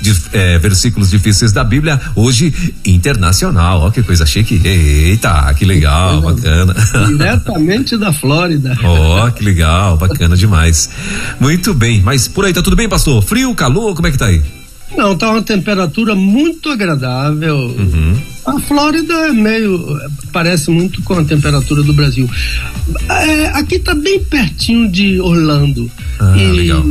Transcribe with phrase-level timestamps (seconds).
[0.00, 2.52] de, é, Versículos Difíceis da Bíblia, hoje
[2.84, 3.80] internacional.
[3.82, 4.60] Ó, que coisa chique.
[4.64, 6.74] Eita, que legal, bacana.
[7.06, 8.76] Diretamente da Flórida.
[8.82, 10.90] Ó, que legal, bacana demais.
[11.38, 13.22] Muito bem, mas por aí tá tudo bem, pastor?
[13.22, 14.42] Frio, calor, como é que tá aí?
[14.96, 17.56] Não, tá uma temperatura muito agradável.
[17.56, 18.20] Uhum.
[18.44, 20.00] A Flórida é meio.
[20.32, 22.28] parece muito com a temperatura do Brasil.
[23.08, 25.90] É, aqui tá bem pertinho de Orlando.
[26.18, 26.84] Ah, legal.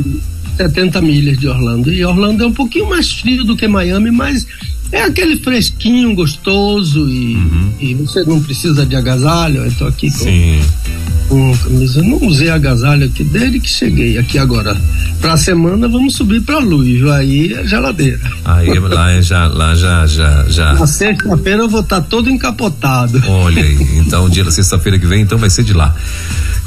[0.64, 1.90] 70 milhas de Orlando.
[1.92, 4.46] E Orlando é um pouquinho mais frio do que Miami, mas
[4.92, 7.72] é aquele fresquinho gostoso e, Uhum.
[7.80, 9.64] e você não precisa de agasalho.
[9.64, 10.60] Eu tô aqui com, Sim.
[11.30, 12.00] com camisa.
[12.02, 14.76] Eu não usei agasalho aqui desde que cheguei aqui agora.
[15.22, 18.20] Pra semana vamos subir pra luz, aí é geladeira.
[18.44, 20.74] Aí lá é já, lá já, já, já.
[20.74, 23.22] Na sexta-feira eu vou estar todo encapotado.
[23.28, 25.96] Olha aí, então dia da sexta-feira que vem, então vai ser de lá.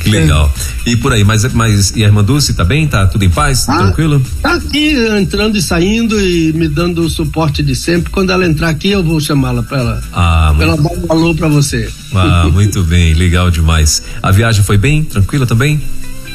[0.02, 0.52] Que legal.
[0.84, 2.86] E por aí, mas, mas e a irmã Dulce tá bem?
[2.88, 3.68] Tá tudo em paz?
[3.68, 3.78] Ah.
[3.84, 4.20] Tranquilo?
[4.42, 8.10] Tá aqui entrando e saindo e me dando o suporte de sempre.
[8.10, 10.02] Quando ela entrar aqui, eu vou chamá-la pra ela.
[10.12, 11.88] Ah, Pra ela dar um alô pra você.
[12.14, 14.02] ah, muito bem, legal demais.
[14.22, 15.04] A viagem foi bem?
[15.04, 15.80] Tranquila também?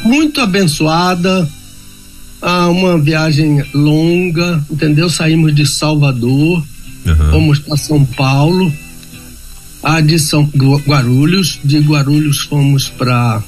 [0.04, 1.48] Muito abençoada.
[2.42, 5.10] Ah, uma viagem longa, entendeu?
[5.10, 6.64] Saímos de Salvador,
[7.06, 7.32] Aham.
[7.32, 8.72] fomos para São Paulo,
[9.84, 13.42] a de São Gu- Guarulhos, de Guarulhos fomos para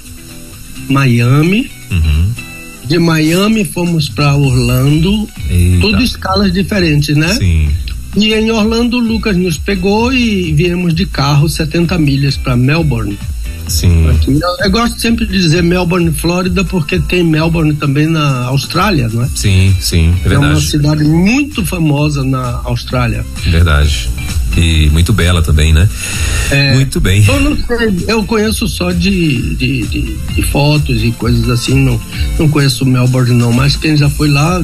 [0.90, 2.26] Miami, Uhum.
[2.86, 5.82] de Miami fomos para Orlando, Eita.
[5.82, 7.34] tudo escalas diferentes, né?
[7.36, 7.70] Sim.
[8.18, 13.18] E em Orlando, o Lucas nos pegou e viemos de carro 70 milhas para Melbourne.
[13.70, 14.10] Sim.
[14.10, 19.08] Aqui, Eu, eu gosto sempre de dizer Melbourne, Flórida, porque tem Melbourne também na Austrália,
[19.10, 19.30] não é?
[19.36, 20.66] Sim, sim, é É uma verdade.
[20.68, 23.26] cidade muito famosa na Austrália.
[23.46, 24.10] Verdade.
[24.58, 25.88] E muito bela tambem, né?
[26.52, 27.24] É, Muito bem.
[27.26, 32.02] Eu não sei, eu conheço só de, de, de- de fotos e coisas assim, não,
[32.40, 34.62] não conheço Melbourne não, mas quem já foi lá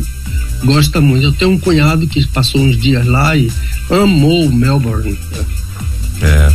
[0.63, 1.25] gosta muito.
[1.25, 3.51] Eu tenho um cunhado que passou uns dias lá e
[3.89, 5.17] amou Melbourne.
[6.21, 6.51] É,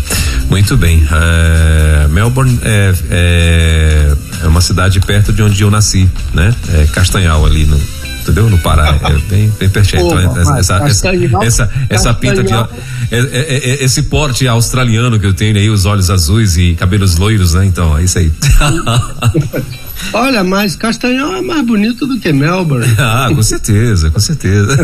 [0.51, 1.03] muito bem.
[1.11, 6.55] É, Melbourne é, é, é uma cidade perto de onde eu nasci, né?
[6.75, 7.81] É Castanhal ali no.
[8.21, 8.51] Entendeu?
[8.51, 10.07] No Pará, é bem, bem pertinho.
[10.07, 12.51] Então, essa, essa, essa, Castanhal- essa, essa pinta de.
[12.51, 12.69] Castanhal-
[13.11, 17.17] é- é- é- esse porte australiano que eu tenho aí, os olhos azuis e cabelos
[17.17, 17.65] loiros, né?
[17.65, 18.31] Então, é isso aí.
[20.13, 22.87] Olha, mas Castanhal é mais bonito do que Melbourne.
[22.99, 24.77] ah, com certeza, com certeza.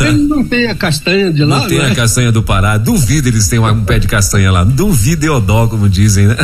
[0.00, 1.90] Ele não tem a castanha de lá, Não tem né?
[1.90, 2.78] a castanha do Pará.
[2.78, 4.64] Duvido eles tenham um pé de castanha lá.
[4.64, 6.36] Duvido Eodó, como dizem, né?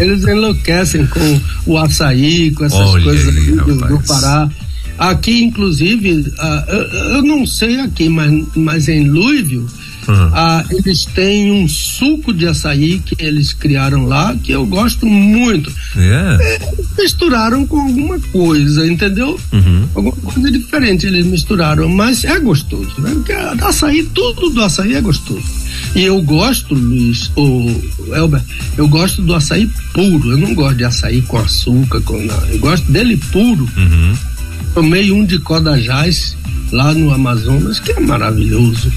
[0.00, 4.00] Eles enlouquecem com o açaí, com essas Olha coisas aí, do, do.
[4.06, 4.48] Pará.
[4.98, 6.82] Aqui, inclusive, ah, eu,
[7.16, 9.66] eu não sei aqui, mas, mas em Louisville,
[10.06, 10.30] Uhum.
[10.32, 15.72] ah, eles têm um suco de açaí que eles criaram lá, que eu gosto muito.
[15.96, 16.72] É.
[16.98, 19.38] Misturaram com alguma coisa, entendeu?
[19.52, 19.88] Uhum.
[19.94, 23.10] Alguma coisa diferente eles misturaram, mas é gostoso, né?
[23.14, 25.44] Porque açaí, tudo do açaí é gostoso.
[25.94, 28.42] E eu gosto, Luiz, o Elber,
[28.76, 30.32] eu gosto do açaí puro.
[30.32, 32.46] Eu não gosto de açaí com açúcar, com nada.
[32.50, 33.68] Eu gosto dele puro.
[33.76, 34.16] Uhum.
[34.74, 36.34] Tomei um de Codajás
[36.72, 38.90] lá no Amazonas, que é maravilhoso.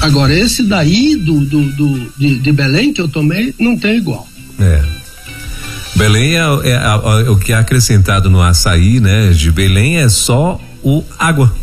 [0.00, 4.28] Agora, esse daí do, do, do- de, de Belém que eu tomei, não tem igual.
[4.60, 4.82] É.
[5.96, 6.40] Belém é,
[6.70, 9.30] é a- a- o que é acrescentado no açaí, né?
[9.30, 11.54] De Belém é só o água.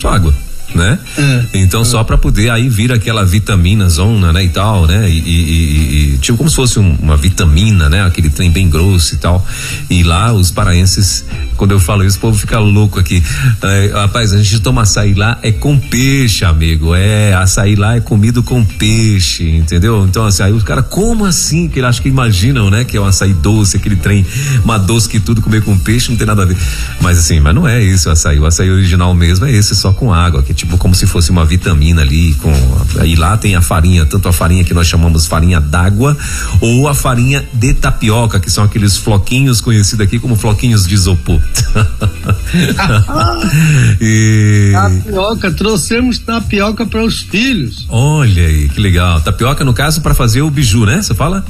[0.00, 0.34] Só água,
[0.74, 0.98] né?
[1.18, 1.44] É.
[1.54, 4.44] Então só para poder aí vir aquela vitamina zona, né?
[4.44, 5.08] E tal, né?
[5.08, 8.04] E, e- e- tipo como se fosse um- uma vitamina, né?
[8.04, 9.46] Aquele trem bem grosso e tal.
[9.90, 11.24] E lá os paraenses,
[11.56, 13.22] quando eu falo isso, o povo fica louco aqui.
[13.62, 16.94] É, rapaz, a gente toma açaí lá é com peixe, amigo.
[16.94, 20.04] É, açaí lá é comido com peixe, entendeu?
[20.08, 21.68] Então assim, aí os caras, como assim?
[21.68, 22.84] Que eles acham que imaginam, né?
[22.84, 24.24] Que é um açaí doce, aquele trem,
[24.64, 26.56] uma doce que tudo comer com peixe, não tem nada a ver.
[27.00, 28.38] Mas assim, mas não é isso o açaí.
[28.38, 31.44] O açaí original mesmo é esse, só com água, que tipo como se fosse uma
[31.44, 32.34] vitamina ali.
[32.34, 32.52] Com,
[32.98, 36.16] aí lá tem a farinha, tanto a farinha que nós chamamos farinha d'água,
[36.60, 41.40] ou a farinha de tapioca, que são aqueles floquinhos conhecidos aqui como floquinhos de isopor.
[44.00, 44.70] e.
[44.72, 47.86] Tapioca, trouxemos tapioca para os filhos.
[47.88, 49.20] Olha aí, que legal.
[49.20, 51.02] Tapioca, no caso, para fazer o biju, né?
[51.02, 51.44] Você fala?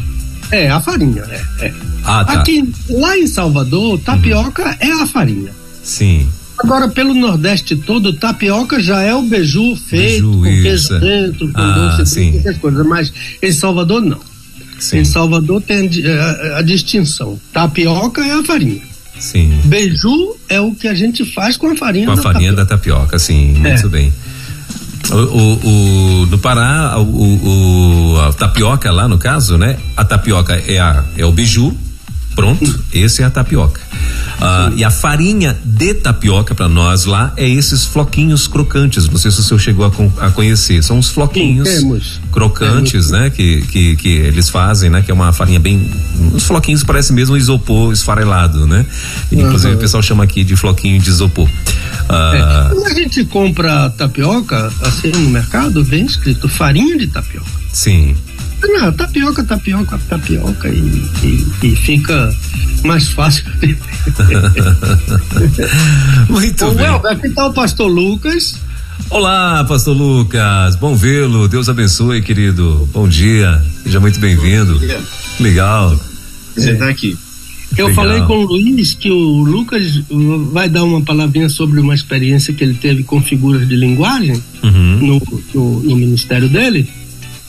[0.51, 1.67] É, a farinha, é.
[1.67, 1.75] é.
[2.05, 2.33] Ah, tá.
[2.35, 5.53] Aqui, lá em Salvador, tapioca é a farinha.
[5.83, 6.29] Sim.
[6.63, 11.61] Agora, pelo Nordeste todo, tapioca já é o beiju feito, Beiju, com queijo dentro, com
[11.61, 12.39] Ah, doce, sim.
[12.39, 12.87] essas coisas.
[12.87, 13.13] Mas
[13.43, 14.21] em Salvador, não.
[14.79, 14.99] Sim.
[14.99, 16.23] Em Salvador tem a,
[16.55, 17.39] a, a distinção.
[17.53, 18.81] Tapioca é a farinha.
[19.19, 19.61] Sim.
[19.65, 22.65] Beiju é o que a gente faz com a farinha com a da farinha tapioca.
[22.65, 23.89] da tapioca, sim, muito é.
[23.89, 24.13] bem.
[25.11, 29.77] O, o, o, no Pará, o, o, a tapioca lá no caso, né?
[29.97, 31.77] A tapioca é, a, é o biju,
[32.35, 33.81] pronto, esse é a tapioca.
[34.41, 39.09] Ah, e a farinha de tapioca para nós lá é esses floquinhos crocantes.
[39.09, 40.83] Não sei se o senhor chegou a, a conhecer.
[40.83, 42.01] São os floquinhos Sim,
[42.33, 43.31] crocantes, né?
[43.31, 45.03] Que, que, que eles fazem, né?
[45.03, 45.91] Que é uma farinha bem.
[46.35, 48.85] Os floquinhos parecem mesmo isopor esfarelado, né?
[49.31, 49.79] Inclusive uhum.
[49.79, 51.49] o pessoal chama aqui de floquinho de isopor.
[52.09, 52.75] Ah, é.
[52.75, 57.47] Quando a gente compra tapioca, assim no mercado, vem escrito farinha de tapioca.
[57.73, 58.17] Sim.
[58.63, 62.35] Não, tapioca, tapioca, tapioca e, e, e fica
[62.85, 63.45] mais fácil.
[66.29, 66.87] Muito Ô, bem.
[66.87, 68.55] Well, aqui está o pastor Lucas.
[69.11, 74.81] Olá, pastor Lucas, bom vê-lo, Deus abençoe, querido, bom dia, seja muito bem-vindo.
[75.41, 75.99] Legal.
[76.55, 77.19] Você está aqui.
[77.77, 78.05] Eu Legal.
[78.05, 80.03] falei com o Luiz que o Lucas
[80.53, 84.99] vai dar uma palavrinha sobre uma experiência que ele teve com figuras de linguagem uhum.
[84.99, 85.21] no,
[85.55, 86.89] no, no ministério dele.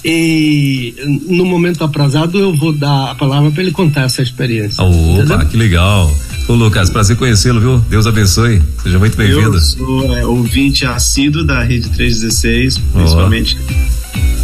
[0.05, 0.94] E
[1.27, 4.83] no momento aprazado eu vou dar a palavra para ele contar essa experiência.
[4.83, 6.13] Opa, que legal.
[6.47, 7.79] Ô Lucas, prazer conhecê-lo, viu?
[7.89, 8.61] Deus abençoe.
[8.81, 9.55] Seja muito bem-vindo.
[9.55, 13.57] Eu sou é, ouvinte assíduo da Rede 316, principalmente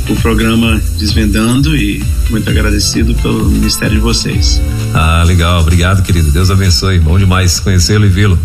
[0.07, 0.13] oh.
[0.13, 4.61] o programa Desvendando e muito agradecido pelo ministério de vocês.
[4.93, 5.59] Ah, legal.
[5.59, 6.31] Obrigado, querido.
[6.31, 6.99] Deus abençoe.
[6.99, 8.39] Bom demais conhecê-lo e vê-lo.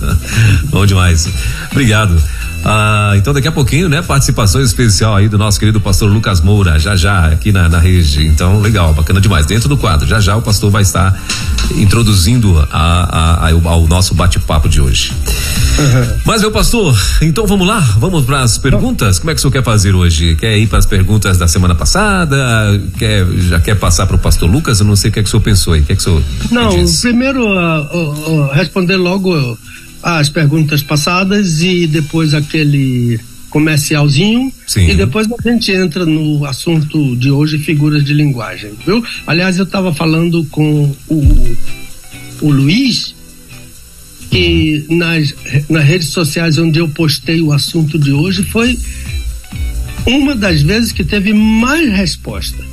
[0.68, 1.26] Bom demais.
[1.70, 2.22] Obrigado.
[2.64, 4.02] Ah, então daqui a pouquinho, né?
[4.02, 8.26] Participação especial aí do nosso querido pastor Lucas Moura, já já aqui na, na rede.
[8.26, 9.46] Então, legal, bacana demais.
[9.46, 11.20] Dentro do quadro, já já o pastor vai estar
[11.76, 15.12] introduzindo a, a, a, ao nosso bate-papo de hoje.
[15.78, 16.18] Uhum.
[16.24, 17.80] Mas, meu pastor, então vamos lá?
[17.98, 19.18] Vamos para as perguntas?
[19.18, 20.36] Como é que o senhor quer fazer hoje?
[20.36, 22.36] Quer ir para as perguntas da semana passada?
[22.98, 24.80] Quer, já quer passar para o pastor Lucas?
[24.80, 25.80] Eu não sei o que é que o senhor pensou aí.
[25.80, 29.58] O que é que o senhor Não, primeiro uh, uh, uh, responder logo
[30.02, 34.88] as perguntas passadas e depois aquele comercialzinho Sim.
[34.88, 39.04] e depois a gente entra no assunto de hoje, figuras de linguagem, viu?
[39.26, 41.56] Aliás, eu estava falando com o,
[42.40, 43.14] o Luiz
[44.30, 45.34] que nas,
[45.68, 48.78] nas redes sociais onde eu postei o assunto de hoje foi
[50.06, 52.64] uma das vezes que teve mais resposta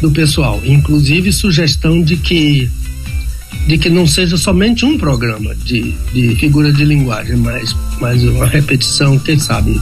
[0.00, 2.70] do pessoal, inclusive sugestão de que
[3.66, 8.46] de que não seja somente um programa de, de figura de linguagem, mas, mas uma
[8.46, 9.80] repetição, quem sabe,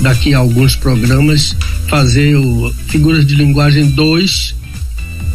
[0.00, 1.56] daqui a alguns programas,
[1.88, 4.54] fazer o Figuras de Linguagem 2,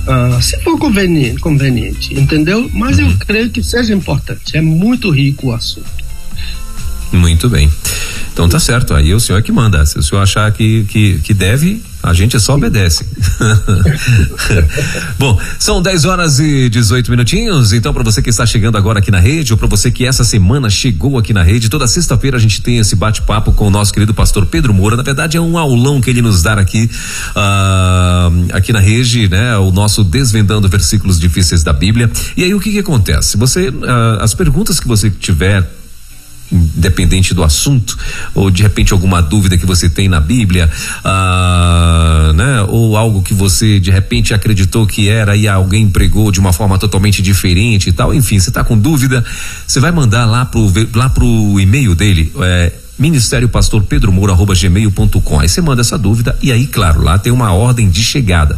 [0.07, 2.69] uh, se for conveniente, conveniente, entendeu?
[2.73, 3.17] Mas eu uhum.
[3.17, 5.97] creio que seja importante, é muito rico o assunto.
[7.11, 7.69] Muito bem.
[8.37, 9.83] Então tá certo, aí o senhor é que manda.
[9.83, 13.03] Se o senhor achar que, que, que deve, a gente só obedece.
[15.17, 17.73] Bom, são 10 horas e 18 minutinhos.
[17.73, 20.23] Então, para você que está chegando agora aqui na rede, ou para você que essa
[20.23, 23.91] semana chegou aqui na rede, toda sexta-feira a gente tem esse bate-papo com o nosso
[23.91, 24.95] querido pastor Pedro Moura.
[24.95, 26.87] Na verdade, é um aulão que ele nos dá aqui,
[27.31, 29.57] uh, aqui na rede, né?
[29.57, 32.07] O nosso Desvendando Versículos Difíceis da Bíblia.
[32.37, 33.35] E aí, o que que acontece?
[33.35, 35.67] Você, uh, as perguntas que você tiver
[36.51, 37.97] independente do assunto,
[38.33, 40.69] ou de repente alguma dúvida que você tem na Bíblia,
[41.03, 42.61] ah, né?
[42.69, 46.77] Ou algo que você de repente acreditou que era e alguém pregou de uma forma
[46.77, 49.23] totalmente diferente e tal, enfim, você está com dúvida,
[49.65, 54.55] você vai mandar lá pro, lá pro e-mail dele, é, Ministério Pastor Pedro Moura, arroba
[54.55, 55.39] gmail.com.
[55.39, 58.57] Aí você manda essa dúvida e aí, claro, lá tem uma ordem de chegada.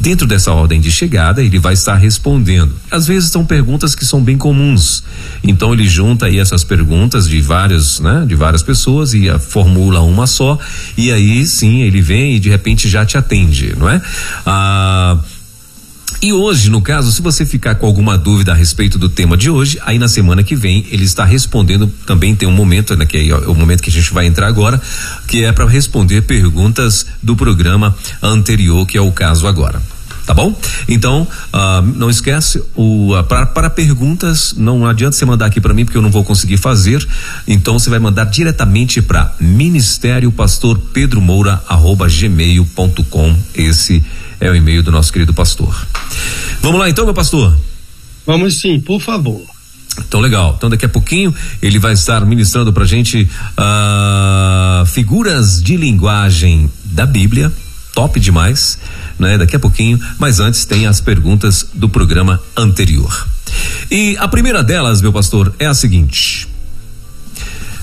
[0.00, 2.74] Dentro dessa ordem de chegada, ele vai estar respondendo.
[2.90, 5.04] Às vezes são perguntas que são bem comuns.
[5.42, 10.26] Então ele junta aí essas perguntas de várias, né, de várias pessoas e formula uma
[10.26, 10.58] só.
[10.96, 14.02] E aí sim ele vem e de repente já te atende, não é?
[14.44, 15.18] Ah,
[16.22, 19.50] e hoje, no caso, se você ficar com alguma dúvida a respeito do tema de
[19.50, 21.92] hoje, aí na semana que vem ele está respondendo.
[22.06, 24.80] Também tem um momento, né, que é o momento que a gente vai entrar agora,
[25.26, 29.80] que é para responder perguntas do programa anterior, que é o caso agora
[30.26, 30.54] tá bom?
[30.88, 35.72] Então, uh, não esquece, o, uh, para, para perguntas, não adianta você mandar aqui para
[35.72, 37.06] mim, porque eu não vou conseguir fazer.
[37.46, 43.36] Então, você vai mandar diretamente para Ministério Pastor Pedro Moura, arroba gmail.com.
[43.54, 44.04] Esse
[44.40, 45.86] é o e-mail do nosso querido pastor.
[46.60, 47.56] Vamos lá então, meu pastor?
[48.26, 49.40] Vamos sim, por favor.
[49.98, 50.54] Então legal.
[50.56, 57.06] Então daqui a pouquinho ele vai estar ministrando pra gente uh, figuras de linguagem da
[57.06, 57.52] Bíblia.
[57.96, 58.78] Top demais,
[59.18, 59.38] né?
[59.38, 63.26] Daqui a pouquinho, mas antes tem as perguntas do programa anterior.
[63.90, 66.46] E a primeira delas, meu pastor, é a seguinte: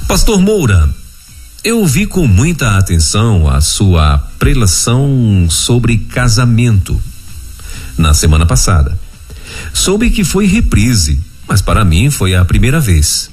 [0.08, 0.88] Pastor Moura,
[1.64, 7.02] eu ouvi com muita atenção a sua prelação sobre casamento.
[7.98, 8.96] na semana passada.
[9.74, 13.32] Soube que foi reprise, mas para mim foi a primeira vez.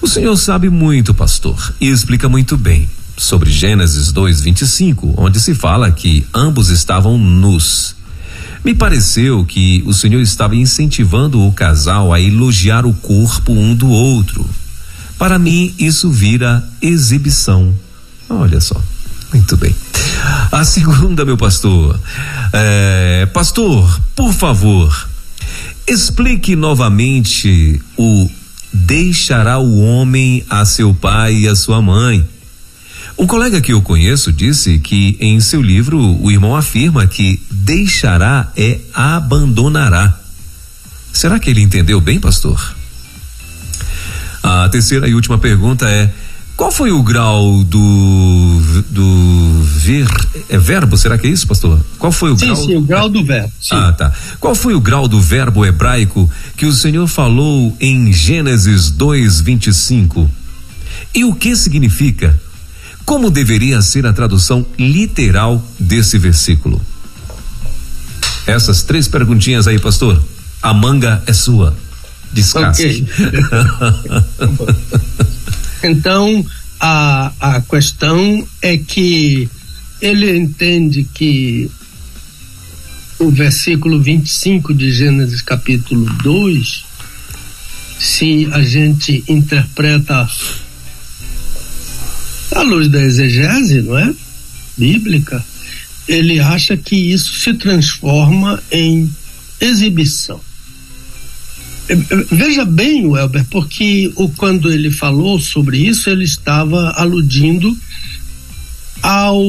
[0.00, 5.90] O senhor sabe muito, pastor, e explica muito bem sobre Gênesis 2:25, onde se fala
[5.90, 7.94] que ambos estavam nus.
[8.64, 13.88] Me pareceu que o Senhor estava incentivando o casal a elogiar o corpo um do
[13.88, 14.48] outro.
[15.18, 17.74] Para mim, isso vira exibição.
[18.28, 18.80] Olha só.
[19.32, 19.74] Muito bem.
[20.50, 21.98] A segunda, meu pastor.
[22.52, 25.08] É, pastor, por favor,
[25.86, 28.30] explique novamente o
[28.72, 32.26] deixará o homem a seu pai e a sua mãe.
[33.16, 38.50] Um colega que eu conheço disse que em seu livro o irmão afirma que deixará
[38.56, 40.18] é abandonará.
[41.12, 42.74] Será que ele entendeu bem, pastor?
[44.42, 46.12] A terceira e última pergunta é:
[46.56, 50.06] qual foi o grau do do ver
[50.48, 50.96] é verbo?
[50.98, 51.80] Será que é isso, pastor?
[51.98, 52.56] Qual foi o sim, grau?
[52.56, 53.52] Sim, o grau do verbo.
[53.60, 53.74] Sim.
[53.74, 54.12] Ah, tá.
[54.38, 60.28] Qual foi o grau do verbo hebraico que o Senhor falou em Gênesis 2:25?
[61.14, 62.38] E o que significa?
[63.04, 66.80] Como deveria ser a tradução literal desse versículo?
[68.46, 70.22] Essas três perguntinhas aí, pastor.
[70.62, 71.76] A manga é sua.
[72.32, 73.06] Descasque.
[73.12, 73.40] Okay.
[75.90, 76.44] então,
[76.80, 79.48] a, a questão é que
[80.00, 81.70] ele entende que
[83.18, 86.84] o versículo 25 de Gênesis capítulo 2,
[87.98, 90.28] se a gente interpreta
[92.54, 94.14] à luz da exegese, não é?
[94.76, 95.44] Bíblica,
[96.08, 99.10] ele acha que isso se transforma em
[99.60, 100.40] exibição.
[102.30, 107.76] Veja bem, Welber, porque o, quando ele falou sobre isso, ele estava aludindo
[109.02, 109.42] ao,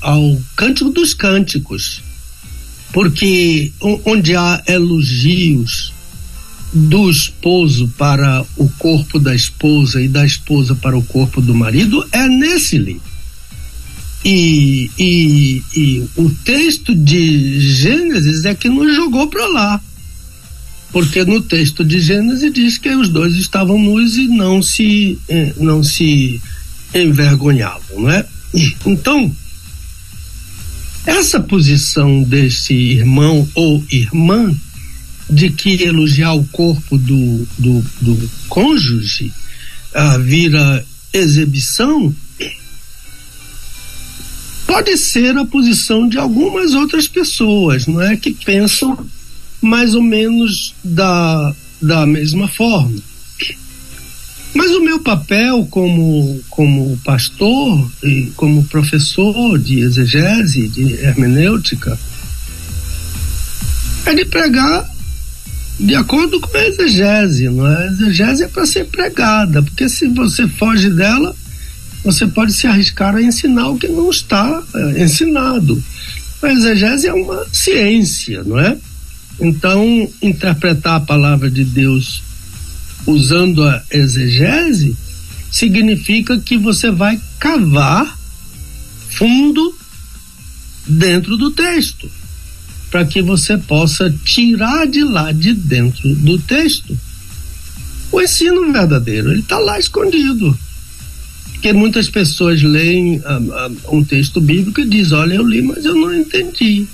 [0.00, 2.02] ao Cântico dos Cânticos.
[2.92, 3.72] Porque
[4.04, 5.92] onde há elogios
[6.72, 12.06] do esposo para o corpo da esposa e da esposa para o corpo do marido,
[12.12, 13.12] é nesse livro.
[14.24, 19.80] E, e, e o texto de Gênesis é que nos jogou para lá
[20.92, 25.54] porque no texto de Gênesis diz que os dois estavam nus e não se eh,
[25.56, 26.40] não se
[26.94, 28.26] envergonhavam, não é?
[28.84, 29.34] Então
[31.06, 34.54] essa posição desse irmão ou irmã
[35.32, 39.32] de que elogiar o corpo do, do, do cônjuge
[39.94, 42.14] ah, vira exibição
[44.66, 48.16] pode ser a posição de algumas outras pessoas, não é?
[48.16, 48.98] Que pensam
[49.60, 52.98] mais ou menos da, da mesma forma.
[54.54, 61.98] Mas o meu papel como, como pastor e como professor de exegese, de hermenêutica,
[64.04, 64.91] é de pregar
[65.82, 67.76] de acordo com a exegese, não é?
[67.76, 71.34] A exegese é para ser pregada, porque se você foge dela,
[72.04, 75.82] você pode se arriscar a ensinar o que não está é, ensinado.
[76.40, 78.76] A exegese é uma ciência, não é?
[79.40, 82.22] Então, interpretar a palavra de Deus
[83.04, 84.96] usando a exegese
[85.50, 88.16] significa que você vai cavar
[89.10, 89.76] fundo
[90.86, 92.08] dentro do texto,
[92.92, 96.96] para que você possa tirar de lá de dentro do texto
[98.12, 99.30] o ensino verdadeiro.
[99.30, 100.56] Ele está lá escondido.
[101.52, 105.86] Porque muitas pessoas leem uh, uh, um texto bíblico e dizem: Olha, eu li, mas
[105.86, 106.86] eu não entendi.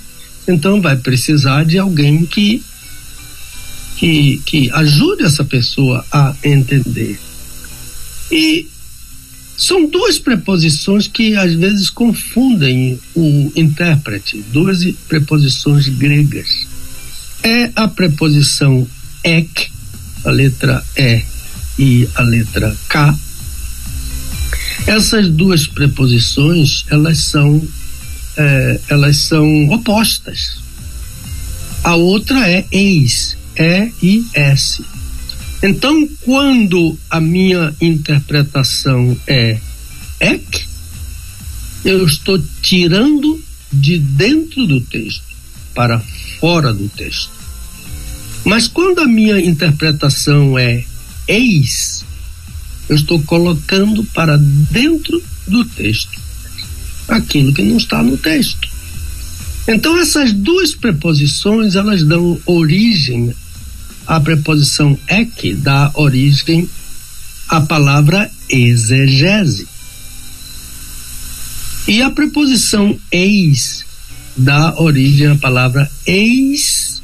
[0.46, 2.62] Então vai precisar de alguém que,
[3.96, 7.18] que, que ajude essa pessoa a entender.
[8.30, 8.68] E
[9.58, 16.68] são duas preposições que às vezes confundem o intérprete, duas preposições gregas.
[17.42, 18.86] É a preposição
[19.24, 19.68] ek,
[20.24, 21.24] a letra E
[21.76, 23.18] e a letra K.
[24.86, 27.60] Essas duas preposições, elas são
[28.36, 30.58] é, elas são opostas.
[31.82, 34.84] A outra é eis, E-I-S.
[35.62, 39.58] Então, quando a minha interpretação é
[40.20, 40.66] ek,
[41.84, 45.24] eu estou tirando de dentro do texto
[45.74, 46.00] para
[46.40, 47.30] fora do texto.
[48.44, 50.84] Mas quando a minha interpretação é
[51.26, 52.04] eis,
[52.88, 56.18] eu estou colocando para dentro do texto
[57.08, 58.68] aquilo que não está no texto.
[59.66, 63.34] Então essas duas preposições elas dão origem
[64.08, 66.68] à preposição ek dá origem
[67.46, 69.68] à palavra exegese.
[71.86, 73.84] E a preposição eis
[74.34, 76.98] dá origem à palavra exegese.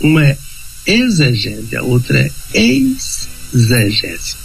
[0.00, 0.38] Uma é
[0.86, 4.36] exegese, a outra é exegese.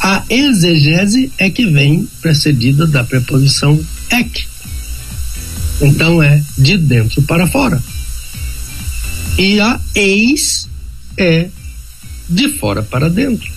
[0.00, 4.44] A exegese é que vem precedida da preposição ek.
[5.80, 7.80] Então é de dentro para fora.
[9.38, 10.68] E a ex
[11.16, 11.48] é
[12.28, 13.50] de fora para dentro.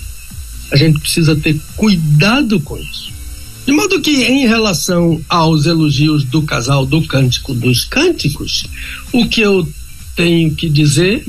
[0.71, 3.11] A gente precisa ter cuidado com isso.
[3.65, 8.65] De modo que, em relação aos elogios do casal do Cântico dos Cânticos,
[9.11, 9.67] o que eu
[10.15, 11.23] tenho que dizer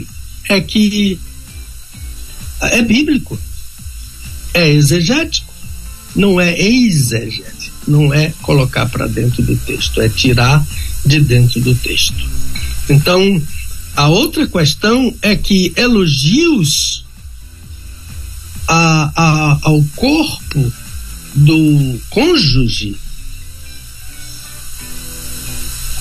[0.48, 1.18] é que
[2.62, 3.38] é bíblico,
[4.52, 5.52] é exegético,
[6.14, 10.66] não é exegético, não é colocar para dentro do texto, é tirar
[11.06, 12.28] de dentro do texto.
[12.88, 13.40] Então,
[14.00, 17.04] a outra questão é que elogios
[18.66, 20.72] a, a, ao corpo
[21.34, 22.96] do cônjuge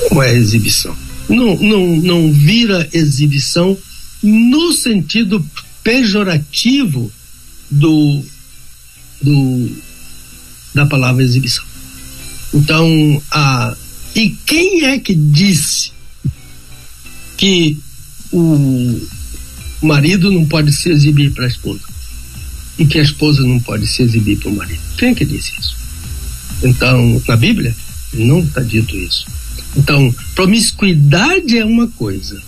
[0.09, 0.95] não é exibição.
[1.27, 3.77] Não, não, não vira exibição
[4.23, 5.45] no sentido
[5.83, 7.11] pejorativo
[7.69, 8.23] do,
[9.21, 9.71] do
[10.73, 11.65] da palavra exibição.
[12.53, 13.75] Então, a,
[14.15, 15.91] e quem é que disse
[17.35, 17.77] que
[18.31, 18.99] o
[19.81, 21.81] marido não pode se exibir para a esposa?
[22.77, 24.81] E que a esposa não pode se exibir para o marido?
[24.97, 25.75] Quem é que disse isso?
[26.63, 27.75] Então, na Bíblia,
[28.13, 29.25] não está dito isso.
[29.75, 32.41] Então, promiscuidade é uma coisa.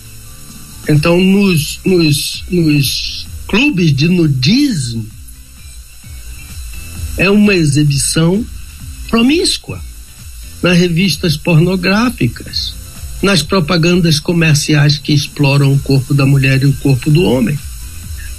[0.88, 5.06] Então, nos, nos, nos clubes de nudismo,
[7.16, 8.44] é uma exibição
[9.08, 9.80] promíscua.
[10.62, 12.72] Nas revistas pornográficas,
[13.22, 17.56] nas propagandas comerciais que exploram o corpo da mulher e o corpo do homem,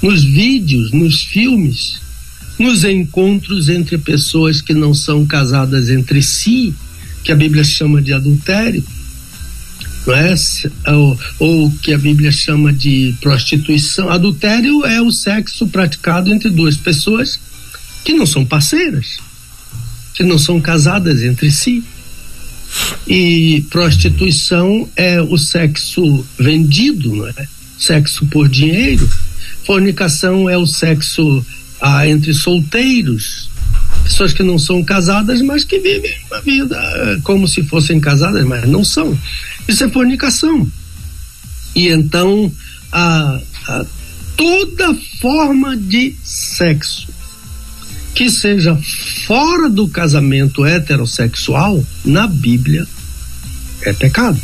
[0.02, 2.02] nos vídeos, nos filmes,
[2.60, 6.74] nos encontros entre pessoas que não são casadas entre si,
[7.24, 8.84] que a Bíblia chama de adultério,
[10.06, 10.36] não é?
[10.88, 14.10] ou, ou que a Bíblia chama de prostituição.
[14.10, 17.40] Adultério é o sexo praticado entre duas pessoas
[18.03, 19.20] que não são parceiras,
[20.14, 21.84] que não são casadas entre si.
[23.07, 27.48] E prostituição é o sexo vendido, não é?
[27.77, 29.09] Sexo por dinheiro.
[29.66, 31.46] Fornicação é o sexo
[31.81, 33.50] ah, entre solteiros,
[34.03, 38.46] pessoas que não são casadas, mas que vivem uma vida eh, como se fossem casadas,
[38.46, 39.18] mas não são.
[39.68, 40.70] Isso é fornicação.
[41.75, 42.51] E então,
[42.92, 43.86] a, a
[44.38, 47.13] toda forma de sexo
[48.14, 48.78] que seja
[49.26, 52.88] fora do casamento heterossexual, na Bíblia,
[53.82, 54.40] é pecado.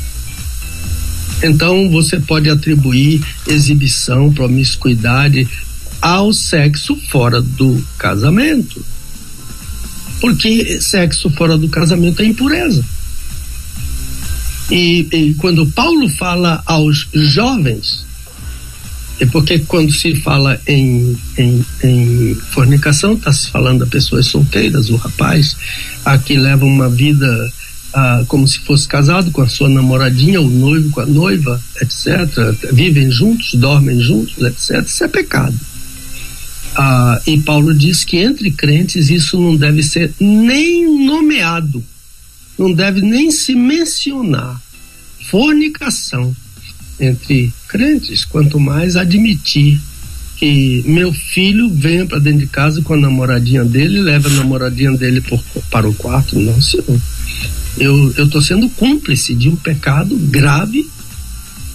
[1.41, 5.47] Então você pode atribuir exibição, promiscuidade
[6.01, 8.83] ao sexo fora do casamento.
[10.19, 12.83] Porque sexo fora do casamento é impureza.
[14.69, 18.05] E, e quando Paulo fala aos jovens,
[19.19, 24.89] é porque quando se fala em, em, em fornicação, está se falando de pessoas solteiras,
[24.89, 25.57] o rapaz
[26.05, 27.27] a que leva uma vida
[27.93, 32.27] ah, como se fosse casado com a sua namoradinha, o noivo com a noiva, etc.
[32.71, 34.85] Vivem juntos, dormem juntos, etc.
[34.85, 35.59] Isso é pecado.
[36.75, 41.83] Ah, e Paulo diz que entre crentes isso não deve ser nem nomeado,
[42.57, 44.61] não deve nem se mencionar.
[45.29, 46.35] Fornicação
[46.99, 49.79] entre crentes, quanto mais admitir
[50.37, 54.91] que meu filho venha para dentro de casa com a namoradinha dele, leva a namoradinha
[54.93, 56.99] dele por, para o quarto, não, senhor.
[57.77, 60.89] Eu estou sendo cúmplice de um pecado grave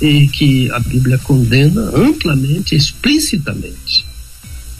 [0.00, 4.04] e que a Bíblia condena amplamente, explicitamente.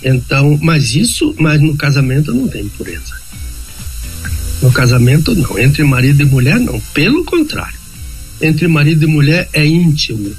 [0.02, 3.14] Então, mas isso, mas no casamento não tem pureza.
[4.62, 7.83] No casamento não, entre marido e mulher não, pelo contrário
[8.40, 10.34] entre marido e mulher é íntimo,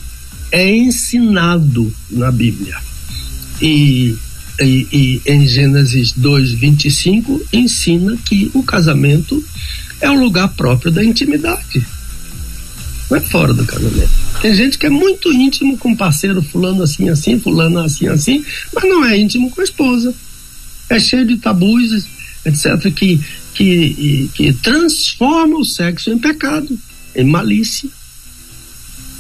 [0.52, 2.78] é ensinado na Bíblia.
[3.62, 4.16] E,
[4.62, 9.44] e, e em Gênesis 2, 25, ensina que o casamento
[10.02, 11.86] é o lugar próprio da intimidade.
[13.10, 14.10] Não é fora do casamento.
[14.42, 18.84] Tem gente que é muito íntimo com parceiro, fulano assim, assim, fulano assim, assim, mas
[18.84, 20.14] não é íntimo com a esposa.
[20.90, 22.08] É cheio de tabus,
[22.46, 23.20] etc., que,
[23.54, 26.78] que, que transforma o sexo em pecado
[27.16, 27.90] é malícia.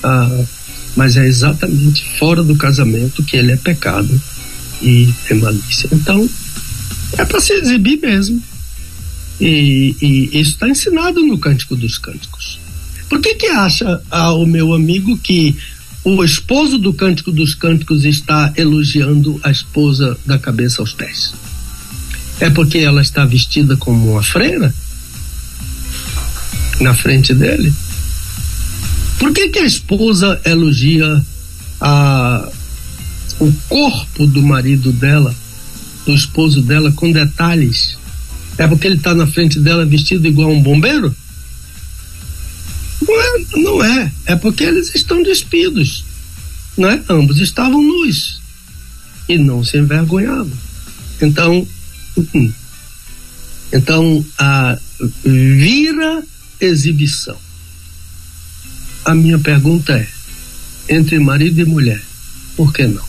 [0.03, 0.43] Ah,
[0.95, 4.21] mas é exatamente fora do casamento que ele é pecado
[4.81, 5.89] e é malícia.
[5.91, 6.29] Então,
[7.17, 8.41] é para se exibir mesmo.
[9.39, 12.59] E, e isso está ensinado no Cântico dos Cânticos.
[13.09, 15.55] Por que que acha ah, o meu amigo que
[16.03, 21.33] o esposo do Cântico dos Cânticos está elogiando a esposa da cabeça aos pés?
[22.39, 24.73] É porque ela está vestida como uma freira?
[26.79, 27.73] na frente dele.
[29.19, 31.23] Por que, que a esposa elogia
[31.79, 32.49] a,
[33.39, 35.33] o corpo do marido dela,
[36.05, 37.97] do esposo dela, com detalhes?
[38.57, 41.15] É porque ele está na frente dela vestido igual um bombeiro?
[43.01, 44.11] Não é, não é.
[44.25, 46.05] É porque eles estão despidos.
[46.77, 47.01] Não é?
[47.09, 48.41] Ambos estavam nus
[49.27, 50.51] e não se envergonhavam.
[51.21, 51.67] Então,
[52.17, 52.53] hum,
[53.71, 54.77] então a
[55.23, 56.23] vira
[56.59, 57.37] exibição.
[59.05, 60.07] A minha pergunta é:
[60.89, 62.01] entre marido e mulher,
[62.57, 63.03] por que não?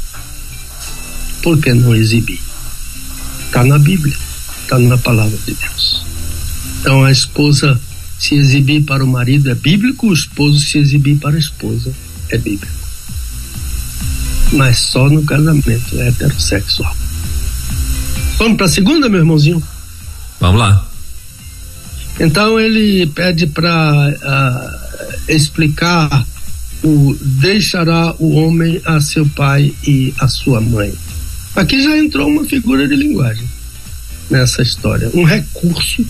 [1.42, 2.40] Por que não exibir?
[3.46, 4.16] Está na Bíblia,
[4.62, 6.04] está na palavra de Deus.
[6.80, 7.80] Então a esposa
[8.18, 11.92] se exibir para o marido é bíblico, o esposo se exibir para a esposa
[12.28, 12.76] é bíblico.
[14.52, 16.94] Mas só no casamento é heterossexual.
[18.38, 19.62] Vamos para a segunda, meu irmãozinho?
[20.40, 20.86] Vamos lá.
[22.20, 23.70] Então ele pede para
[24.22, 24.85] ah,
[25.28, 26.26] explicar
[26.82, 30.92] o deixará o homem a seu pai e a sua mãe.
[31.54, 33.48] Aqui já entrou uma figura de linguagem
[34.30, 36.04] nessa história, um recurso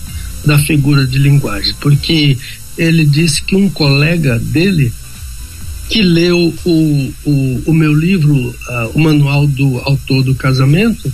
[0.45, 2.37] da figura de linguagem, porque
[2.77, 4.93] ele disse que um colega dele
[5.89, 11.11] que leu o, o, o meu livro, uh, o manual do autor do casamento,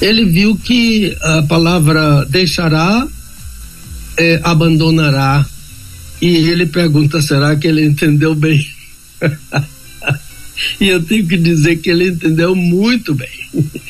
[0.00, 3.06] ele viu que a palavra deixará
[4.16, 5.46] é, abandonará.
[6.22, 8.64] E ele pergunta: será que ele entendeu bem?
[10.80, 13.28] e eu tenho que dizer que ele entendeu muito bem.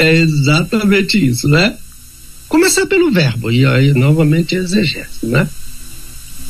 [0.00, 1.74] É exatamente isso, né?
[2.48, 5.48] Começar pelo verbo, e aí novamente a exegese, né?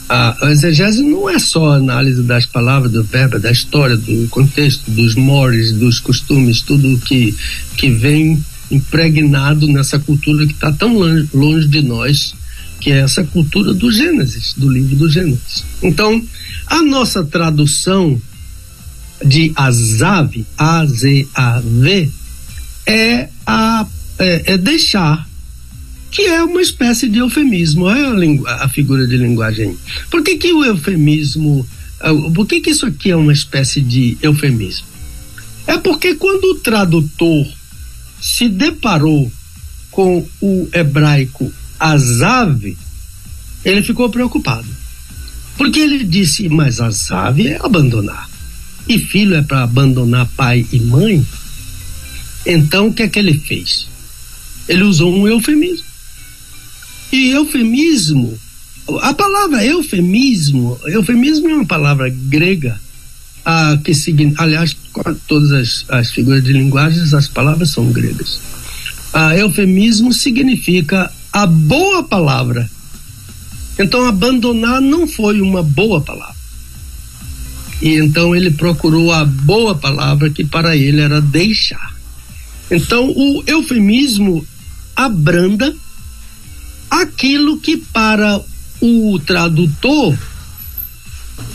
[0.07, 4.91] A, exegese não é só a análise das palavras, do verbo, da história, do contexto,
[4.91, 7.35] dos mores, dos costumes, tudo que,
[7.75, 8.39] que vem
[8.71, 12.35] impregnado nessa cultura que está tão longe, longe de nós,
[12.81, 15.65] que é essa cultura do Gênesis, do livro do Gênesis.
[15.83, 16.23] Então,
[16.67, 18.21] a nossa tradução
[19.25, 22.11] de Azav, A-Z-A-V,
[22.87, 23.87] é, a,
[24.19, 25.29] é, é, deixar,
[26.11, 29.77] que é uma espécie de eufemismo, é a, a figura de linguagem.
[30.11, 31.67] Por que, que o eufemismo,
[32.01, 34.87] é, por que, que isso aqui é uma espécie de eufemismo?
[35.67, 37.47] É porque quando o tradutor
[38.21, 39.31] se deparou
[39.91, 42.77] com o hebraico Azav,
[43.65, 44.67] ele ficou preocupado.
[45.57, 48.29] Porque ele disse: Mas Azav é abandonar.
[48.89, 51.27] E filho é para abandonar pai e mãe?
[52.47, 53.87] Então o que é que ele fez?
[54.69, 55.87] Ele usou um eufemismo.
[57.13, 58.39] E eufemismo,
[59.01, 62.79] a palavra eufemismo, eufemismo é uma palavra grega
[63.45, 64.77] ah, que significa, aliás,
[65.27, 68.41] todas as, as figuras de linguagem, as palavras são gregas.
[69.13, 71.11] Ah, eufemismo significa
[71.43, 72.69] a boa palavra.
[73.79, 76.37] Então, abandonar não foi uma boa palavra.
[77.81, 81.95] E então ele procurou a boa palavra que para ele era deixar.
[82.71, 84.45] Então, o eufemismo
[84.97, 85.75] abranda
[86.91, 88.41] aquilo que para
[88.81, 90.19] o tradutor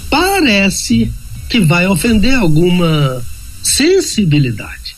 [0.09, 1.11] parece
[1.49, 3.21] que vai ofender alguma
[3.61, 4.95] sensibilidade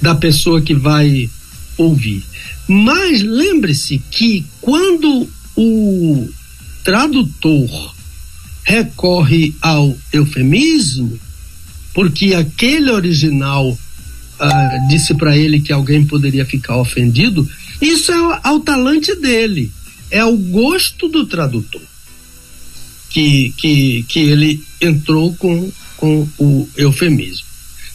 [0.00, 1.28] da pessoa que vai
[1.76, 2.24] ouvir.
[2.72, 6.28] Mas lembre-se que quando o
[6.84, 7.94] tradutor
[8.62, 11.18] recorre ao eufemismo,
[11.92, 13.76] porque aquele original
[14.38, 17.50] ah, disse para ele que alguém poderia ficar ofendido,
[17.82, 19.72] isso é ao talante dele,
[20.08, 21.82] é ao gosto do tradutor
[23.08, 27.46] que, que, que ele entrou com, com o eufemismo.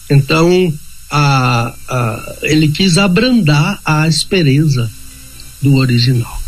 [0.10, 0.74] Então,
[1.10, 4.90] a, a, ele quis abrandar a aspereza
[5.62, 6.42] do original.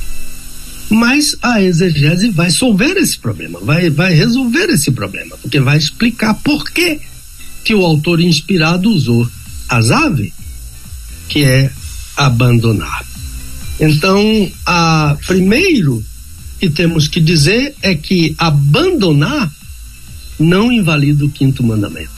[0.89, 6.33] Mas a exegese vai solver esse problema, vai, vai resolver esse problema, porque vai explicar
[6.35, 6.99] por que,
[7.63, 9.29] que o autor inspirado usou
[9.67, 10.31] as aves,
[11.27, 11.69] que é
[12.15, 13.05] abandonar.
[13.79, 16.03] Então, a, primeiro
[16.59, 19.51] que temos que dizer é que abandonar
[20.39, 22.16] não invalida o quinto mandamento.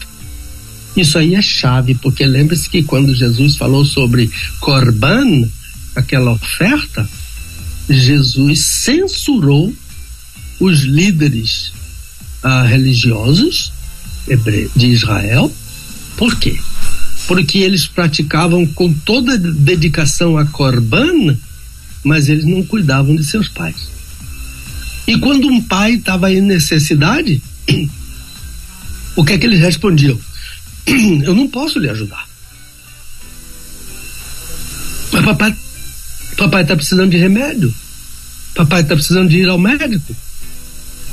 [1.00, 5.48] Isso aí é chave, porque lembre-se que quando Jesus falou sobre Corban,
[5.96, 7.10] aquela oferta,
[7.90, 9.74] Jesus censurou
[10.60, 11.72] os líderes
[12.44, 13.72] ah, religiosos
[14.76, 15.50] de Israel.
[16.18, 16.60] Por quê?
[17.30, 21.38] Porque eles praticavam com toda dedicação a Corban,
[22.04, 23.88] mas eles não cuidavam de seus pais.
[25.08, 27.42] E quando um pai estava em necessidade,
[29.16, 30.20] o que é que eles respondiam?
[31.24, 32.28] eu não posso lhe ajudar.
[35.12, 35.56] Mas papai,
[36.38, 37.74] papai está precisando de remédio.
[38.56, 40.16] Papai está precisando de ir ao médico.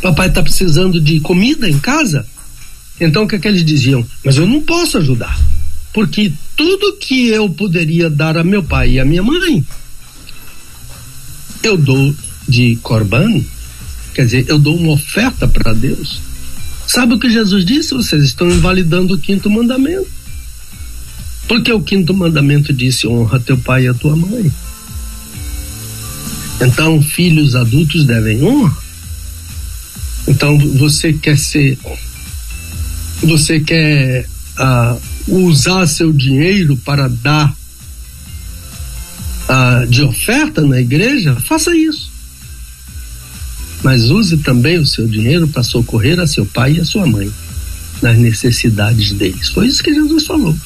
[0.03, 2.27] Papai está precisando de comida em casa.
[3.01, 4.07] Então o que, é que eles diziam?
[4.25, 5.39] Mas eu não posso ajudar.
[5.93, 9.65] Porque tudo que eu poderia dar a meu pai e a minha mãe,
[11.63, 12.15] eu dou
[12.47, 13.43] de corban,
[14.15, 16.21] quer dizer, eu dou uma oferta para Deus.
[16.87, 17.95] Sabe o que Jesus disse?
[17.95, 20.09] Vocês estão invalidando o quinto mandamento.
[21.49, 24.53] Porque o quinto mandamento disse: honra teu pai e a tua mãe.
[26.61, 28.77] Então, filhos adultos devem honra.
[30.27, 31.79] Então, você quer ser.
[33.23, 34.27] Você quer
[34.59, 35.01] uh,
[35.47, 37.55] usar seu dinheiro para dar
[39.49, 41.37] uh, de oferta na igreja?
[41.37, 42.16] Faça isso.
[43.87, 47.31] Mas use também o seu dinheiro para socorrer a seu pai e a sua mãe
[48.03, 49.49] nas necessidades deles.
[49.51, 50.57] Foi isso que Jesus falou.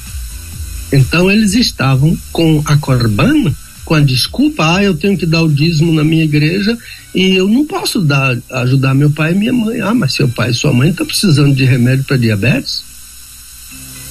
[0.91, 3.55] Então eles estavam com a corbana,
[3.85, 6.79] com a desculpa, ah, eu tenho que dar o dízimo na minha igreja
[7.15, 9.83] e eu não posso dar, ajudar meu pai e minha mãe.
[9.83, 12.83] Ah, mas seu pai e sua mãe estão precisando de remédio para diabetes?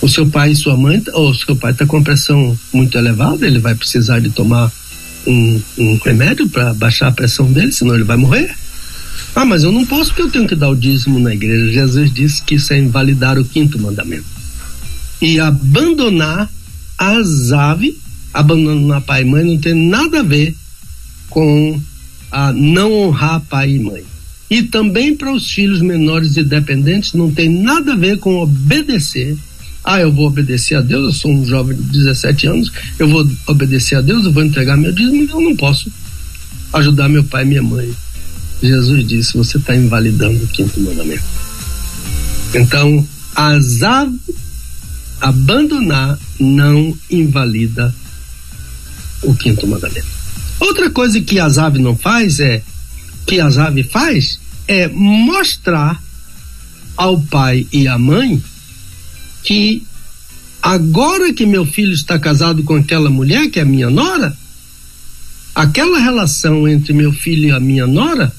[0.04, 3.58] O seu pai e sua mãe, ou seu pai está com pressão muito elevada, ele
[3.58, 4.72] vai precisar de tomar
[5.26, 8.59] um, um remédio para baixar a pressão dele, senão ele vai morrer.
[9.39, 11.71] Ah, mas eu não posso porque eu tenho que dar o dízimo na igreja.
[11.71, 14.25] Jesus disse que isso é invalidar o quinto mandamento.
[15.21, 16.52] E abandonar
[16.97, 17.95] as aves,
[18.34, 20.54] abandonar pai e mãe, não tem nada a ver
[21.30, 21.82] com
[22.30, 24.04] a não honrar pai e mãe.
[24.49, 29.38] E também para os filhos menores e dependentes não tem nada a ver com obedecer.
[29.86, 33.25] Ah, eu vou obedecer a Deus, eu sou um jovem de 17 anos, eu vou
[33.47, 35.89] obedecer a Deus, eu vou entregar meu dízimo, eu não posso
[36.73, 37.89] ajudar meu pai e minha mãe.
[38.62, 41.24] Jesus disse: você está invalidando o quinto mandamento.
[42.54, 43.80] Então, aves
[45.22, 47.93] abandonar não invalida
[49.22, 50.08] o quinto mandamento.
[50.60, 52.62] Outra coisa que as não faz é
[53.26, 53.56] que as
[53.91, 56.02] faz é mostrar
[56.98, 58.41] ao pai e à mãe
[59.43, 59.84] que
[60.62, 64.36] agora que meu filho está casado com aquela mulher que é minha nora,
[65.56, 68.34] aquela relação entre meu filho e a minha nora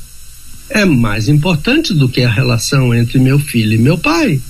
[0.70, 4.40] é mais importante do que a relação entre meu filho e meu pai,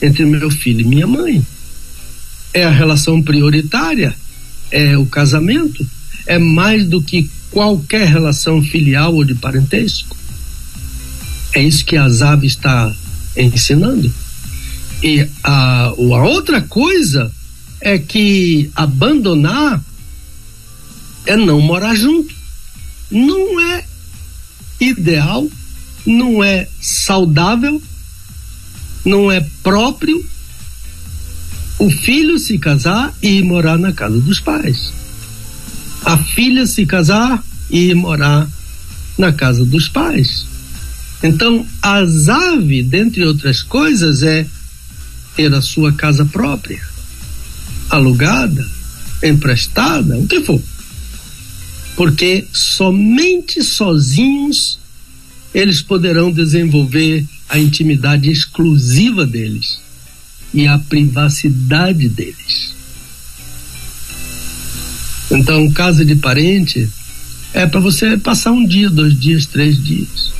[0.00, 1.44] entre meu filho e minha mãe
[2.52, 4.14] é a relação prioritária,
[4.70, 5.86] é o casamento,
[6.26, 10.16] é mais do que qualquer relação filial ou de parentesco.
[11.54, 12.94] É isso que a Zab está
[13.36, 14.12] ensinando.
[15.02, 17.30] E a, a outra coisa
[17.80, 19.82] é que abandonar
[21.26, 22.34] é não morar junto.
[23.10, 23.84] Não é
[24.82, 25.48] ideal,
[26.04, 27.80] não é saudável,
[29.04, 30.24] não é próprio
[31.78, 34.92] o filho se casar e ir morar na casa dos pais.
[36.04, 38.48] A filha se casar e ir morar
[39.18, 40.46] na casa dos pais.
[41.22, 44.46] Então, a ZAV, dentre outras coisas, é
[45.36, 46.82] ter a sua casa própria,
[47.88, 48.68] alugada,
[49.22, 50.60] emprestada, o que for.
[51.96, 54.78] Porque somente sozinhos
[55.54, 59.78] eles poderão desenvolver a intimidade exclusiva deles
[60.54, 62.74] e a privacidade deles.
[65.30, 66.88] Então, casa de parente
[67.52, 70.32] é para você passar um dia, dois dias, três dias.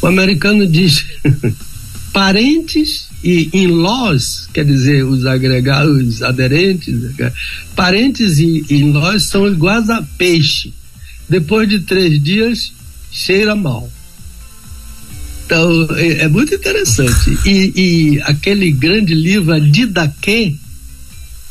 [0.00, 1.04] O americano diz
[2.16, 6.98] parentes e in-laws, quer dizer, os agregados, os aderentes,
[7.74, 10.72] parentes e in-laws são iguais a peixe.
[11.28, 12.72] Depois de três dias,
[13.12, 13.92] cheira mal.
[15.44, 17.36] Então, é, é muito interessante.
[17.44, 20.54] E, e, aquele grande livro, a Didaquê,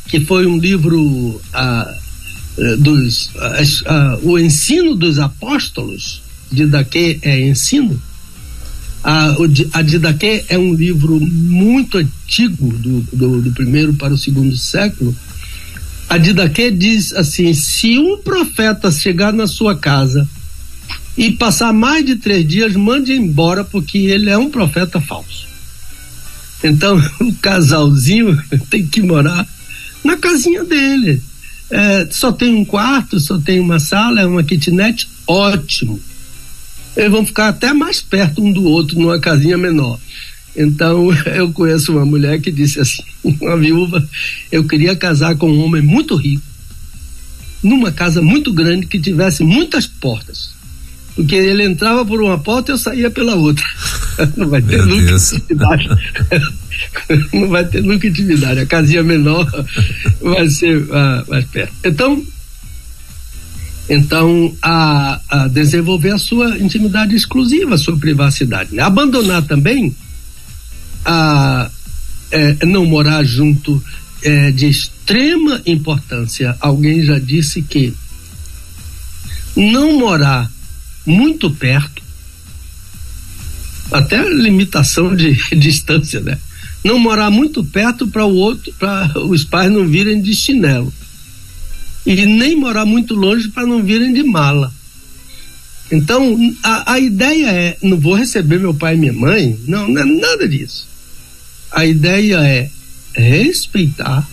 [0.07, 1.95] que foi um livro ah,
[2.57, 3.29] eh, dos
[4.23, 8.01] o ensino dos apóstolos, Didaquê é ensino.
[9.07, 9.35] Ah,
[9.73, 15.15] a Didaquê é um livro muito antigo, do, do, do primeiro para o segundo século.
[16.09, 20.27] A Didaquê diz assim: se um profeta chegar na sua casa
[21.15, 25.45] e passar mais de três dias, mande embora, porque ele é um profeta falso.
[26.63, 28.35] Então, o casalzinho
[28.71, 29.47] tem que morar
[30.03, 31.21] na casinha dele.
[31.69, 35.99] É, só tem um quarto, só tem uma sala, é uma kitnet, ótimo.
[36.95, 39.99] Eles vão ficar até mais perto um do outro numa casinha menor.
[40.55, 43.03] Então, eu conheço uma mulher que disse assim:
[43.41, 44.07] uma viúva,
[44.51, 46.43] eu queria casar com um homem muito rico,
[47.61, 50.55] numa casa muito grande que tivesse muitas portas
[51.15, 53.65] porque ele entrava por uma porta e eu saía pela outra.
[54.35, 55.31] Não vai ter Meu nunca Deus.
[55.31, 55.89] intimidade.
[57.33, 58.59] Não vai ter nunca intimidade.
[58.59, 59.49] A casinha menor
[60.21, 61.73] vai ser uh, mais perto.
[61.85, 62.21] Então,
[63.89, 68.73] Então, a, a, desenvolver a sua intimidade exclusiva, a sua privacidade.
[68.73, 68.81] Né?
[68.81, 69.95] Abandonar também
[71.03, 71.69] a
[72.31, 73.81] é, não morar junto
[74.23, 76.57] é de extrema importância.
[76.59, 77.93] Alguém já disse que
[79.55, 80.51] não morar
[81.05, 82.01] muito perto,
[83.91, 86.39] até limitação de distância, né?
[86.83, 90.93] Não morar muito perto para o outro, para os pais não virem de chinelo.
[92.05, 94.71] E nem morar muito longe para não virem de mala.
[95.91, 99.59] Então, a, a ideia é: não vou receber meu pai e minha mãe?
[99.67, 100.87] Não, não é nada disso.
[101.71, 102.69] A ideia é
[103.15, 104.27] respeitar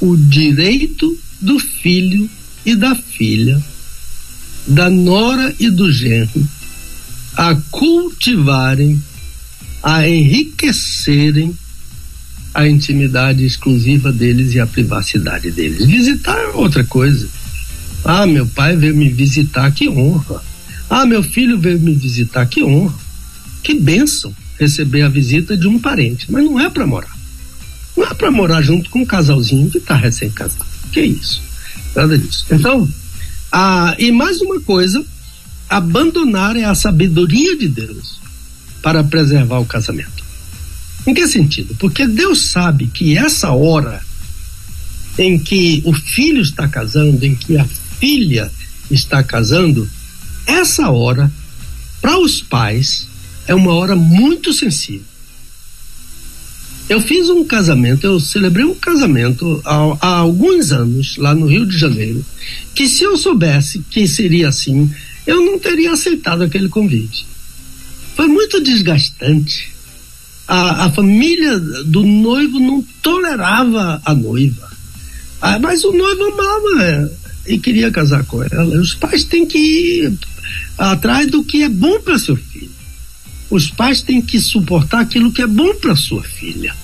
[0.00, 2.28] o direito do filho
[2.64, 3.62] e da filha,
[4.66, 6.46] da nora e do genro,
[7.36, 9.02] a cultivarem,
[9.82, 11.56] a enriquecerem
[12.54, 15.84] a intimidade exclusiva deles e a privacidade deles.
[15.84, 17.28] Visitar é outra coisa.
[18.04, 20.42] Ah, meu pai veio me visitar, que honra.
[20.88, 22.94] Ah, meu filho veio me visitar, que honra.
[23.62, 27.16] Que bênção receber a visita de um parente, mas não é para morar.
[27.96, 30.66] Não é para morar junto com um casalzinho que está recém-casado.
[30.92, 31.42] Que isso?
[31.94, 32.44] Nada disso.
[32.50, 32.88] Então,
[33.52, 35.04] ah, e mais uma coisa,
[35.68, 38.18] abandonar é a sabedoria de Deus
[38.82, 40.27] para preservar o casamento.
[41.08, 41.74] Em que sentido?
[41.78, 44.02] Porque Deus sabe que essa hora
[45.16, 47.64] em que o filho está casando, em que a
[47.98, 48.52] filha
[48.90, 49.88] está casando,
[50.46, 51.32] essa hora,
[52.02, 53.08] para os pais,
[53.46, 55.06] é uma hora muito sensível.
[56.90, 61.64] Eu fiz um casamento, eu celebrei um casamento há, há, alguns anos, lá no Rio
[61.64, 62.22] de Janeiro,
[62.74, 64.90] que se eu soubesse que seria assim,
[65.26, 67.26] eu não teria aceitado aquele convite.
[68.14, 69.77] Foi muito desgastante.
[70.48, 74.68] A, a família do noivo não tolerava a noiva.
[75.40, 77.12] Ah, mas o noivo amava ela
[77.46, 78.80] e queria casar com ela.
[78.80, 80.18] Os pais têm que ir
[80.76, 82.78] atrás do que é bom para seu filho
[83.50, 86.74] os pais têm que suportar aquilo que é bom para sua filha.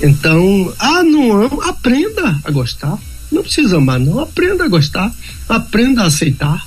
[0.00, 2.98] Então, ah, não amo, aprenda a gostar.
[3.30, 4.18] Não precisa amar, não.
[4.20, 5.12] Aprenda a gostar,
[5.48, 6.64] aprenda a aceitar.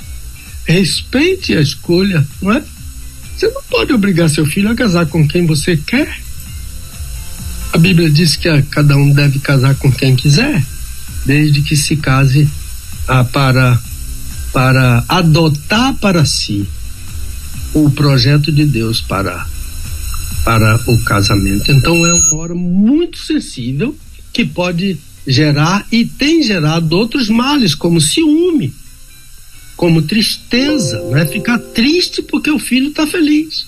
[0.65, 2.63] Respeite a escolha, não é?
[3.36, 6.19] Você não pode obrigar seu filho a casar com quem você quer.
[7.74, 10.63] A Bíblia diz que cada um deve casar com quem quiser,
[11.26, 12.48] desde que se case
[13.08, 13.78] ah, para,
[14.54, 16.65] para adotar para si
[17.74, 19.45] o projeto de Deus para
[20.45, 21.71] para o casamento.
[21.71, 23.98] Então é uma hora muito sensível
[24.32, 28.71] que pode gerar e tem gerado outros males, como ciúme,
[29.75, 31.25] como tristeza, né?
[31.25, 33.65] Ficar triste porque o filho está feliz.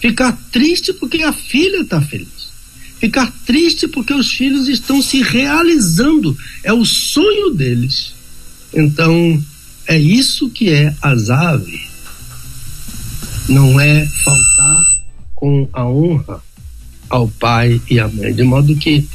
[0.00, 2.50] Ficar triste porque a filha está feliz.
[2.98, 6.36] Ficar triste porque os filhos estão se realizando.
[6.62, 8.14] É o sonho deles.
[8.74, 9.42] Então,
[9.86, 11.92] é isso que é azave
[13.48, 14.76] não é faltar
[15.34, 16.40] com a honra
[17.08, 19.06] ao pai e à mãe, de modo que,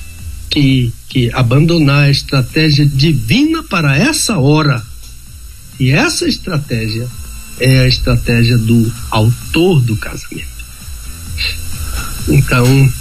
[0.50, 4.84] que, que abandonar a estratégia divina para essa hora.
[5.80, 7.08] E essa estratégia
[7.60, 10.58] é a estratégia do autor do casamento.
[12.28, 12.94] Então,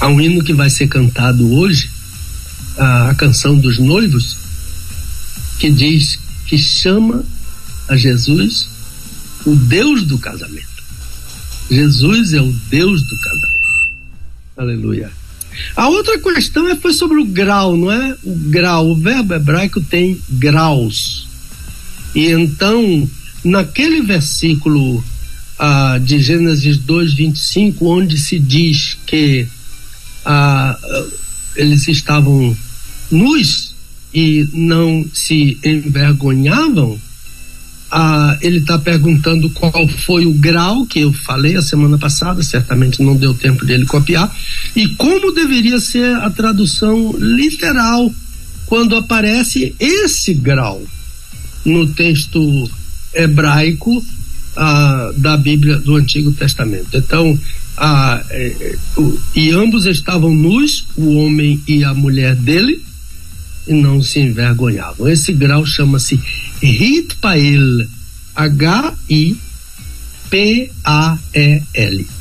[0.00, 1.90] há um hino que vai ser cantado hoje,
[2.78, 4.36] a, a canção dos noivos,
[5.58, 7.24] que diz que chama
[7.88, 8.68] a Jesus
[9.44, 10.66] o Deus do casamento.
[11.70, 13.56] Jesus é o Deus do casamento.
[14.56, 15.10] Aleluia.
[15.74, 18.16] A outra questão é, foi sobre o grau, não é?
[18.22, 21.25] O grau, o verbo hebraico tem graus.
[22.16, 23.06] E então,
[23.44, 25.04] naquele versículo
[25.58, 29.46] ah, de Gênesis 2, 25, onde se diz que
[30.24, 30.78] ah,
[31.54, 32.56] eles estavam
[33.10, 33.74] nus
[34.14, 36.98] e não se envergonhavam,
[37.90, 43.02] ah, ele está perguntando qual foi o grau que eu falei a semana passada, certamente
[43.02, 44.34] não deu tempo dele copiar,
[44.74, 48.10] e como deveria ser a tradução literal
[48.64, 50.82] quando aparece esse grau
[51.66, 52.70] no texto
[53.12, 54.02] hebraico
[54.56, 56.96] ah, da Bíblia do Antigo Testamento.
[56.96, 57.38] Então,
[57.76, 62.82] ah, é, o, e ambos estavam nus, o homem e a mulher dele,
[63.66, 65.08] e não se envergonhavam.
[65.08, 66.20] Esse grau chama-se
[66.62, 67.86] Hitpael,
[68.34, 69.36] H-I-P-A-E-L,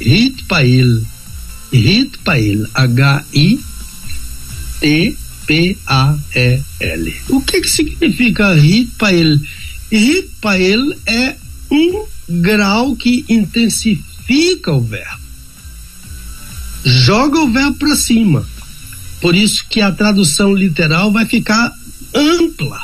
[0.01, 1.01] Hitpael,
[1.71, 2.67] Hitpael,
[5.47, 7.15] H-I-T-P-A-E-L.
[7.29, 9.39] O que que significa Hitpael?
[9.91, 11.35] Hitpael é
[11.71, 15.25] um grau que intensifica o verbo.
[16.83, 18.45] Joga o verbo para cima
[19.25, 21.73] por isso que a tradução literal vai ficar
[22.13, 22.79] ampla.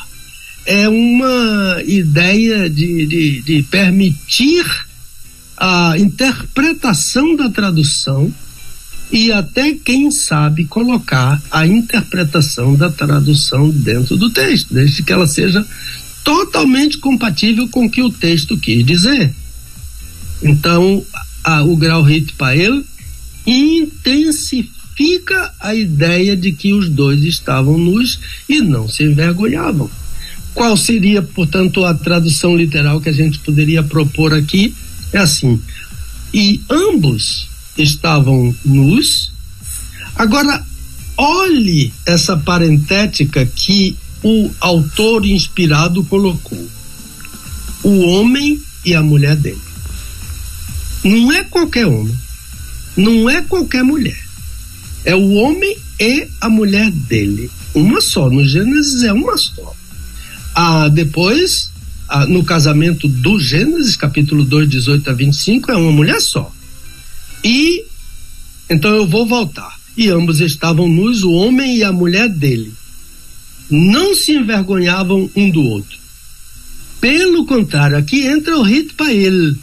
[0.66, 4.66] é uma ideia de, de, de permitir
[5.56, 8.34] a interpretação da tradução
[9.12, 15.28] e até, quem sabe, colocar a interpretação da tradução dentro do texto, desde que ela
[15.28, 15.66] seja
[16.24, 19.34] totalmente compatível com o que o texto quis dizer.
[20.42, 21.04] Então,
[21.44, 22.84] a, o grau Rit Pael
[23.46, 24.72] intensifica
[25.60, 29.90] a ideia de que os dois estavam nus e não se envergonhavam.
[30.54, 34.74] Qual seria, portanto, a tradução literal que a gente poderia propor aqui?
[35.12, 35.62] É assim:
[36.34, 39.32] e ambos estavam nus.
[40.16, 40.66] Agora,
[41.18, 46.68] olhe essa parentética que o autor inspirado colocou:
[47.84, 49.62] o homem e a mulher dele.
[51.04, 52.16] Não é qualquer homem,
[52.96, 54.20] não é qualquer mulher.
[55.04, 57.50] É o homem e a mulher dele.
[57.74, 58.30] Uma só.
[58.30, 59.74] No Gênesis é uma só.
[60.54, 61.72] Ah, depois,
[62.08, 66.52] ah, no casamento do Gênesis, capítulo 2, 18 a 25, é uma mulher só.
[67.44, 67.86] E
[68.72, 69.78] então eu vou voltar.
[69.98, 72.72] E ambos estavam nus, o homem e a mulher dele.
[73.70, 76.00] Não se envergonhavam um do outro.
[77.02, 79.58] Pelo contrário, aqui entra o rito para ele.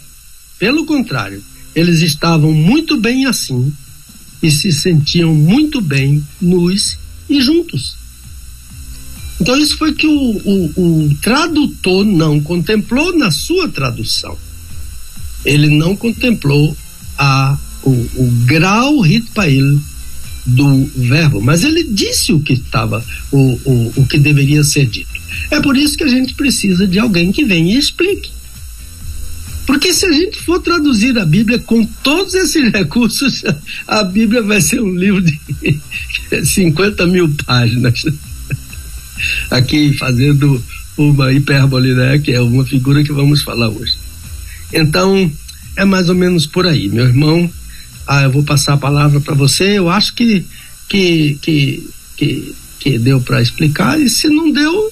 [0.58, 1.42] Pelo contrário,
[1.74, 3.72] eles estavam muito bem assim
[4.42, 6.98] e se sentiam muito bem nus
[7.30, 7.96] e juntos.
[9.40, 14.36] Então, isso foi que o, o, o tradutor não contemplou na sua tradução.
[15.44, 16.76] Ele não contemplou
[17.16, 17.56] a
[17.88, 19.80] o, o grau ritpail
[20.44, 25.08] do verbo, mas ele disse o que estava, o, o, o que deveria ser dito.
[25.50, 28.30] É por isso que a gente precisa de alguém que venha e explique.
[29.66, 33.44] Porque se a gente for traduzir a Bíblia com todos esses recursos,
[33.86, 35.38] a Bíblia vai ser um livro de
[36.44, 38.04] 50 mil páginas.
[39.50, 40.62] Aqui fazendo
[40.96, 42.18] uma hipérbole, né?
[42.18, 43.94] Que é uma figura que vamos falar hoje.
[44.72, 45.30] Então,
[45.76, 47.50] é mais ou menos por aí, meu irmão
[48.08, 49.78] ah, eu vou passar a palavra para você.
[49.78, 50.44] Eu acho que,
[50.88, 54.90] que, que, que, que deu para explicar, e se não deu,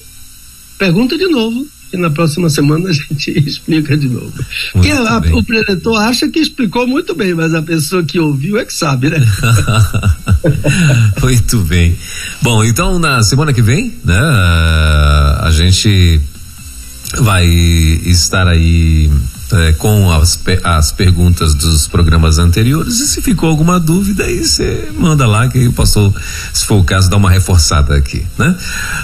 [0.77, 1.67] pergunta de novo.
[1.91, 4.33] E na próxima semana a gente explica de novo.
[4.73, 8.65] Porque a, o preletor acha que explicou muito bem, mas a pessoa que ouviu é
[8.65, 9.25] que sabe, né?
[11.23, 11.97] muito bem.
[12.41, 16.19] Bom, então na semana que vem, né, a gente
[17.21, 19.09] vai estar aí
[19.51, 24.89] é, com as, as perguntas dos programas anteriores e se ficou alguma dúvida aí você
[24.97, 26.13] manda lá que aí o pastor,
[26.51, 28.55] se for o caso, dá uma reforçada aqui, né?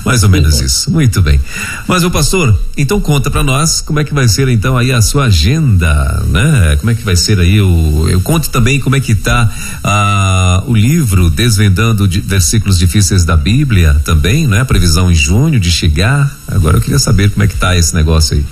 [0.05, 0.91] Mais ou menos isso.
[0.91, 1.39] Muito bem.
[1.87, 5.01] Mas o pastor, então conta para nós como é que vai ser então aí a
[5.01, 6.75] sua agenda, né?
[6.77, 9.49] Como é que vai ser aí o eu conto também como é que tá
[9.83, 14.61] ah, o livro Desvendando de, versículos difíceis da Bíblia também, né?
[14.61, 16.35] A previsão em junho de chegar.
[16.47, 18.45] Agora eu queria saber como é que tá esse negócio aí.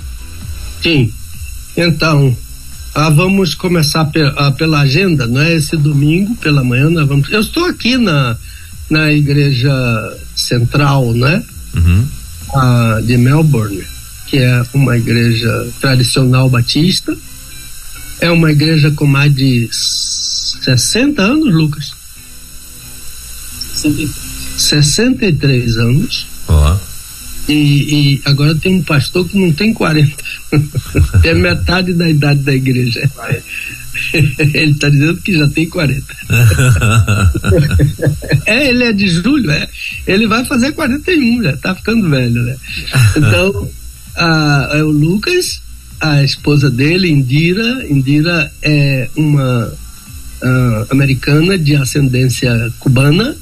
[0.82, 1.12] Sim.
[1.76, 2.36] Então,
[2.94, 5.54] ah, vamos começar pe ah, pela agenda, não é?
[5.54, 7.30] Esse domingo pela manhã nós vamos.
[7.30, 8.36] Eu estou aqui na,
[8.90, 9.72] na igreja
[10.36, 11.42] central, né?
[11.74, 12.06] Uhum.
[12.54, 13.82] Ah, de Melbourne,
[14.26, 17.16] que é uma igreja tradicional batista.
[18.20, 21.92] É uma igreja com mais de 60 anos, Lucas.
[23.74, 24.12] 63,
[24.58, 26.26] 63 anos.
[26.46, 26.76] Ó.
[27.48, 30.14] E, e, agora tem um pastor que não tem 40.
[31.24, 33.00] é metade da idade da igreja.
[34.12, 36.02] ele está dizendo que já tem 40.
[38.46, 39.68] é, ele é de julho, é.
[40.06, 42.56] Ele vai fazer 41, já está ficando velho, né?
[43.16, 43.68] Então,
[44.16, 45.60] a, é o Lucas,
[46.00, 53.36] a esposa dele, Indira, Indira é uma uh, americana de ascendência cubana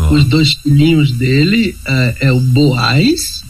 [0.00, 0.14] Oh.
[0.14, 3.42] Os dois filhinhos dele uh, é o Boaz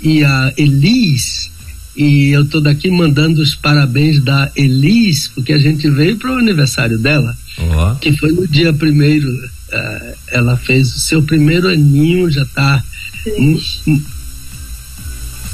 [0.00, 1.50] e a Elis.
[1.96, 6.38] E eu estou daqui mandando os parabéns da Elis, porque a gente veio para o
[6.38, 7.94] aniversário dela, oh.
[7.96, 9.30] que foi no dia primeiro.
[9.30, 12.84] Uh, ela fez o seu primeiro aninho, já está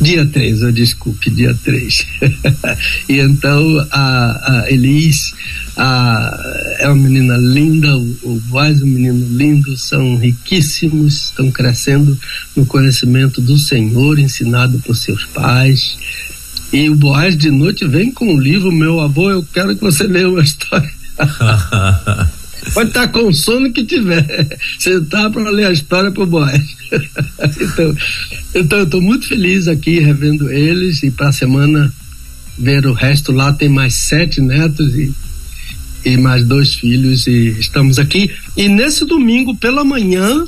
[0.02, 2.06] Dia 3, eu desculpe, dia 3.
[3.08, 5.32] e então a, a Elis
[5.76, 11.52] a, é uma menina linda, o, o Boaz é um menino lindo, são riquíssimos, estão
[11.52, 12.18] crescendo
[12.56, 15.96] no conhecimento do Senhor, ensinado por seus pais.
[16.72, 20.04] E o Boaz de noite vem com o livro Meu Avô, eu quero que você
[20.04, 20.90] leia uma história.
[22.72, 24.56] Pode estar com o sono que tiver.
[24.78, 26.64] Sentar para ler a história pro Boaz.
[27.60, 27.96] então,
[28.54, 31.92] então eu estou muito feliz aqui revendo eles e para a semana
[32.58, 35.12] ver o resto lá tem mais sete netos e,
[36.06, 38.30] e mais dois filhos e estamos aqui.
[38.56, 40.46] E nesse domingo pela manhã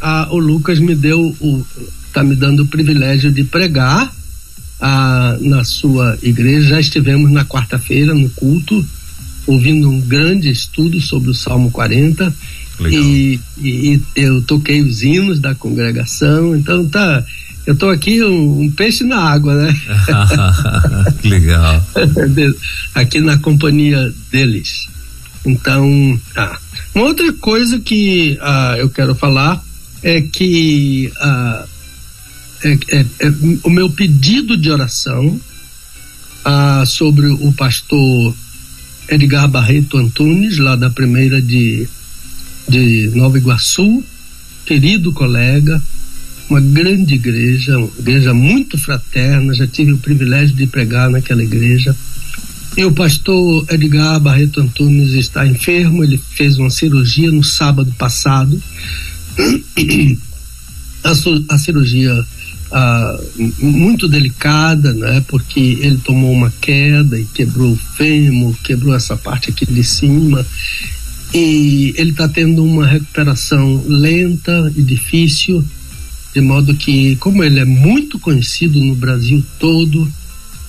[0.00, 1.62] a, o Lucas me deu o,
[2.06, 4.10] está me dando o privilégio de pregar
[4.80, 6.68] ah, na sua igreja.
[6.68, 8.84] Já estivemos na quarta-feira no culto,
[9.46, 12.34] ouvindo um grande estudo sobre o Salmo 40.
[12.90, 17.24] E, e, eu toquei os hinos da congregação, então tá.
[17.66, 19.80] Eu tô aqui um, um peixe na água, né?
[21.22, 21.82] que legal.
[22.94, 24.88] aqui na companhia deles.
[25.46, 26.58] Então, ah,
[26.94, 29.62] uma outra coisa que ah, eu quero falar
[30.02, 31.64] é que ah,
[33.62, 35.38] o meu pedido de oração
[36.44, 38.34] ah, sobre o pastor
[39.08, 41.86] Edgar Barreto Antunes, lá da primeira de,
[42.68, 44.02] de Nova Iguaçu,
[44.64, 45.82] querido colega,
[46.48, 51.94] uma grande igreja, uma igreja muito fraterna, já tive o privilégio de pregar naquela igreja.
[52.76, 58.60] E o pastor Edgar Barreto Antunes está enfermo, ele fez uma cirurgia no sábado passado.
[61.04, 62.24] A, a cirurgia
[62.76, 63.16] ah,
[63.60, 65.24] muito delicada, né?
[65.28, 70.44] Porque ele tomou uma queda e quebrou o fêmur, quebrou essa parte aqui de cima
[71.32, 75.64] e ele está tendo uma recuperação lenta e difícil,
[76.34, 80.10] de modo que, como ele é muito conhecido no Brasil todo,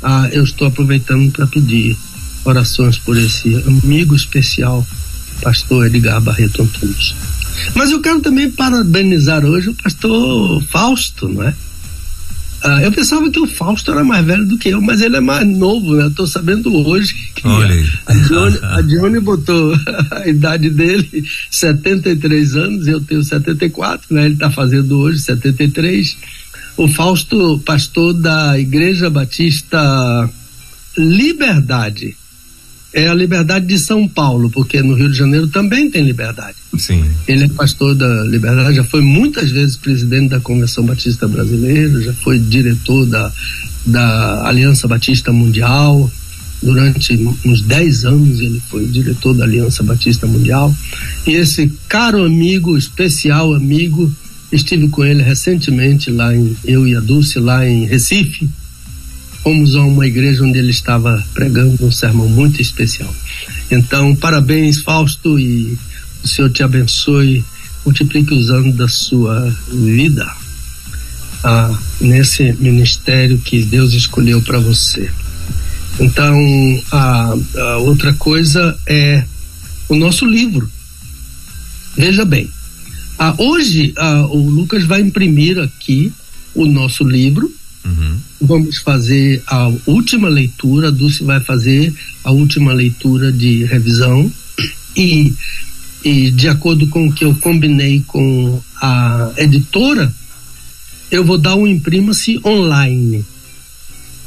[0.03, 1.97] ah, eu estou aproveitando para pedir
[2.43, 4.85] orações por esse amigo especial,
[5.41, 7.15] pastor Edgar Barreto Antunes.
[7.73, 11.55] Mas eu quero também parabenizar hoje o pastor Fausto, não é?
[12.65, 15.19] Ah, eu pensava que o Fausto era mais velho do que eu, mas ele é
[15.19, 16.07] mais novo, né?
[16.07, 19.75] Estou sabendo hoje que Olha a Dione, a Dione botou
[20.09, 24.25] a idade dele 73 anos, eu tenho 74, né?
[24.25, 26.17] Ele está fazendo hoje 73.
[26.75, 30.27] O Fausto, pastor da Igreja Batista
[30.97, 32.17] Liberdade,
[32.95, 36.55] é a liberdade de São Paulo, porque no Rio de Janeiro também tem liberdade.
[36.77, 37.03] Sim.
[37.27, 42.13] Ele é pastor da Liberdade, já foi muitas vezes presidente da Convenção Batista Brasileira, já
[42.13, 43.29] foi diretor da,
[43.85, 46.09] da Aliança Batista Mundial.
[46.63, 47.13] Durante
[47.45, 50.73] uns 10 anos ele foi diretor da Aliança Batista Mundial.
[51.27, 54.09] E esse caro amigo, especial amigo,
[54.53, 58.49] estive com ele recentemente lá em, eu e a Dulce, lá em Recife
[59.45, 63.13] fomos a uma igreja onde ele estava pregando um sermão muito especial.
[63.69, 65.77] Então, parabéns, Fausto, e
[66.23, 67.45] o Senhor te abençoe,
[67.85, 70.27] multiplique os anos da sua vida
[71.43, 75.11] ah, nesse ministério que Deus escolheu para você.
[75.99, 79.25] Então, a, a, outra coisa é
[79.87, 80.67] o nosso livro.
[81.95, 82.49] Veja bem,
[83.19, 86.11] ah, hoje ah, o Lucas vai imprimir aqui
[86.55, 87.53] o nosso livro
[87.85, 88.17] Uhum.
[88.41, 94.31] Vamos fazer a última leitura, a Dulce vai fazer a última leitura de revisão
[94.95, 95.33] e,
[96.03, 100.11] e de acordo com o que eu combinei com a editora,
[101.11, 103.23] eu vou dar um imprima-se online.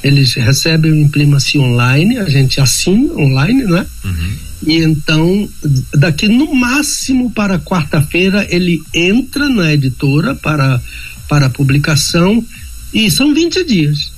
[0.03, 3.85] Eles recebem o imprima-se online, a gente assina online, né?
[4.05, 4.33] Uhum.
[4.67, 5.49] E então,
[5.95, 10.81] daqui no máximo para quarta-feira, ele entra na editora para,
[11.29, 12.45] para publicação
[12.93, 14.13] e são 20 dias.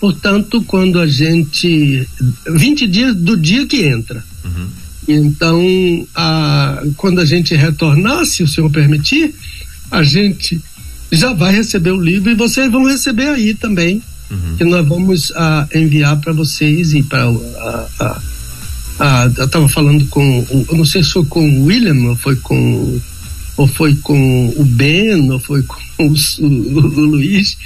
[0.00, 2.06] Portanto, quando a gente.
[2.46, 4.24] 20 dias do dia que entra.
[4.44, 4.68] Uhum.
[5.08, 9.34] Então, a, quando a gente retornar, se o senhor permitir,
[9.90, 10.60] a gente
[11.10, 14.02] já vai receber o livro e vocês vão receber aí também.
[14.30, 14.56] Uhum.
[14.56, 17.24] Que nós vamos a, enviar para vocês e para.
[19.36, 20.46] eu estava falando com.
[20.70, 23.00] Eu não sei se foi com o William ou foi com.
[23.56, 27.56] Ou foi com o Ben, ou foi com o, o, o Luiz,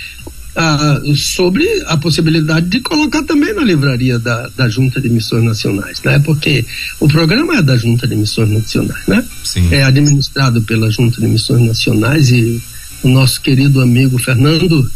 [0.55, 6.03] ah, sobre a possibilidade de colocar também na livraria da, da Junta de Missões Nacionais,
[6.03, 6.19] né?
[6.19, 6.65] Porque
[7.01, 9.25] o programa é da Junta de Missões Nacionais, né?
[9.45, 9.69] Sim.
[9.73, 12.61] É administrado pela Junta de Missões Nacionais e
[13.03, 14.91] o nosso querido amigo Fernando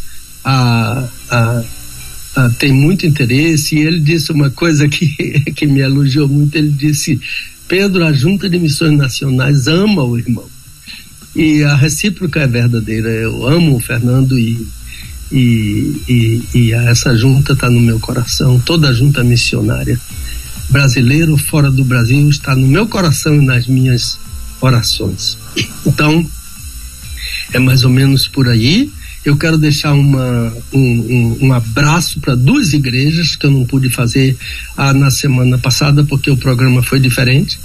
[0.44, 1.64] ah, ah,
[2.36, 6.70] ah, tem muito interesse e ele disse uma coisa que, que me elogiou muito, ele
[6.70, 7.18] disse
[7.66, 10.44] Pedro, a Junta de Missões Nacionais ama o irmão
[11.34, 14.66] e a recíproca é verdadeira, eu amo o Fernando e
[15.30, 19.98] e, e, e essa junta está no meu coração, toda a junta missionária.
[20.68, 24.18] Brasileiro fora do Brasil está no meu coração e nas minhas
[24.60, 25.36] orações.
[25.84, 26.26] Então,
[27.52, 28.90] é mais ou menos por aí.
[29.24, 33.90] Eu quero deixar uma, um, um, um abraço para duas igrejas que eu não pude
[33.90, 34.36] fazer
[34.76, 37.58] ah, na semana passada porque o programa foi diferente.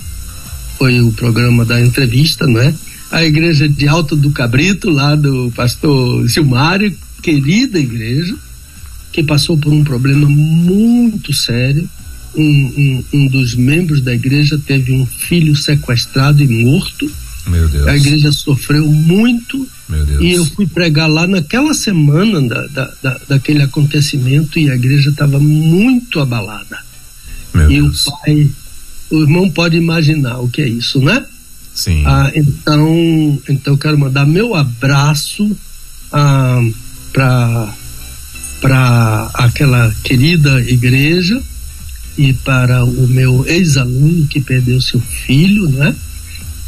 [0.77, 2.73] Foi o programa da entrevista, não é?
[3.11, 8.35] A igreja de Alto do Cabrito, lá do pastor Silmário, querida igreja,
[9.11, 11.89] que passou por um problema muito sério.
[12.33, 17.11] Um, um, um, dos membros da igreja teve um filho sequestrado e morto.
[17.45, 17.87] Meu Deus.
[17.87, 19.67] A igreja sofreu muito.
[19.89, 20.21] Meu Deus.
[20.21, 25.09] E eu fui pregar lá naquela semana da, da, da daquele acontecimento e a igreja
[25.09, 26.79] estava muito abalada.
[27.53, 28.07] Meu e Deus.
[28.07, 28.49] o pai,
[29.09, 31.25] o irmão pode imaginar o que é isso, né?
[31.73, 32.03] Sim.
[32.05, 35.51] Ah, então, então eu quero mandar meu abraço
[36.11, 36.61] ah,
[37.11, 37.73] para
[38.61, 41.41] para aquela querida igreja
[42.15, 45.95] e para o meu ex-aluno que perdeu seu filho, né?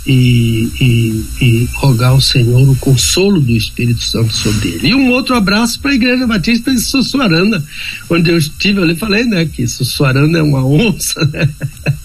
[0.06, 4.88] E, e, e, rogar ao Senhor o consolo do Espírito Santo sobre ele.
[4.90, 7.64] E um outro abraço para a Igreja Batista de Sussuarana,
[8.10, 11.48] onde eu estive, eu lhe falei, né, que Sussuarana é uma onça, né?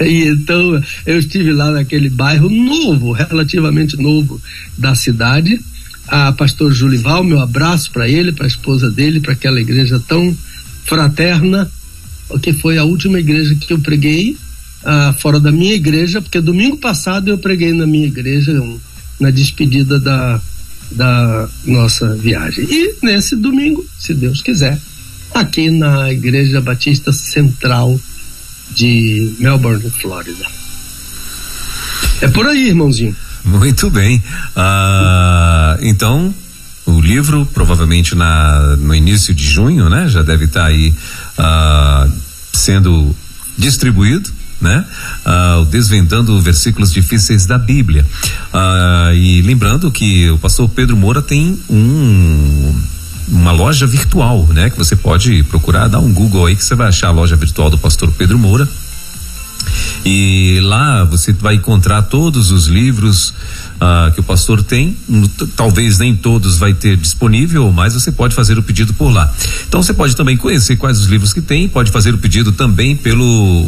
[0.00, 4.40] E então eu estive lá naquele bairro novo, relativamente novo
[4.76, 5.58] da cidade.
[6.08, 10.36] A pastor Julival, meu abraço para ele, para a esposa dele, para aquela igreja tão
[10.84, 11.70] fraterna,
[12.42, 14.36] que foi a última igreja que eu preguei
[14.82, 18.52] uh, fora da minha igreja, porque domingo passado eu preguei na minha igreja
[19.18, 20.40] na despedida da,
[20.90, 22.66] da nossa viagem.
[22.70, 24.78] E nesse domingo, se Deus quiser,
[25.34, 27.98] aqui na Igreja Batista Central
[28.70, 30.46] de Melbourne, Flórida.
[32.20, 33.16] É por aí, irmãozinho.
[33.46, 34.20] Muito bem.
[34.56, 36.34] Ah, então,
[36.84, 40.08] o livro, provavelmente na, no início de junho, né?
[40.08, 40.92] Já deve estar tá aí
[41.38, 42.08] ah,
[42.52, 43.14] sendo
[43.56, 44.34] distribuído.
[44.58, 44.82] Né?
[45.24, 48.06] Ah, desvendando versículos difíceis da Bíblia.
[48.52, 52.74] Ah, e lembrando que o pastor Pedro Moura tem um
[53.28, 54.70] uma loja virtual, né?
[54.70, 57.68] Que você pode procurar, dar um Google aí que você vai achar a loja virtual
[57.68, 58.68] do pastor Pedro Moura.
[60.04, 63.34] E lá você vai encontrar todos os livros
[63.76, 64.96] uh, que o pastor tem.
[65.56, 69.32] Talvez nem todos vai ter disponível, mas você pode fazer o pedido por lá.
[69.66, 72.96] Então você pode também conhecer quais os livros que tem, pode fazer o pedido também
[72.96, 73.24] pelo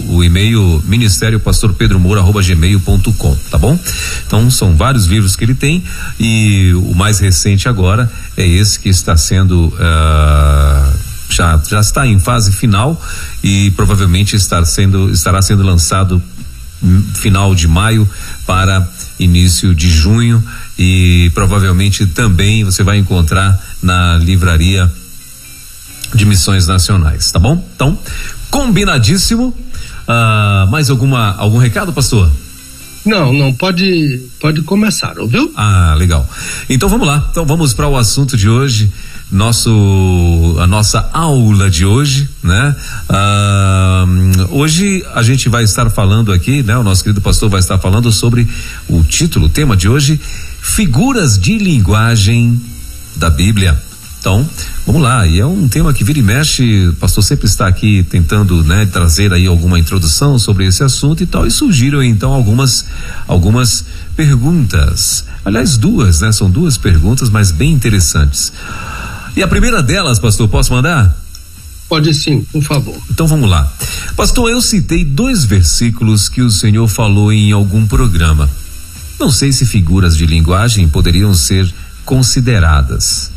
[0.09, 3.79] o e-mail ministério pastor Pedro Moura gmail.com, tá bom?
[4.27, 5.83] Então são vários livros que ele tem
[6.21, 12.19] e o mais recente agora é esse que está sendo uh, já, já está em
[12.19, 13.01] fase final
[13.43, 16.23] e provavelmente estar sendo, estará sendo lançado
[17.15, 18.09] final de maio
[18.47, 20.43] para início de junho
[20.79, 24.91] e provavelmente também você vai encontrar na livraria
[26.15, 27.63] de missões nacionais, tá bom?
[27.75, 27.99] Então,
[28.51, 29.55] combinadíssimo.
[30.09, 32.31] Uh, mais alguma algum recado, pastor?
[33.05, 35.53] Não, não, pode pode começar, ouviu?
[35.55, 36.29] Ah, legal.
[36.69, 37.27] Então vamos lá.
[37.31, 38.91] Então vamos para o assunto de hoje
[39.31, 42.75] nosso a nossa aula de hoje, né?
[44.51, 46.77] Hoje a gente vai estar falando aqui, né?
[46.77, 48.49] O nosso querido pastor vai estar falando sobre
[48.89, 50.21] o título, o tema de hoje,
[50.61, 52.61] figuras de linguagem
[53.17, 53.81] da Bíblia.
[54.21, 54.45] Então,
[54.85, 58.03] vamos lá, e é um tema que vira e mexe, o pastor sempre está aqui
[58.03, 62.85] tentando, né, trazer aí alguma introdução sobre esse assunto e tal, e surgiram então algumas
[63.29, 63.85] algumas
[64.17, 65.25] perguntas.
[65.45, 66.33] Aliás, duas, né?
[66.33, 68.53] São duas perguntas, mas bem interessantes.
[69.39, 71.17] E a primeira delas, pastor, posso mandar?
[71.89, 73.01] Pode sim, por favor.
[73.09, 73.73] Então vamos lá.
[74.17, 78.51] Pastor, eu citei dois versículos que o senhor falou em algum programa.
[79.17, 81.73] Não sei se figuras de linguagem poderiam ser
[82.05, 83.31] consideradas.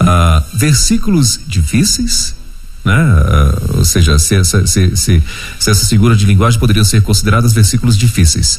[0.00, 2.34] Ah, versículos difíceis,
[2.82, 2.94] né?
[2.96, 5.22] Ah, ou seja, se, se, se, se,
[5.70, 8.58] essas figuras de linguagem poderiam ser consideradas versículos difíceis.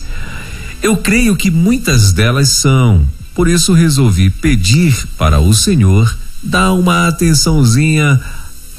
[0.84, 3.04] Eu creio que muitas delas são.
[3.34, 6.16] Por isso resolvi pedir para o Senhor
[6.48, 8.20] dá uma atençãozinha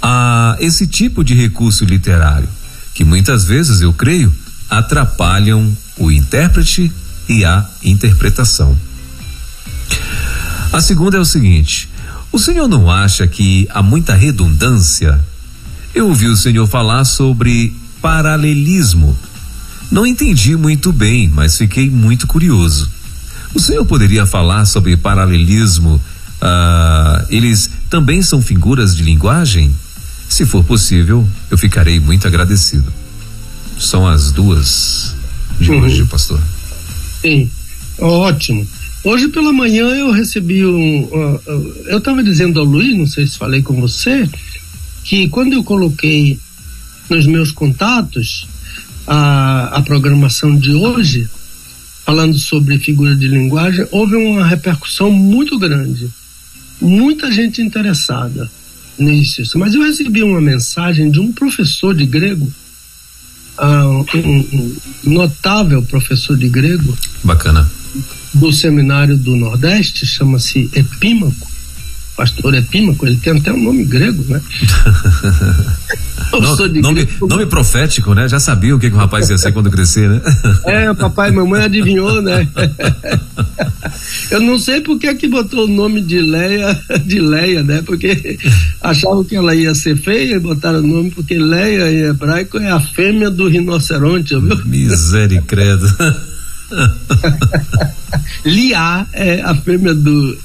[0.01, 2.49] a esse tipo de recurso literário,
[2.95, 4.35] que muitas vezes, eu creio,
[4.71, 6.91] atrapalham o intérprete
[7.29, 8.77] e a interpretação.
[10.73, 11.89] A segunda é o seguinte:
[12.33, 15.21] o senhor não acha que há muita redundância?
[15.95, 19.17] Eu ouvi o senhor falar sobre paralelismo.
[19.91, 22.91] Não entendi muito bem, mas fiquei muito curioso.
[23.55, 26.01] O senhor poderia falar sobre paralelismo
[26.41, 29.75] ah, eles também são figuras de linguagem?
[30.29, 32.93] Se for possível, eu ficarei muito agradecido.
[33.79, 35.15] São as duas
[35.59, 35.81] de uhum.
[35.81, 36.41] hoje, pastor.
[37.21, 37.51] Sim,
[37.99, 38.67] ótimo.
[39.05, 41.05] Hoje pela manhã eu recebi um.
[41.05, 44.29] Uh, uh, eu estava dizendo ao Luiz, não sei se falei com você,
[45.05, 46.39] que quando eu coloquei
[47.09, 48.47] nos meus contatos
[49.07, 51.29] a, a programação de hoje,
[52.05, 56.11] falando sobre figura de linguagem, houve uma repercussão muito grande
[56.81, 58.51] muita gente interessada
[58.99, 59.59] nisso.
[59.59, 62.51] Mas eu recebi uma mensagem de um professor de grego,
[63.61, 64.05] um,
[64.55, 66.97] um notável professor de grego.
[67.23, 67.71] Bacana.
[68.35, 71.48] Do seminário do Nordeste, chama-se Epímaco.
[72.19, 74.43] Pastor Epímaco, ele tem até um nome grego, né?
[76.33, 77.29] no, nome, grego.
[77.29, 78.29] nome profético, né?
[78.29, 80.21] Já sabia o que, que o rapaz ia ser quando crescer, né?
[80.65, 82.49] É, papai e mamãe adivinhou, né?
[84.33, 87.83] Eu não sei por que que botou o nome de Leia, de Leia, né?
[87.87, 88.37] Porque
[88.83, 92.69] achavam que ela ia ser feia e botaram o nome porque Leia em hebraico é
[92.69, 94.61] a fêmea do rinoceronte, viu?
[94.65, 95.87] Misericredo.
[98.45, 100.37] Liá é a fêmea do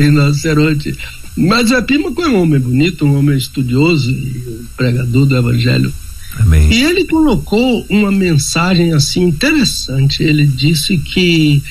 [0.00, 0.96] rinoceronte.
[1.36, 5.92] Mas o Epímaco é um homem bonito, um homem estudioso e um pregador do Evangelho.
[6.36, 6.72] Amém.
[6.72, 10.22] E ele colocou uma mensagem assim interessante.
[10.22, 11.62] Ele disse que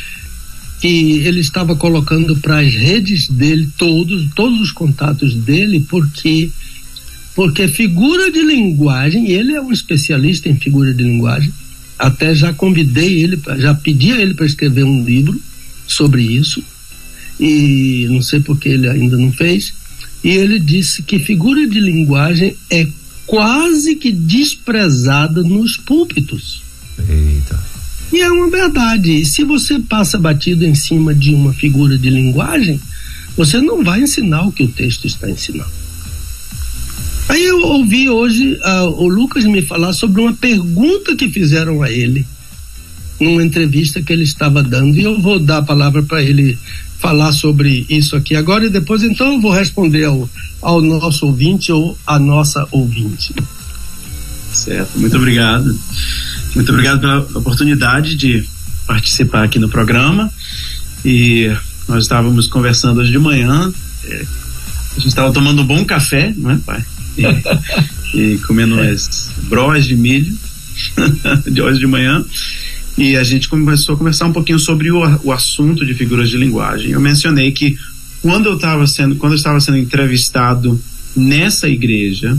[0.80, 6.50] que ele estava colocando para as redes dele todos todos os contatos dele porque
[7.36, 11.52] porque figura de linguagem ele é um especialista em figura de linguagem
[11.98, 15.38] até já convidei ele já pedi a ele para escrever um livro
[15.86, 16.64] sobre isso
[17.40, 19.74] e não sei porque ele ainda não fez.
[20.24, 22.86] E ele disse que figura de linguagem é
[23.26, 26.62] quase que desprezada nos púlpitos.
[26.98, 27.64] Eita.
[28.12, 29.24] E é uma verdade.
[29.24, 32.80] Se você passa batido em cima de uma figura de linguagem,
[33.38, 35.72] você não vai ensinar o que o texto está ensinando.
[37.30, 41.92] Aí eu ouvi hoje uh, o Lucas me falar sobre uma pergunta que fizeram a
[41.92, 42.26] ele
[43.20, 46.58] numa entrevista que ele estava dando e eu vou dar a palavra para ele
[47.00, 50.30] falar sobre isso aqui agora e depois então eu vou responder ao,
[50.62, 53.34] ao nosso ouvinte ou à nossa ouvinte.
[54.52, 55.80] Certo, muito obrigado.
[56.54, 58.44] Muito obrigado pela oportunidade de
[58.86, 60.32] participar aqui no programa.
[61.06, 61.50] E
[61.88, 63.72] nós estávamos conversando hoje de manhã.
[64.06, 64.26] É,
[64.92, 66.84] a gente estava tomando um bom café, não é, pai?
[67.18, 67.24] E,
[68.18, 68.90] e comendo é.
[68.90, 70.38] as brós de milho
[71.50, 72.26] de hoje de manhã
[73.00, 76.38] e a gente começou a conversar um pouquinho sobre o, o assunto de figuras de
[76.38, 76.92] linguagem.
[76.92, 77.78] Eu mencionei que
[78.22, 80.78] quando eu estava sendo, quando eu estava sendo entrevistado
[81.16, 82.38] nessa igreja,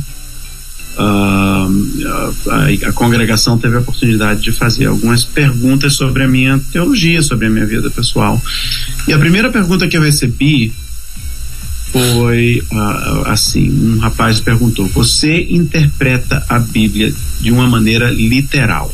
[0.99, 7.23] uh, a, a, congregação teve a oportunidade de fazer algumas perguntas sobre a minha teologia,
[7.23, 8.41] sobre a minha vida pessoal.
[9.09, 10.75] E a primeira pergunta que eu recebi
[11.91, 18.93] foi uh, assim: um rapaz perguntou, você interpreta a Bíblia de uma maneira literal?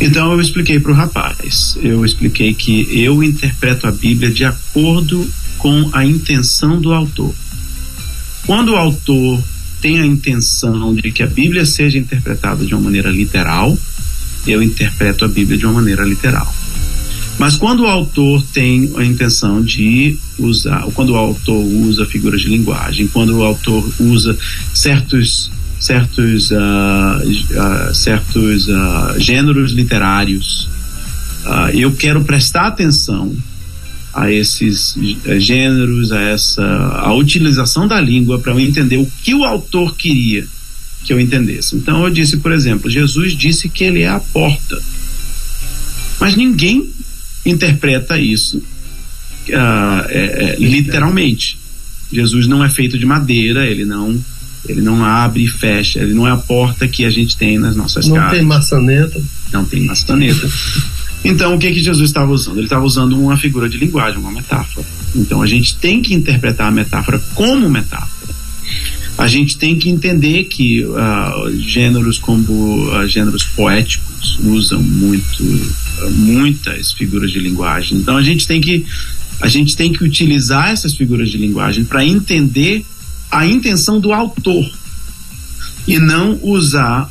[0.00, 5.28] Então eu expliquei para o rapaz, eu expliquei que eu interpreto a Bíblia de acordo
[5.58, 7.34] com a intenção do autor.
[8.46, 9.42] Quando o autor
[9.80, 13.76] tem a intenção de que a Bíblia seja interpretada de uma maneira literal,
[14.46, 16.52] eu interpreto a Bíblia de uma maneira literal.
[17.38, 22.48] Mas quando o autor tem a intenção de usar, quando o autor usa figuras de
[22.48, 24.36] linguagem, quando o autor usa
[24.74, 25.50] certos
[25.82, 30.68] certos, uh, uh, certos uh, gêneros literários.
[31.74, 33.34] eu quero prestar atenção
[34.14, 34.96] a esses
[35.38, 40.46] gêneros, a essa a utilização da língua para eu entender o que o autor queria
[41.04, 41.74] que eu entendesse.
[41.74, 44.80] Então eu disse, por exemplo, Jesus disse que ele é a porta,
[46.20, 46.88] mas ninguém
[47.44, 48.62] interpreta isso
[49.48, 49.56] é,
[50.14, 51.58] é, literalmente.
[52.12, 54.22] Jesus não é feito de madeira, ele não
[54.68, 57.74] ele não abre e fecha, ele não é a porta que a gente tem nas
[57.74, 58.30] nossas não casas.
[58.30, 59.22] Não tem maçaneta.
[59.52, 60.48] Não tem maçaneta.
[61.24, 62.56] Então, o que que Jesus estava usando?
[62.56, 64.86] Ele estava usando uma figura de linguagem, uma metáfora.
[65.14, 68.34] Então, a gente tem que interpretar a metáfora como metáfora.
[69.18, 76.10] A gente tem que entender que uh, gêneros como uh, gêneros poéticos usam muito, uh,
[76.10, 77.98] muitas figuras de linguagem.
[77.98, 78.84] Então, a gente tem que
[79.40, 82.84] a gente tem que utilizar essas figuras de linguagem para entender
[83.32, 84.70] a intenção do autor
[85.88, 87.10] e não usar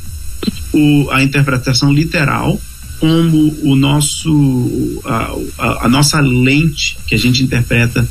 [0.72, 2.60] o, a interpretação literal
[3.00, 8.08] como o nosso a, a, a, nossa lente que a gente interpreta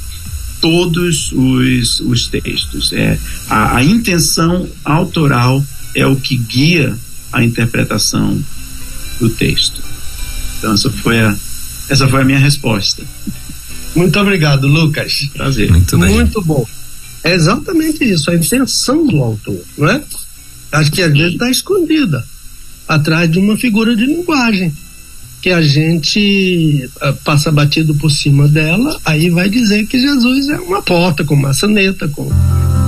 [0.59, 2.91] todos os, os textos.
[2.91, 3.17] É
[3.49, 6.95] a, a intenção autoral é o que guia
[7.31, 8.43] a interpretação
[9.19, 9.81] do texto.
[10.59, 11.35] Então essa foi a
[11.89, 13.03] essa foi a minha resposta.
[13.95, 15.29] Muito obrigado Lucas.
[15.33, 15.71] Prazer.
[15.71, 16.13] Muito, bem.
[16.13, 16.67] muito bom
[17.23, 20.01] é exatamente isso, a intenção do autor, não é?
[20.71, 22.23] Acho que às vezes está escondida
[22.87, 24.73] atrás de uma figura de linguagem
[25.41, 30.59] que a gente uh, passa batido por cima dela, aí vai dizer que Jesus é
[30.59, 32.29] uma porta com maçaneta, com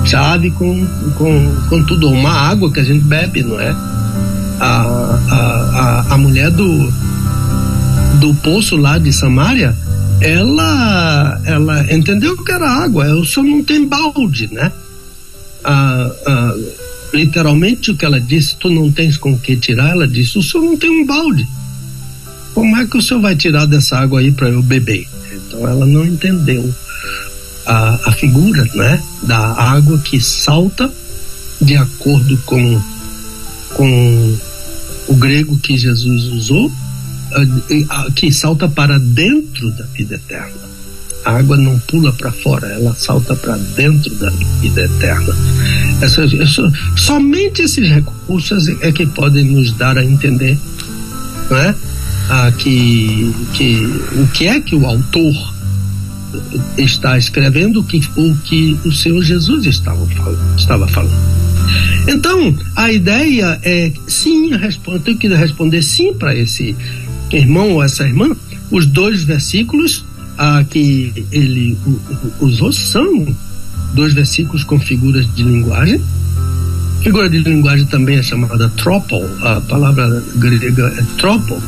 [0.04, 3.70] chave, com, com, com tudo, uma água que a gente bebe, não é?
[4.60, 4.82] A,
[5.30, 5.36] a,
[6.10, 6.92] a, a mulher do,
[8.20, 9.76] do poço lá de Samaria,
[10.24, 14.72] ela, ela entendeu que era água, o senhor não tem balde, né?
[15.62, 16.54] Ah, ah,
[17.12, 20.42] literalmente o que ela disse, tu não tens com o que tirar, ela disse, o
[20.42, 21.46] senhor não tem um balde.
[22.54, 25.06] Como é que o senhor vai tirar dessa água aí para eu beber?
[25.30, 26.72] Então ela não entendeu
[27.66, 30.90] a, a figura né, da água que salta
[31.60, 32.82] de acordo com,
[33.74, 34.38] com
[35.06, 36.72] o grego que Jesus usou,
[38.14, 40.74] que salta para dentro da vida eterna.
[41.24, 44.28] A água não pula para fora, ela salta para dentro da
[44.60, 45.34] vida eterna.
[46.02, 50.58] Essa, essa, somente esses recursos é que podem nos dar a entender
[51.50, 51.74] né,
[52.28, 53.76] ah, que, que
[54.20, 55.54] o que é que o autor
[56.76, 60.06] está escrevendo, o que o, que o Senhor Jesus estava.
[60.56, 61.14] Estava falando.
[62.06, 66.76] Então, a ideia é sim, eu tenho que responder sim para esse
[67.36, 68.30] irmão ou essa irmã.
[68.70, 70.04] Os dois versículos
[70.38, 71.76] ah, que ele
[72.40, 73.26] usou são
[73.94, 76.00] dois versículos com figuras de linguagem.
[77.02, 81.60] Figura de linguagem também é chamada tropol, a palavra grega é tropol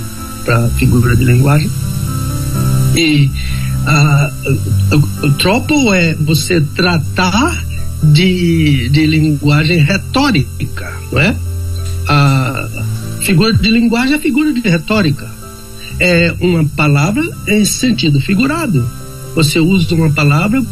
[0.44, 1.70] para figura de linguagem.
[2.96, 3.30] E
[3.86, 4.32] ah,
[5.22, 7.64] o, o é você tratar
[8.02, 11.36] de, de linguagem retórica, não é?
[12.08, 12.68] A
[13.20, 15.35] figura de linguagem é figura de retórica.
[15.98, 18.88] É uma palavra em sentido figurado.
[19.34, 20.66] Você usa uma palavra uh,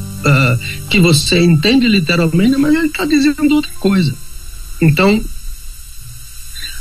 [0.88, 4.14] que você entende literalmente, mas ele está dizendo outra coisa.
[4.80, 5.20] Então,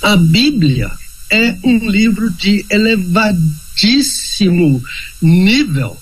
[0.02, 0.92] a Bíblia
[1.30, 4.84] é um livro de elevadíssimo
[5.22, 5.98] nível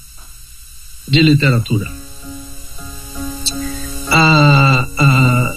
[1.08, 2.02] de literatura
[4.12, 5.54] a, a,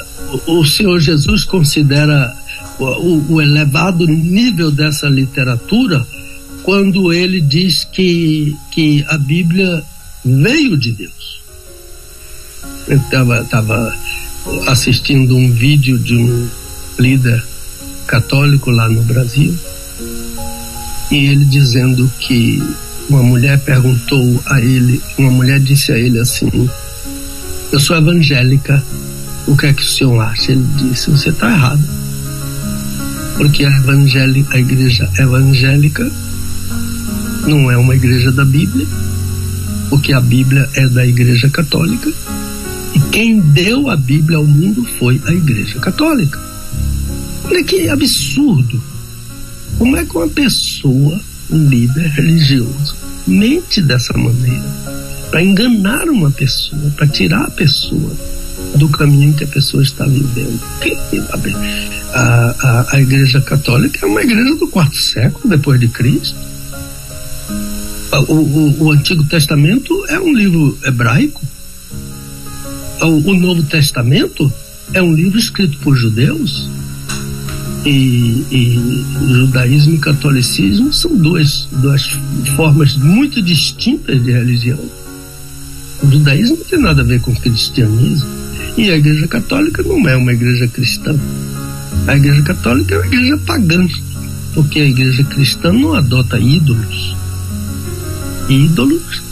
[0.46, 2.32] o Senhor Jesus considera
[2.78, 6.06] o, o elevado nível dessa literatura
[6.64, 9.84] quando ele diz que, que a Bíblia
[10.24, 11.40] veio de Deus.
[12.88, 13.96] Eu estava
[14.66, 16.48] assistindo um vídeo de um
[16.98, 17.42] líder
[18.06, 19.56] católico lá no Brasil
[21.10, 22.62] e ele dizendo que
[23.08, 26.68] uma mulher perguntou a ele, uma mulher disse a ele assim:
[27.74, 28.80] eu sou evangélica.
[29.48, 30.52] O que é que o senhor acha?
[30.52, 31.82] Ele disse: Você está errado.
[33.36, 36.08] Porque a, evangélica, a igreja evangélica
[37.46, 38.86] não é uma igreja da Bíblia,
[39.90, 42.12] porque a Bíblia é da Igreja Católica.
[42.94, 46.40] E quem deu a Bíblia ao mundo foi a Igreja Católica.
[47.44, 48.82] Olha que absurdo.
[49.78, 51.20] Como é que uma pessoa,
[51.50, 54.84] um líder religioso, mente dessa maneira?
[55.34, 58.12] para enganar uma pessoa, para tirar a pessoa
[58.76, 60.60] do caminho que a pessoa está vivendo.
[62.12, 66.36] A, a, a Igreja Católica é uma igreja do quarto século depois de Cristo.
[68.20, 71.40] O, o, o Antigo Testamento é um livro hebraico.
[73.00, 74.52] O, o Novo Testamento
[74.92, 76.68] é um livro escrito por judeus.
[77.84, 82.08] E, e, judaísmo e catolicismo são duas, duas
[82.56, 84.80] formas muito distintas de religião.
[86.02, 88.28] O judaísmo não tem nada a ver com o cristianismo.
[88.76, 91.14] E a igreja católica não é uma igreja cristã.
[92.06, 93.86] A igreja católica é uma igreja pagã.
[94.54, 97.23] Porque a igreja cristã não adota ídolos.
[98.48, 99.22] Ídolos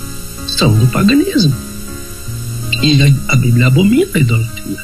[0.46, 1.54] são do paganismo.
[2.82, 4.78] E a, Bíblia abomina a idolatria.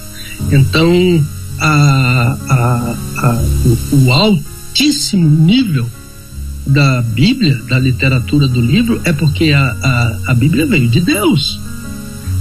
[0.53, 1.25] Então,
[1.59, 5.89] a, a, a, o, o altíssimo nível
[6.67, 11.59] da Bíblia, da literatura do livro, é porque a, a, a Bíblia veio de Deus.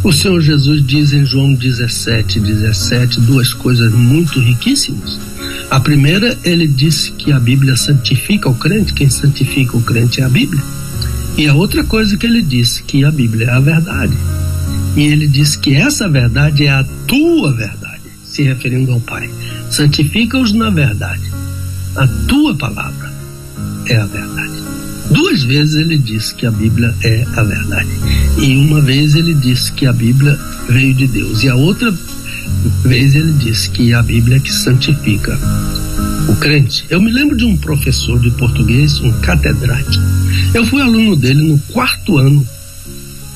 [0.04, 5.20] O Senhor Jesus diz em João 17, 17, duas coisas muito riquíssimas.
[5.72, 10.24] A primeira, ele disse que a Bíblia santifica o crente, quem santifica o crente é
[10.24, 10.64] a Bíblia.
[11.38, 14.18] E a outra coisa que ele disse, que a Bíblia é a verdade.
[14.96, 19.30] E ele disse que essa verdade é a tua verdade, se referindo ao Pai.
[19.70, 21.22] Santifica-os na verdade.
[21.96, 23.14] A tua palavra
[23.86, 24.54] é a verdade.
[25.12, 27.90] Duas vezes ele disse que a Bíblia é a verdade.
[28.42, 31.44] E uma vez ele disse que a Bíblia veio de Deus.
[31.44, 31.96] E a outra
[32.84, 35.38] vez ele disse que a Bíblia é que santifica
[36.28, 36.86] o crente.
[36.90, 40.04] Eu me lembro de um professor de português, um catedrático.
[40.54, 42.46] Eu fui aluno dele no quarto ano,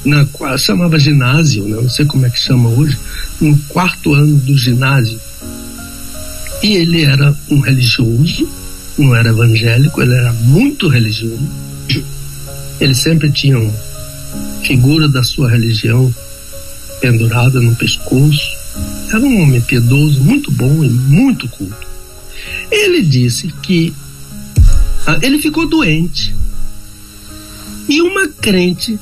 [0.03, 0.27] na
[0.57, 1.77] chamava ginásio, né?
[1.81, 2.97] não sei como é que chama hoje,
[3.39, 5.19] no quarto ano do ginásio.
[6.61, 8.47] E ele era um religioso,
[8.97, 11.47] não era evangélico, ele era muito religioso.
[12.79, 13.73] Ele sempre tinha uma
[14.63, 16.13] figura da sua religião
[16.99, 18.57] pendurada no pescoço.
[19.09, 21.90] Era um homem piedoso, muito bom e muito culto.
[22.71, 23.93] Ele disse que
[25.05, 26.35] ah, ele ficou doente.
[27.89, 28.99] E uma crente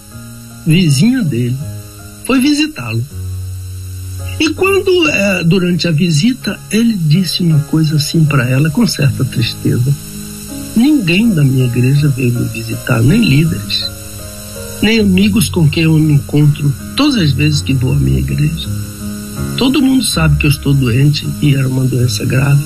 [0.65, 1.57] vizinha dele
[2.25, 3.05] foi visitá-lo.
[4.39, 9.25] E quando, é, durante a visita, ele disse uma coisa assim para ela, com certa
[9.25, 9.93] tristeza:
[10.75, 13.83] Ninguém da minha igreja veio me visitar, nem líderes.
[14.81, 18.69] nem amigos com quem eu me encontro todas as vezes que vou à minha igreja.
[19.57, 22.63] Todo mundo sabe que eu estou doente e era uma doença grave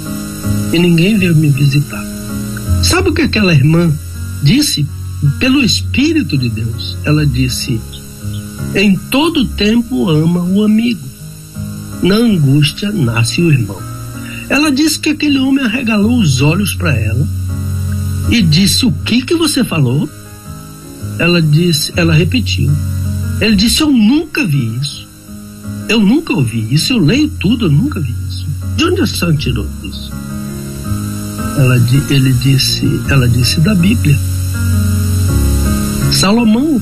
[0.71, 2.03] e ninguém veio me visitar.
[2.83, 3.91] Sabe o que aquela irmã
[4.41, 4.85] disse?
[5.39, 7.79] Pelo Espírito de Deus, ela disse:
[8.75, 11.07] em todo tempo ama o amigo,
[12.01, 13.79] na angústia nasce o irmão.
[14.49, 17.27] Ela disse que aquele homem arregalou os olhos para ela
[18.31, 20.09] e disse: O que que você falou?
[21.19, 22.71] Ela disse, ela repetiu.
[23.39, 25.07] Ele disse: Eu nunca vi isso.
[25.87, 26.93] Eu nunca ouvi isso.
[26.93, 28.47] Eu leio tudo, eu nunca vi isso.
[28.75, 30.11] De onde a senhora tirou isso?
[31.57, 31.77] Ela,
[32.09, 34.17] ele disse, ela disse da Bíblia.
[36.11, 36.81] Salomão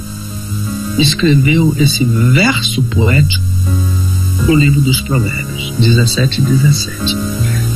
[0.97, 3.43] escreveu esse verso poético
[4.47, 7.15] no livro dos Provérbios, 17 e 17.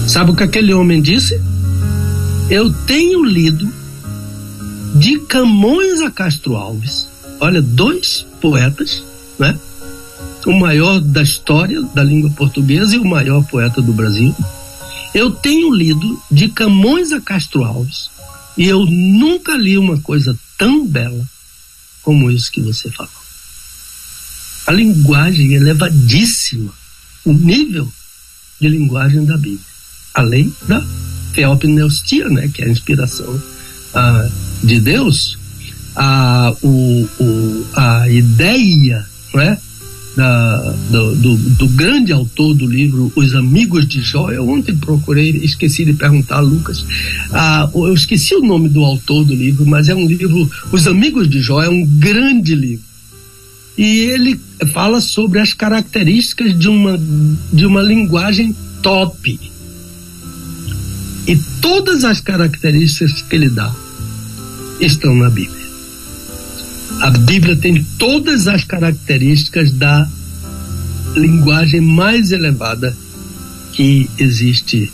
[0.07, 1.39] Sabe o que aquele homem disse?
[2.49, 3.67] Eu tenho lido
[4.95, 7.07] de Camões a Castro Alves,
[7.39, 9.03] olha, dois poetas,
[9.37, 9.57] né?
[10.45, 14.35] O maior da história da língua portuguesa e o maior poeta do Brasil.
[15.15, 18.09] Eu tenho lido de Camões a Castro Alves
[18.57, 21.25] e eu nunca li uma coisa tão bela
[22.01, 23.09] como isso que você falou.
[24.67, 26.73] A linguagem é elevadíssima,
[27.23, 27.89] o nível
[28.59, 29.65] de linguagem da Bíblia,
[30.13, 30.85] além da
[31.33, 33.41] teopneustia, né, que é a inspiração
[33.93, 34.29] ah,
[34.65, 35.37] de Deus,
[35.95, 39.57] a, o, o, a ideia né,
[40.15, 44.31] da, do, do, do, grande autor do livro Os Amigos de Jó.
[44.31, 46.85] Eu ontem procurei, esqueci de perguntar a Lucas.
[47.31, 50.49] Ah, eu esqueci o nome do autor do livro, mas é um livro.
[50.71, 52.85] Os Amigos de Jó é um grande livro.
[53.77, 54.39] E ele
[54.73, 56.97] fala sobre as características de uma,
[57.51, 59.39] de uma linguagem top.
[61.27, 63.73] E todas as características que ele dá
[64.79, 65.64] estão na Bíblia.
[67.01, 70.07] A Bíblia tem todas as características da
[71.15, 72.95] linguagem mais elevada
[73.73, 74.91] que existe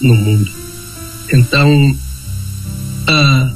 [0.00, 0.50] no mundo.
[1.32, 1.96] Então,
[3.06, 3.52] ah,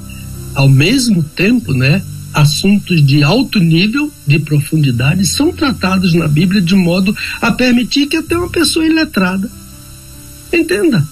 [0.54, 6.74] ao mesmo tempo, né, assuntos de alto nível, de profundidade, são tratados na Bíblia de
[6.74, 9.50] modo a permitir que até uma pessoa iletrada
[10.52, 11.06] entenda.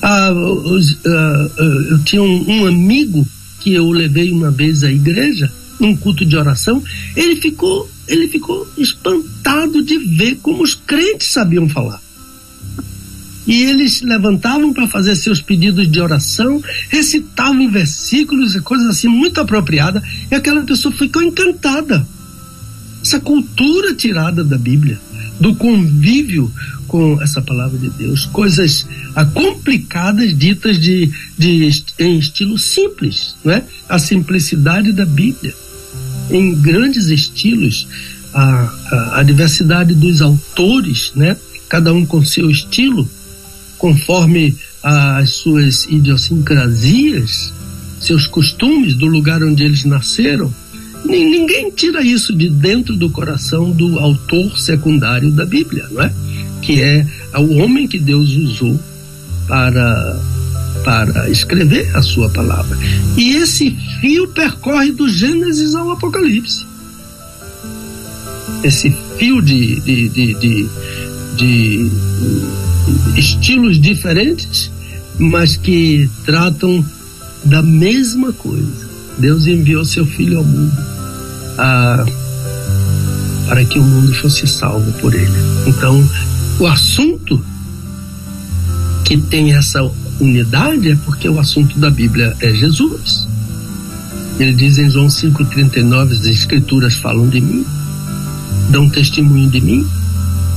[0.00, 3.26] Ah, os, ah, ah eu tinha um, um amigo
[3.62, 6.82] que eu levei uma vez à igreja, num culto de oração,
[7.16, 12.00] ele ficou, ele ficou espantado de ver como os crentes sabiam falar.
[13.46, 19.40] E eles levantavam para fazer seus pedidos de oração, recitavam versículos e coisas assim muito
[19.40, 22.06] apropriadas, e aquela pessoa ficou encantada.
[23.04, 25.00] Essa cultura tirada da Bíblia,
[25.40, 26.52] do convívio
[26.92, 28.86] com essa palavra de Deus, coisas
[29.16, 33.62] ah, complicadas ditas de, de, em estilo simples, né?
[33.88, 35.54] a simplicidade da Bíblia,
[36.30, 37.88] em grandes estilos,
[38.34, 41.34] a, a, a diversidade dos autores, né?
[41.66, 43.08] cada um com seu estilo,
[43.78, 47.54] conforme as suas idiosincrasias,
[47.98, 50.52] seus costumes do lugar onde eles nasceram.
[51.06, 56.12] Ninguém tira isso de dentro do coração do autor secundário da Bíblia, não é?
[56.62, 57.04] Que é
[57.36, 58.80] o homem que Deus usou
[59.46, 60.20] para
[60.84, 62.76] para escrever a sua palavra.
[63.16, 66.66] E esse fio percorre do Gênesis ao Apocalipse.
[68.64, 70.68] Esse fio de, de, de, de,
[71.36, 71.90] de
[73.16, 74.72] estilos diferentes,
[75.18, 76.84] mas que tratam
[77.44, 78.90] da mesma coisa.
[79.18, 80.72] Deus enviou seu filho ao mundo
[81.58, 82.04] a,
[83.48, 85.30] para que o mundo fosse salvo por ele.
[85.66, 86.08] Então,
[86.58, 87.42] o assunto
[89.04, 89.82] que tem essa
[90.20, 93.26] unidade é porque o assunto da Bíblia é Jesus.
[94.38, 97.64] Ele diz em João 5,39: as Escrituras falam de mim,
[98.70, 99.86] dão testemunho de mim.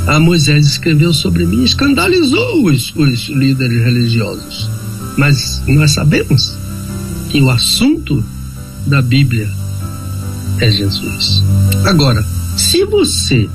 [0.08, 4.70] A Moisés escreveu sobre mim, escandalizou os, os líderes religiosos.
[5.18, 6.56] Mas nós sabemos
[7.30, 8.24] que o assunto
[8.86, 9.50] da Bíblia
[10.60, 11.43] é Jesus.
[11.86, 12.24] Agora,
[12.56, 13.50] se você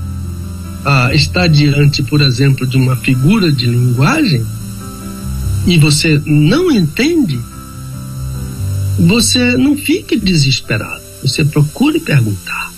[0.85, 4.45] ah, está diante, por exemplo, de uma figura de linguagem
[5.67, 7.39] e você não entende,
[8.99, 11.01] você não fique desesperado.
[11.23, 12.73] Você procure perguntar.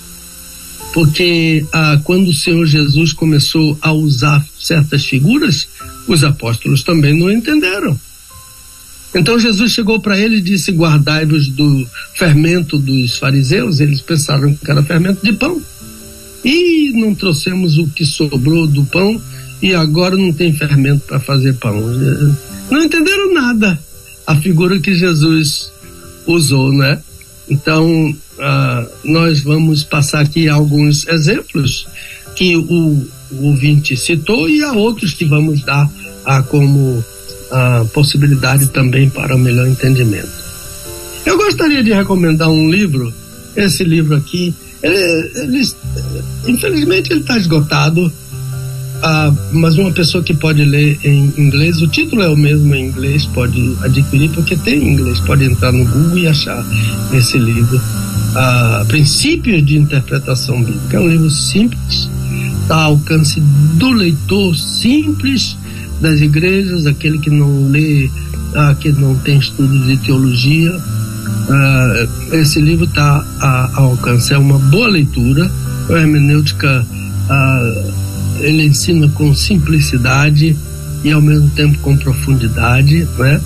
[0.92, 5.68] Porque ah, quando o Senhor Jesus começou a usar certas figuras,
[6.06, 7.98] os apóstolos também não entenderam.
[9.14, 13.80] Então Jesus chegou para ele e disse: Guardai-vos do fermento dos fariseus.
[13.80, 15.62] Eles pensaram que era fermento de pão.
[16.44, 19.20] E não trouxemos o que sobrou do pão
[19.62, 21.80] e agora não tem fermento para fazer pão.
[22.70, 23.78] Não entenderam nada
[24.26, 25.72] a figura que Jesus
[26.26, 27.00] usou, né?
[27.48, 31.86] Então, ah, nós vamos passar aqui alguns exemplos
[32.34, 35.88] que o, o ouvinte citou e há outros que vamos dar
[36.24, 37.04] a, como
[37.50, 40.42] a possibilidade também para o melhor entendimento.
[41.26, 43.12] Eu gostaria de recomendar um livro,
[43.54, 45.72] esse livro aqui, ele, ele,
[46.46, 48.12] infelizmente ele está esgotado,
[49.02, 52.86] ah, mas uma pessoa que pode ler em inglês, o título é o mesmo em
[52.86, 56.64] inglês, pode adquirir, porque tem em inglês, pode entrar no Google e achar
[57.12, 57.80] esse livro.
[58.34, 60.96] Ah, Princípios de Interpretação Bíblica.
[60.96, 62.08] É um livro simples,
[62.62, 63.40] está ao alcance
[63.74, 65.56] do leitor simples
[66.00, 68.08] das igrejas, aquele que não lê,
[68.54, 70.72] ah, que não tem estudos de teologia.
[71.48, 73.24] Ah, esse livro está
[73.74, 75.50] ao alcance, é uma boa leitura,
[75.88, 76.86] a hermenêutica
[77.28, 77.92] ah,
[78.40, 80.56] ele ensina com simplicidade
[81.04, 83.40] e ao mesmo tempo com profundidade, né?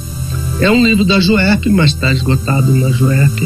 [0.60, 3.38] É um livro da Joerp, mas está esgotado na Joerp.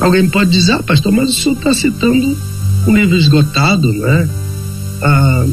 [0.00, 2.36] Alguém pode dizer, ah, pastor, mas o senhor está citando
[2.86, 4.28] um livro esgotado, né?
[5.02, 5.44] Ah,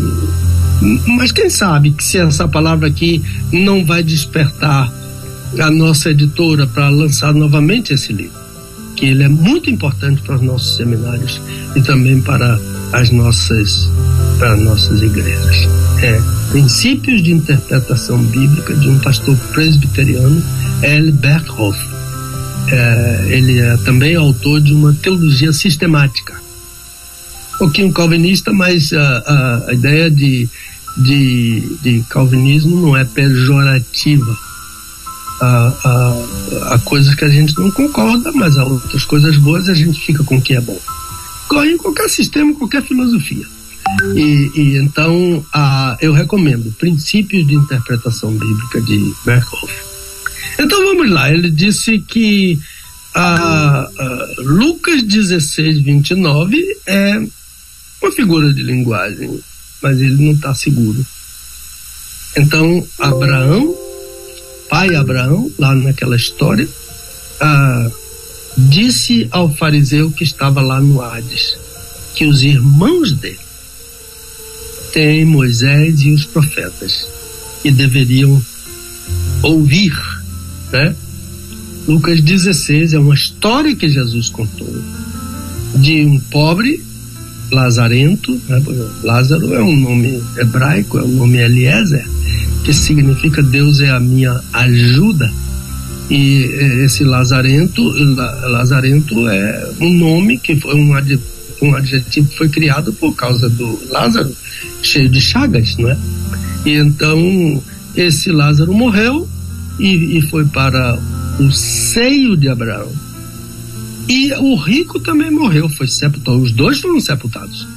[1.08, 3.22] mas quem sabe que se essa palavra aqui
[3.52, 4.92] não vai despertar
[5.60, 8.40] a nossa editora para lançar novamente esse livro,
[8.96, 11.42] que ele é muito importante para os nossos seminários
[11.76, 12.60] e também para
[12.94, 13.90] as nossas
[14.38, 15.68] para nossas igrejas.
[16.02, 16.22] É
[16.52, 20.42] Princípios de Interpretação Bíblica de um pastor presbiteriano,
[20.82, 21.12] L.
[21.12, 21.78] Berghoff.
[22.70, 26.36] É, ele é também autor de uma teologia sistemática.
[27.56, 30.48] Um pouquinho calvinista, mas a, a, a ideia de,
[30.98, 34.38] de, de, calvinismo não é pejorativa.
[35.40, 39.74] Há, há, há coisas que a gente não concorda, mas há outras coisas boas a
[39.74, 40.80] gente fica com o que é bom.
[41.64, 43.46] Em qualquer sistema, qualquer filosofia.
[44.16, 49.74] E, e então a, eu recomendo Princípios de Interpretação Bíblica de Berkhoff.
[50.60, 52.60] Então vamos lá, ele disse que
[53.14, 57.22] a, a Lucas 16, 29 é
[58.02, 59.40] uma figura de linguagem,
[59.82, 61.06] mas ele não está seguro.
[62.38, 63.76] Então, Abraão,
[64.70, 66.68] pai Abraão, lá naquela história,
[67.40, 67.90] ah,
[68.58, 71.58] disse ao fariseu que estava lá no Hades
[72.16, 73.40] que os irmãos dele
[74.92, 77.08] têm Moisés e os profetas
[77.64, 78.42] e deveriam
[79.44, 79.94] ouvir,
[80.72, 80.96] né?
[81.88, 84.68] Lucas 16 é uma história que Jesus contou
[85.76, 86.84] de um pobre
[87.52, 88.62] lazarento, né?
[89.04, 92.06] Lázaro é um nome hebraico, é um nome Eliezer,
[92.64, 95.32] que significa Deus é a minha ajuda.
[96.10, 96.44] E
[96.86, 97.84] esse lazarento,
[98.50, 100.92] lazarento é um nome que foi um,
[101.62, 104.34] um adjetivo que foi criado por causa do Lázaro,
[104.82, 105.98] cheio de chagas, não é?
[106.66, 107.62] E então
[107.96, 109.28] esse Lázaro morreu
[109.80, 110.98] e, e foi para
[111.40, 112.92] o seio de Abraão.
[114.08, 116.42] E o rico também morreu, foi sepultado.
[116.42, 117.68] Os dois foram sepultados.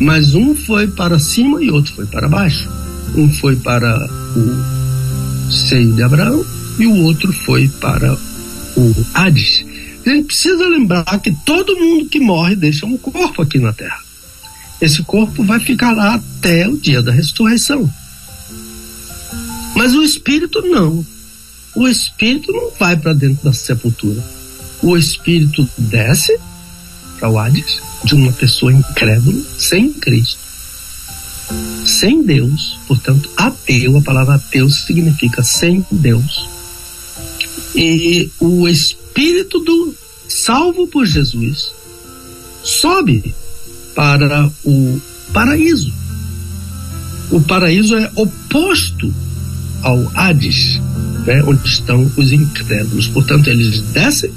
[0.00, 2.68] Mas um foi para cima e outro foi para baixo.
[3.16, 6.44] Um foi para o seio de Abraão
[6.78, 8.14] e o outro foi para
[8.76, 9.64] o Hades.
[10.06, 14.00] A gente precisa lembrar que todo mundo que morre deixa um corpo aqui na Terra.
[14.80, 17.90] Esse corpo vai ficar lá até o dia da ressurreição.
[19.74, 21.04] Mas o espírito não.
[21.74, 24.22] O espírito não vai para dentro da sepultura.
[24.82, 26.38] O espírito desce
[27.18, 30.38] para o Hades de uma pessoa incrédula, sem Cristo,
[31.84, 36.48] sem Deus, portanto, ateu, a palavra ateu significa sem Deus.
[37.74, 39.94] E o espírito do
[40.28, 41.72] salvo por Jesus
[42.62, 43.34] sobe
[43.94, 45.00] para o
[45.32, 45.92] paraíso.
[47.30, 49.12] O paraíso é oposto
[49.82, 50.80] ao Hades,
[51.26, 53.08] né, onde estão os incrédulos.
[53.08, 54.30] Portanto, eles descem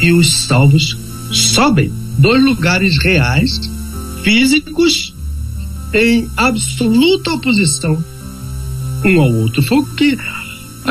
[0.00, 0.96] e os salvos
[1.30, 1.92] sobem.
[2.18, 3.60] Dois lugares reais,
[4.22, 5.14] físicos,
[5.92, 8.02] em absoluta oposição
[9.04, 9.62] um ao outro.
[9.62, 10.18] Foi o que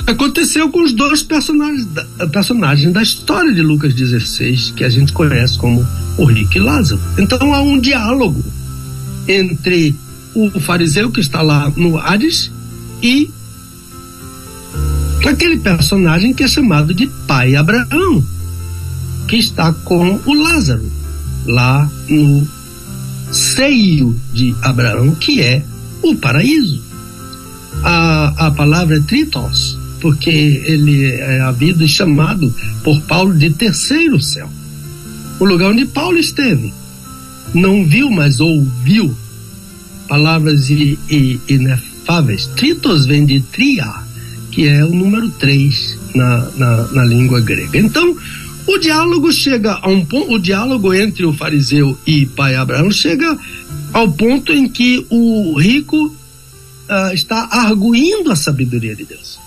[0.08, 5.12] aconteceu com os dois personagens da, personagens da história de Lucas 16, que a gente
[5.12, 5.86] conhece como
[6.18, 7.02] o rico e Lázaro.
[7.18, 8.44] Então há um diálogo
[9.28, 9.96] entre
[10.34, 12.52] o fariseu que está lá no Hades
[13.02, 13.30] e
[15.28, 18.24] aquele personagem que é chamado de pai Abraão,
[19.28, 20.92] que está com o Lázaro
[21.46, 22.48] lá no
[23.32, 25.64] seio de Abraão, que é
[26.02, 26.82] o paraíso.
[27.84, 34.22] A, a palavra é tritos, porque ele é havido e chamado por Paulo de terceiro
[34.22, 34.50] céu
[35.40, 36.74] o lugar onde Paulo esteve.
[37.54, 39.16] Não viu, mas ouviu
[40.08, 42.48] palavras inefáveis.
[42.56, 43.92] Tritos vem de tria,
[44.52, 47.78] que é o número três na, na, na língua grega.
[47.78, 48.16] Então,
[48.66, 53.38] O diálogo chega a um ponto, o diálogo entre o fariseu e pai Abraão chega
[53.92, 59.38] ao ponto em que o rico uh, está arguindo a sabedoria de Deus.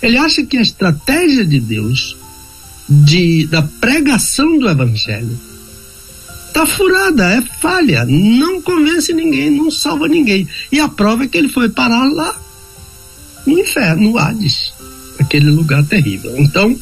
[0.00, 2.16] Ele acha que a estratégia de Deus
[2.88, 5.38] de, da pregação do evangelho
[6.52, 10.46] tá furada, é falha, não convence ninguém, não salva ninguém.
[10.70, 12.38] E a prova é que ele foi parar lá
[13.46, 14.72] no inferno, no Hades,
[15.18, 16.36] aquele lugar terrível.
[16.36, 16.78] Então,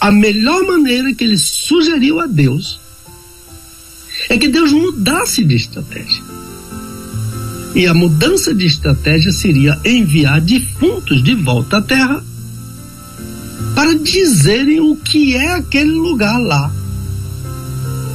[0.00, 2.80] a melhor maneira que ele sugeriu a Deus
[4.28, 6.22] é que Deus mudasse de estratégia.
[7.74, 12.24] E a mudança de estratégia seria enviar defuntos de volta à terra
[13.74, 16.70] para dizerem o que é aquele lugar lá.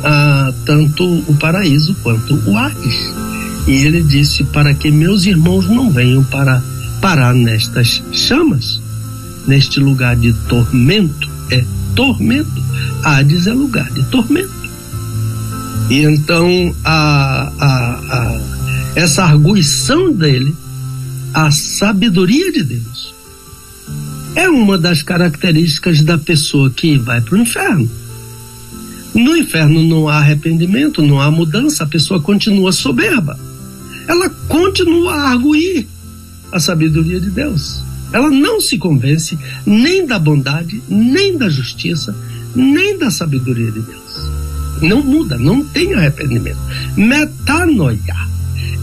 [0.03, 3.14] Ah, tanto o paraíso quanto o Hades.
[3.68, 6.62] E ele disse: Para que meus irmãos não venham para
[7.02, 8.82] parar nestas chamas,
[9.48, 11.30] neste lugar de tormento.
[11.49, 11.64] É
[11.95, 12.63] tormento.
[13.03, 14.53] Hades é lugar de tormento.
[15.89, 18.41] E então a, a, a,
[18.95, 20.55] essa arguição dele,
[21.34, 23.13] a sabedoria de Deus,
[24.35, 27.89] é uma das características da pessoa que vai para o inferno.
[29.13, 33.39] No inferno não há arrependimento, não há mudança, a pessoa continua soberba.
[34.07, 35.88] Ela continua a arguir
[36.51, 37.85] a sabedoria de Deus.
[38.11, 42.15] Ela não se convence nem da bondade, nem da justiça,
[42.56, 44.32] nem da sabedoria de Deus.
[44.82, 46.60] Não muda, não tem arrependimento.
[46.95, 48.15] Metanoia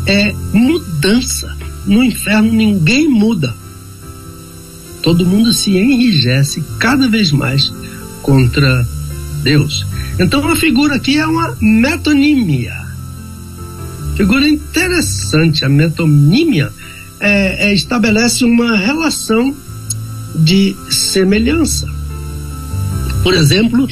[0.06, 1.56] é mudança.
[1.86, 3.54] No inferno ninguém muda
[5.02, 7.72] todo mundo se enrijece cada vez mais
[8.22, 8.86] contra
[9.42, 9.84] Deus.
[10.18, 12.80] Então a figura aqui é uma metonímia.
[14.16, 16.72] Figura interessante, a metonímia
[17.22, 19.54] é, é, estabelece uma relação
[20.34, 21.86] de semelhança.
[23.22, 23.88] Por exemplo,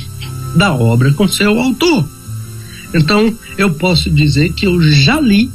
[0.57, 2.07] da obra com seu autor.
[2.93, 5.49] Então, eu posso dizer que eu já li,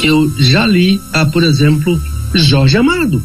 [0.00, 2.00] que eu já li, ah, por exemplo,
[2.32, 3.20] Jorge Amado.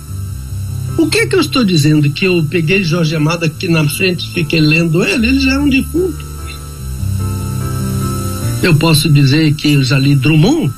[0.98, 2.10] O que é que eu estou dizendo?
[2.10, 5.28] Que eu peguei Jorge Amado aqui na frente e fiquei lendo ele?
[5.28, 6.26] Ele já é um defunto.
[8.64, 10.74] Eu posso dizer que eu já li Drummond?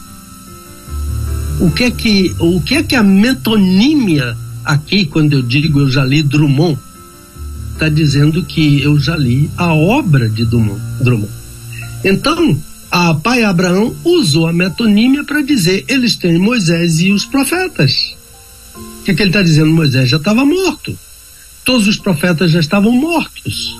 [1.59, 4.35] O que é que, o que, é que a metonímia
[4.65, 6.79] aqui, quando eu digo eu já li Drummond,
[7.73, 11.29] está dizendo que eu já li a obra de Drummond.
[12.03, 12.57] Então,
[12.91, 18.15] a pai Abraão usou a metonímia para dizer eles têm Moisés e os profetas.
[18.75, 19.71] O que, é que ele está dizendo?
[19.71, 20.97] Moisés já estava morto.
[21.65, 23.75] Todos os profetas já estavam mortos.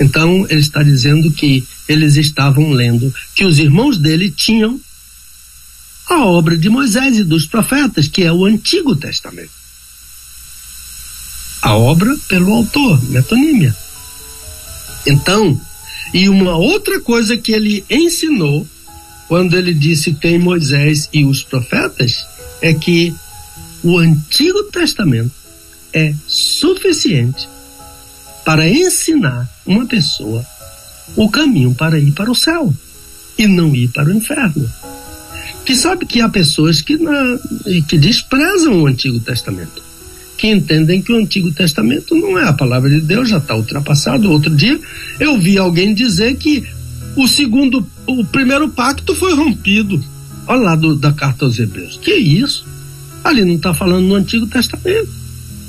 [0.00, 4.80] Então ele está dizendo que eles estavam lendo, que os irmãos dele tinham
[6.12, 9.50] a obra de Moisés e dos profetas, que é o Antigo Testamento.
[11.62, 13.74] A obra pelo autor, metonímia.
[15.06, 15.58] Então,
[16.12, 18.66] e uma outra coisa que ele ensinou,
[19.28, 22.26] quando ele disse tem Moisés e os profetas,
[22.60, 23.14] é que
[23.82, 25.32] o Antigo Testamento
[25.92, 27.48] é suficiente
[28.44, 30.44] para ensinar uma pessoa
[31.16, 32.72] o caminho para ir para o céu
[33.38, 34.70] e não ir para o inferno.
[35.64, 37.38] Que sabe que há pessoas que, na,
[37.86, 39.82] que desprezam o Antigo Testamento,
[40.36, 44.30] que entendem que o Antigo Testamento não é a palavra de Deus, já está ultrapassado.
[44.30, 44.78] Outro dia
[45.20, 46.64] eu vi alguém dizer que
[47.16, 50.02] o segundo, o primeiro pacto foi rompido.
[50.46, 51.98] Olha lá do, da carta aos Hebreus.
[52.02, 52.66] Que isso?
[53.22, 55.08] Ali não está falando no Antigo Testamento.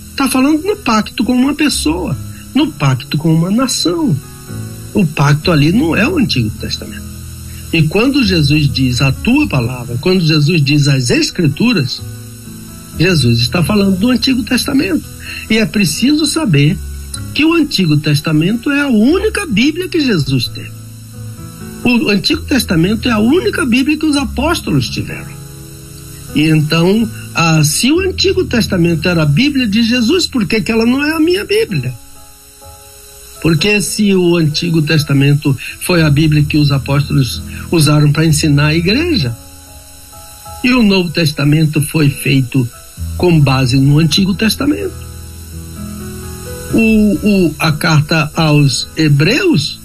[0.10, 2.18] Está falando no pacto com uma pessoa,
[2.54, 4.16] no pacto com uma nação.
[4.94, 7.03] O pacto ali não é o Antigo Testamento.
[7.74, 12.00] E quando Jesus diz a tua palavra, quando Jesus diz as Escrituras,
[13.00, 15.04] Jesus está falando do Antigo Testamento.
[15.50, 16.78] E é preciso saber
[17.34, 20.72] que o Antigo Testamento é a única Bíblia que Jesus teve.
[21.84, 25.34] O Antigo Testamento é a única Bíblia que os apóstolos tiveram.
[26.36, 30.72] E então, ah, se o Antigo Testamento era a Bíblia de Jesus, por que, que
[30.72, 31.94] ela não é a minha Bíblia?
[33.44, 38.74] Porque se o Antigo Testamento foi a Bíblia que os apóstolos usaram para ensinar a
[38.74, 39.36] igreja,
[40.64, 42.66] e o Novo Testamento foi feito
[43.18, 44.94] com base no Antigo Testamento.
[46.74, 49.78] O, o, a carta aos Hebreus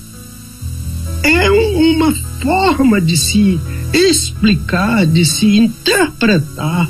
[1.24, 3.58] é um, uma forma de se
[3.92, 6.88] explicar, de se interpretar.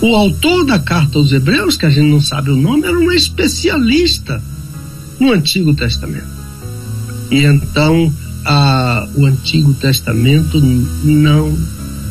[0.00, 3.12] O autor da carta aos Hebreus, que a gente não sabe o nome, era um
[3.12, 4.42] especialista
[5.22, 6.26] no Antigo Testamento.
[7.30, 8.12] E então
[8.44, 11.56] a, o Antigo Testamento não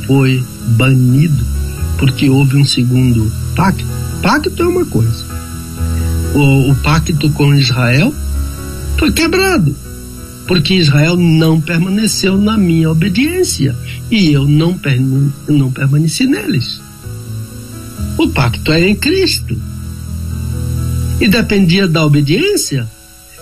[0.08, 0.42] foi
[0.78, 1.46] banido
[1.98, 3.86] porque houve um segundo pacto.
[4.22, 5.26] Pacto é uma coisa.
[6.34, 8.14] o, o pacto com Israel
[8.98, 9.76] foi quebrado,
[10.48, 13.76] porque Israel não permaneceu na minha obediência
[14.10, 14.80] e eu não,
[15.50, 16.82] não permaneci neles.
[18.18, 19.58] O pacto é em Cristo.
[21.20, 22.88] E dependia da obediência?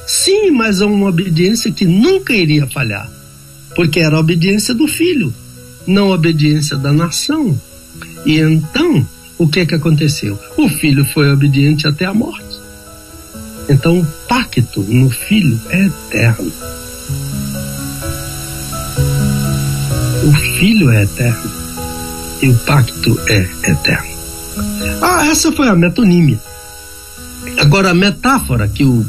[0.09, 3.07] Sim, mas é uma obediência que nunca iria falhar,
[3.75, 5.31] porque era a obediência do filho,
[5.85, 7.55] não a obediência da nação.
[8.25, 9.07] E então,
[9.37, 10.39] o que que aconteceu?
[10.57, 12.57] O filho foi obediente até a morte.
[13.69, 16.51] Então, o pacto no filho é eterno.
[20.23, 21.51] O filho é eterno
[22.41, 24.09] e o pacto é eterno.
[25.03, 26.39] Ah, essa foi a metonímia.
[27.59, 29.05] Agora, a metáfora que o,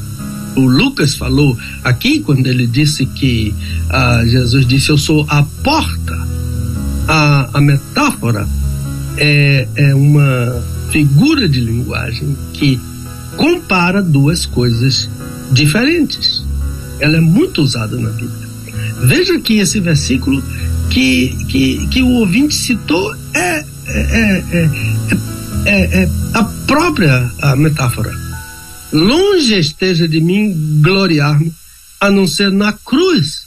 [0.56, 3.54] o Lucas falou aqui, quando ele disse que
[3.88, 6.28] ah, Jesus disse: Eu sou a porta.
[7.08, 8.46] A, a metáfora
[9.16, 10.62] é, é uma
[10.92, 12.78] figura de linguagem que
[13.36, 15.08] compara duas coisas
[15.50, 16.44] diferentes.
[17.00, 18.48] Ela é muito usada na Bíblia.
[19.02, 20.42] Veja que esse versículo
[20.90, 24.70] que, que, que o ouvinte citou é, é, é,
[25.64, 28.29] é, é a própria a metáfora.
[28.92, 31.52] Longe esteja de mim gloriar-me,
[32.00, 33.46] a não ser na cruz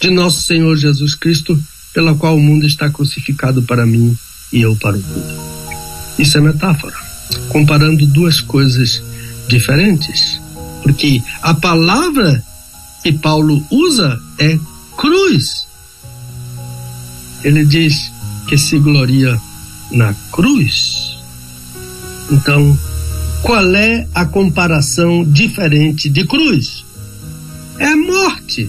[0.00, 1.58] de nosso Senhor Jesus Cristo,
[1.94, 4.16] pela qual o mundo está crucificado para mim
[4.52, 5.34] e eu para o mundo.
[6.18, 6.94] Isso é metáfora
[7.48, 9.02] comparando duas coisas
[9.48, 10.40] diferentes,
[10.82, 12.44] porque a palavra
[13.02, 14.58] que Paulo usa é
[14.96, 15.66] cruz.
[17.42, 18.12] Ele diz
[18.48, 19.40] que se gloria
[19.90, 21.16] na cruz.
[22.30, 22.78] Então,
[23.46, 26.84] qual é a comparação diferente de cruz?
[27.78, 28.68] É morte.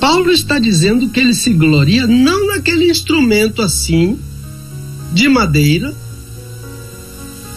[0.00, 4.18] Paulo está dizendo que ele se gloria não naquele instrumento assim,
[5.12, 5.94] de madeira,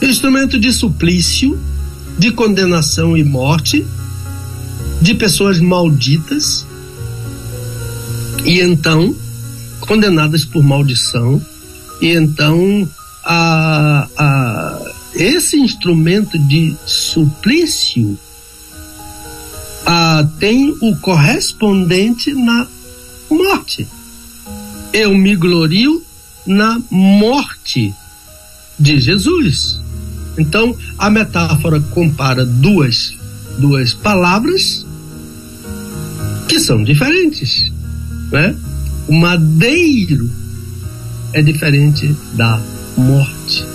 [0.02, 1.58] instrumento de suplício,
[2.20, 3.86] de condenação e morte,
[5.02, 6.66] de pessoas malditas,
[8.44, 9.16] e então
[9.80, 11.42] condenadas por maldição,
[12.02, 12.90] e então
[13.24, 18.18] a, a, esse instrumento de suplício
[19.85, 22.68] a, tem o correspondente na
[23.30, 23.88] morte.
[24.91, 26.03] Eu me glorio
[26.45, 27.94] na morte
[28.80, 29.81] de Jesus.
[30.38, 33.14] Então, a metáfora compara duas,
[33.60, 34.85] duas palavras
[36.48, 37.72] que são diferentes.
[38.31, 38.56] Né?
[39.07, 40.30] O madeiro
[41.34, 42.60] é diferente da
[42.98, 43.73] morte.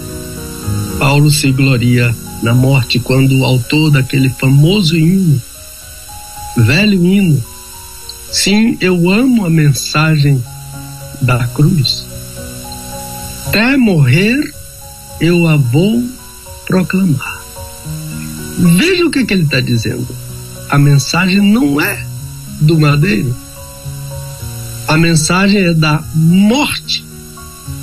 [0.99, 5.41] Paulo se gloria na morte quando o autor daquele famoso hino,
[6.57, 7.43] velho hino,
[8.33, 10.43] sim, eu amo a mensagem
[11.21, 12.07] da cruz.
[13.47, 14.53] Até morrer
[15.21, 16.05] eu a vou
[16.67, 17.43] proclamar.
[18.59, 20.07] Veja o que, que ele está dizendo.
[20.69, 22.05] A mensagem não é
[22.61, 23.35] do madeiro.
[24.87, 27.05] A mensagem é da morte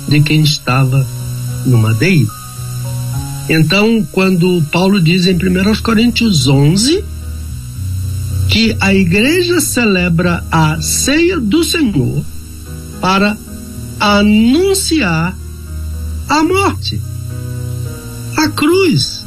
[0.08, 1.06] de quem estava
[1.64, 2.30] no madeiro.
[3.48, 7.04] Então, quando Paulo diz em 1 Coríntios 11
[8.48, 12.24] que a igreja celebra a ceia do Senhor
[13.00, 13.36] para
[14.00, 15.36] anunciar
[16.28, 17.00] a morte
[18.36, 19.24] a cruz,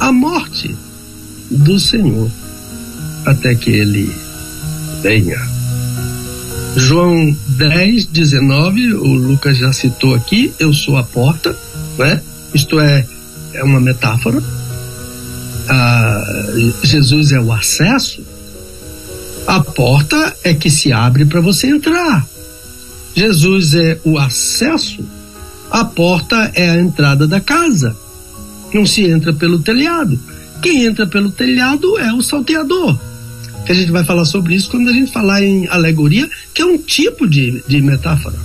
[0.00, 0.74] a morte
[1.50, 2.30] do Senhor,
[3.24, 4.10] até que ele
[5.02, 5.38] venha.
[6.76, 11.56] João 10, 19, o Lucas já citou aqui, eu sou a porta,
[11.98, 12.20] né?
[12.54, 13.06] Isto é,
[13.56, 14.42] é uma metáfora.
[15.68, 16.24] Ah,
[16.82, 18.22] Jesus é o acesso,
[19.46, 22.26] a porta é que se abre para você entrar.
[23.14, 25.04] Jesus é o acesso,
[25.70, 27.96] a porta é a entrada da casa
[28.76, 30.18] não se entra pelo telhado.
[30.60, 32.98] Quem entra pelo telhado é o salteador.
[33.64, 36.64] Que a gente vai falar sobre isso quando a gente falar em alegoria, que é
[36.64, 38.36] um tipo de, de metáfora.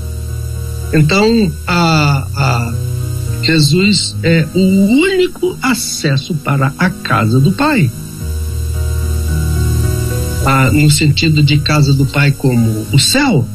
[0.93, 2.73] Então, a, a
[3.43, 7.91] Jesus é o único acesso para a casa do Pai.
[10.45, 13.47] Ah, no sentido de casa do Pai como o céu,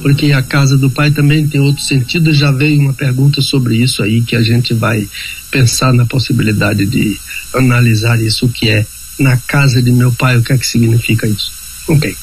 [0.00, 2.32] porque a casa do pai também tem outro sentido.
[2.32, 5.06] Já veio uma pergunta sobre isso aí que a gente vai
[5.50, 7.18] pensar na possibilidade de
[7.54, 8.86] analisar isso, que é
[9.18, 11.52] na casa de meu pai, o que é que significa isso.
[11.86, 12.16] Ok.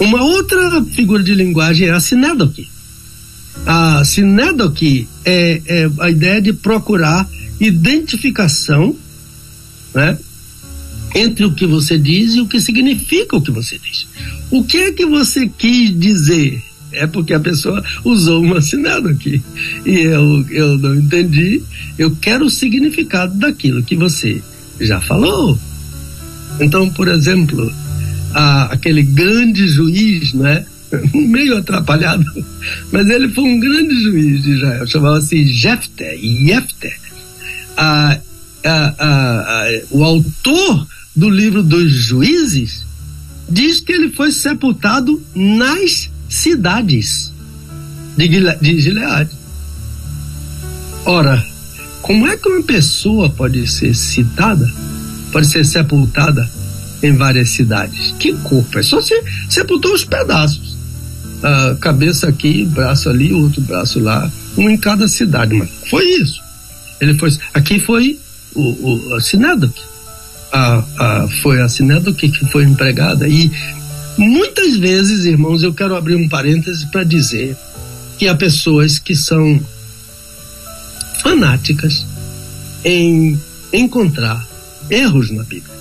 [0.00, 2.68] Uma outra figura de linguagem é a sinédoque.
[3.66, 7.28] A sinédoque é, é a ideia de procurar
[7.60, 8.96] identificação
[9.94, 10.18] né,
[11.14, 14.06] entre o que você diz e o que significa o que você diz.
[14.50, 16.62] O que é que você quis dizer?
[16.92, 19.42] É porque a pessoa usou um assinado E
[19.86, 21.62] eu, eu não entendi.
[21.96, 24.42] Eu quero o significado daquilo que você
[24.80, 25.58] já falou.
[26.60, 27.72] Então, por exemplo,
[28.34, 30.66] a, aquele grande juiz, né?
[31.14, 32.24] meio atrapalhado,
[32.90, 36.96] mas ele foi um grande juiz de Israel, chamava-se Jefté, Jefté.
[37.76, 38.18] A,
[38.64, 42.84] a, a, o autor do livro dos juízes
[43.48, 47.32] diz que ele foi sepultado nas cidades
[48.16, 49.30] de, de Gileade.
[51.04, 51.44] Ora,
[52.02, 54.70] como é que uma pessoa pode ser citada,
[55.32, 56.48] pode ser sepultada
[57.02, 58.14] em várias cidades?
[58.18, 58.78] Que corpo?
[58.78, 59.14] É só se
[59.48, 60.69] sepultou os pedaços.
[61.80, 65.54] Cabeça aqui, braço ali, outro braço lá, um em cada cidade.
[65.54, 66.40] Mas foi isso.
[67.00, 67.30] Ele foi.
[67.54, 68.18] Aqui foi
[68.54, 69.82] o, o a sinédoque.
[70.52, 73.26] A, a, foi a sinédoque que foi empregada.
[73.28, 73.50] E
[74.18, 77.56] muitas vezes, irmãos, eu quero abrir um parêntese para dizer
[78.18, 79.60] que há pessoas que são
[81.22, 82.04] fanáticas
[82.84, 83.38] em
[83.72, 84.46] encontrar
[84.90, 85.74] erros na Bíblia.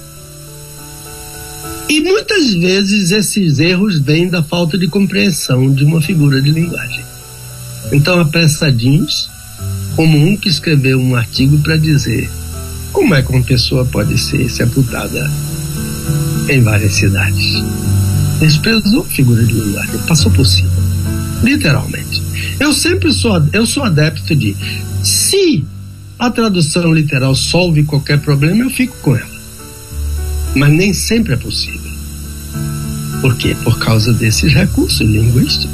[1.90, 7.04] E muitas vezes esses erros vêm da falta de compreensão de uma figura de linguagem.
[7.92, 9.28] Então, apressadinhos,
[9.96, 12.30] como um que escreveu um artigo para dizer
[12.94, 15.30] como é que uma pessoa pode ser sepultada
[16.48, 17.56] em várias cidades.
[18.40, 20.70] Desprezou figura de linguagem, passou por cima,
[21.44, 22.22] literalmente.
[22.60, 24.56] Eu sempre sou, eu sou adepto de
[25.04, 25.66] se
[26.20, 29.39] a tradução literal solve qualquer problema, eu fico com ela.
[30.56, 31.92] Mas nem sempre é possível.
[33.22, 33.56] Por quê?
[33.64, 35.70] Por causa desses recursos linguísticos.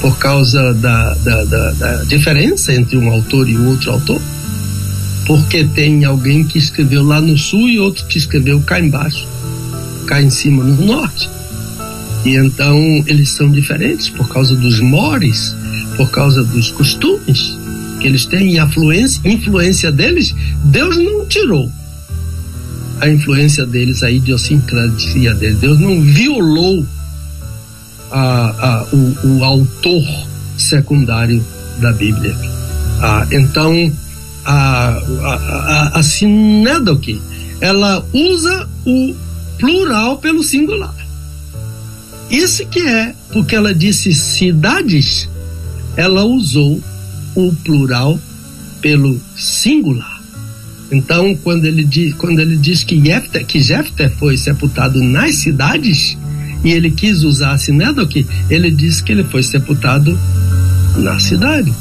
[0.00, 4.20] Por causa da, da, da, da diferença entre um autor e outro autor.
[5.26, 9.26] Porque tem alguém que escreveu lá no sul e outro que escreveu cá embaixo,
[10.06, 11.28] cá em cima no norte.
[12.24, 15.54] E então eles são diferentes por causa dos mores,
[15.96, 17.56] por causa dos costumes
[18.00, 21.70] que eles têm e a influência, influência deles, Deus não tirou
[23.04, 25.58] a influência deles, a idiosincrasia deles.
[25.58, 26.86] Deus não violou
[28.10, 30.02] a, a, o, o, autor
[30.56, 31.44] secundário
[31.80, 32.34] da Bíblia.
[33.02, 33.92] Ah, então,
[34.46, 37.20] a, a, a, sinédoque,
[37.60, 39.14] ela usa o
[39.58, 40.94] plural pelo singular.
[42.30, 45.28] Isso que é, porque ela disse cidades,
[45.94, 46.82] ela usou
[47.34, 48.18] o plural
[48.80, 50.13] pelo singular.
[50.90, 56.16] Então, quando ele diz, quando ele diz que Jefté, que Jefté foi sepultado nas cidades,
[56.62, 60.18] e ele quis usar a sinédoque, ele diz que ele foi sepultado
[60.96, 61.72] na cidade,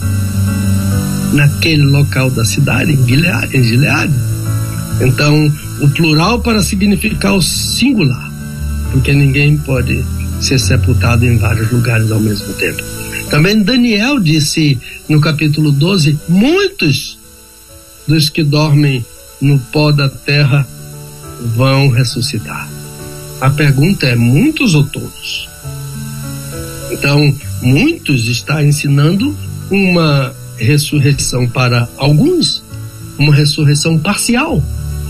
[1.33, 3.57] naquele local da cidade, em.
[3.57, 4.13] Em Gileade.
[5.01, 5.51] Então,
[5.81, 8.31] o plural para significar o singular,
[8.91, 10.03] porque ninguém pode
[10.39, 12.83] ser sepultado em vários lugares ao mesmo tempo.
[13.29, 14.77] Também Daniel disse
[15.09, 17.17] no capítulo 12: muitos
[18.07, 19.05] dos que dormem
[19.41, 20.67] no pó da terra
[21.55, 22.69] vão ressuscitar.
[23.41, 25.49] A pergunta é: muitos ou todos?
[26.91, 29.35] Então, muitos está ensinando
[29.69, 32.63] uma ressurreição para alguns,
[33.17, 34.63] uma ressurreição parcial.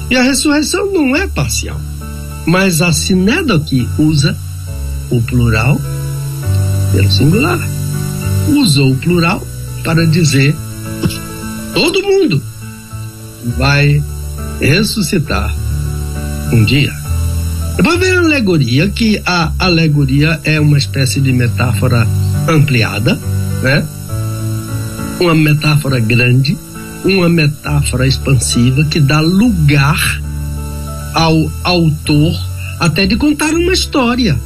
[0.10, 1.80] E a ressurreição não é parcial.
[2.46, 4.36] Mas a sinédoque usa
[5.10, 5.80] o plural
[6.94, 7.60] pelo singular
[8.48, 9.46] usou o plural
[9.84, 10.56] para dizer
[11.74, 12.44] todo mundo
[13.44, 14.04] vai
[14.60, 15.54] ressuscitar
[16.52, 16.94] um dia.
[17.76, 22.08] Depois vem a alegoria, que a alegoria é uma espécie de metáfora
[22.48, 23.20] ampliada,
[23.62, 23.86] né?
[25.20, 26.58] Uma metáfora grande,
[27.04, 30.22] uma metáfora expansiva que dá lugar
[31.14, 32.34] ao autor
[32.80, 34.38] até de contar uma história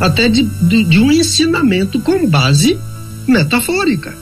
[0.00, 2.78] até de, de, de um ensinamento com base
[3.26, 4.14] metafórica.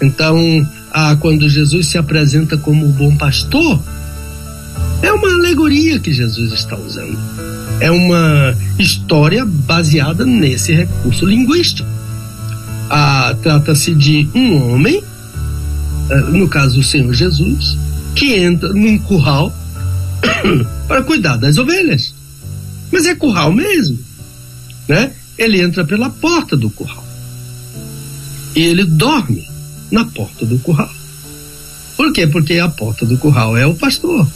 [0.00, 0.66] Então,
[0.98, 3.82] ah, quando Jesus se apresenta como o bom pastor,
[5.02, 7.18] é uma alegoria que Jesus está usando.
[7.80, 11.88] É uma história baseada nesse recurso linguístico.
[12.88, 15.02] Ah, Trata-se de um homem,
[16.10, 17.76] ah, no caso o Senhor Jesus,
[18.14, 19.54] que entra num curral
[20.88, 22.14] para cuidar das ovelhas.
[22.90, 24.06] Mas é curral mesmo
[24.88, 25.12] né?
[25.36, 27.04] Ele entra pela porta do curral.
[28.54, 29.46] E ele dorme
[29.90, 30.90] na porta do curral.
[31.96, 32.26] Por quê?
[32.26, 34.26] Porque a porta do curral é o pastor.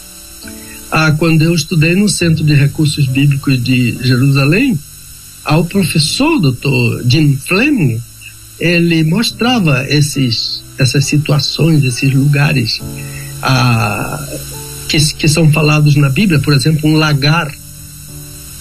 [0.90, 4.78] Ah, quando eu estudei no Centro de Recursos Bíblicos de Jerusalém,
[5.44, 8.00] ao professor doutor Jim Fleming,
[8.58, 12.80] ele mostrava esses, essas situações, esses lugares
[13.42, 14.26] ah,
[14.88, 17.52] que, que são falados na Bíblia, por exemplo, um lagar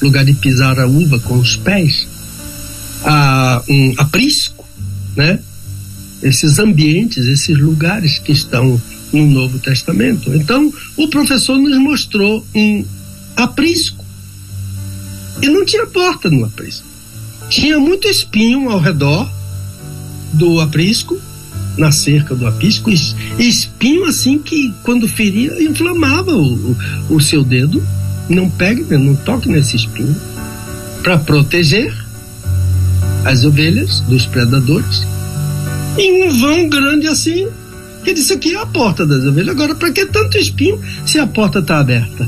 [0.01, 2.07] lugar de pisar a uva com os pés,
[3.03, 4.65] a, um aprisco,
[5.15, 5.39] né?
[6.21, 8.81] Esses ambientes, esses lugares que estão
[9.11, 10.33] no Novo Testamento.
[10.33, 12.85] Então, o professor nos mostrou um
[13.35, 14.05] aprisco.
[15.41, 16.85] E não tinha porta no aprisco.
[17.49, 19.29] Tinha muito espinho ao redor
[20.33, 21.19] do aprisco,
[21.77, 22.91] na cerca do aprisco,
[23.39, 26.77] espinho assim que quando feria inflamava o,
[27.09, 27.83] o, seu dedo.
[28.27, 30.15] Não pegue, não toque nesse espinho.
[31.01, 31.91] Para proteger
[33.25, 35.07] as ovelhas dos predadores.
[35.99, 37.45] E um vão grande assim,
[38.05, 39.49] que disse aqui é a porta das ovelhas.
[39.49, 42.27] Agora, para que tanto espinho se a porta está aberta?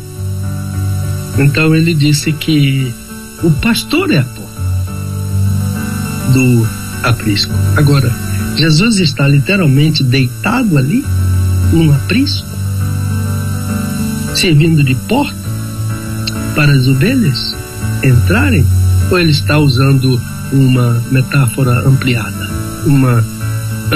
[1.38, 2.94] Então ele disse que
[3.42, 4.42] o pastor é a porta
[6.34, 6.68] do
[7.04, 7.54] aprisco.
[7.78, 8.14] Agora,
[8.58, 11.06] Jesus está literalmente deitado ali,
[11.72, 12.46] num aprisco,
[14.36, 15.40] servindo de porta
[16.56, 17.56] para as ovelhas
[18.04, 18.66] entrarem?
[19.10, 20.22] Ou ele está usando
[20.52, 22.50] uma metáfora ampliada,
[22.86, 23.24] uma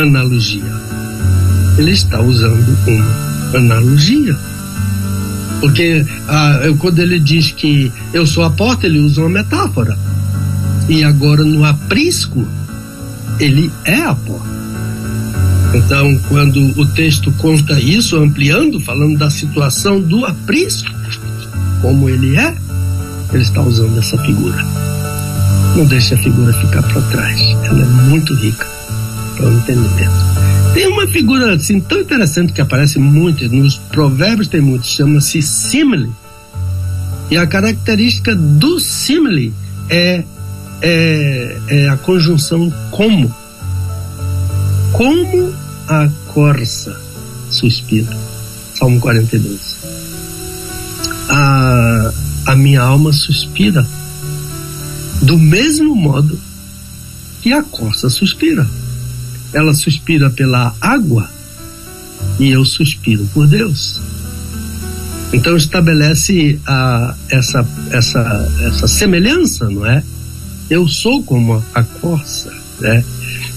[0.01, 0.63] analogia?
[1.77, 4.35] Ele está usando uma analogia.
[5.59, 9.97] Porque ah, quando ele diz que eu sou a porta, ele usa uma metáfora.
[10.87, 12.45] E agora no aprisco,
[13.39, 14.55] ele é a porta.
[15.73, 20.89] Então, quando o texto conta isso, ampliando, falando da situação do aprisco,
[21.81, 22.55] como ele é,
[23.33, 24.63] ele está usando essa figura.
[25.75, 27.41] Não deixe a figura ficar para trás.
[27.65, 28.75] Ela é muito rica
[29.35, 30.11] para o entendimento.
[30.73, 36.11] Tem uma figura assim tão interessante que aparece muito, nos provérbios tem muito, chama-se simile.
[37.31, 39.53] E a característica do simile
[39.89, 40.23] é,
[40.81, 43.33] é, é a conjunção como.
[44.91, 45.53] Como
[45.87, 46.99] a corça
[47.49, 48.15] suspira.
[48.77, 49.75] Salmo 42.
[51.29, 52.11] A,
[52.47, 53.87] a minha alma suspira
[55.21, 56.39] do mesmo modo
[57.41, 58.67] que a corça suspira
[59.53, 61.29] ela suspira pela água
[62.39, 63.99] e eu suspiro por Deus.
[65.33, 70.03] Então estabelece a, essa, essa, essa semelhança, não é?
[70.69, 73.03] Eu sou como a corça, né?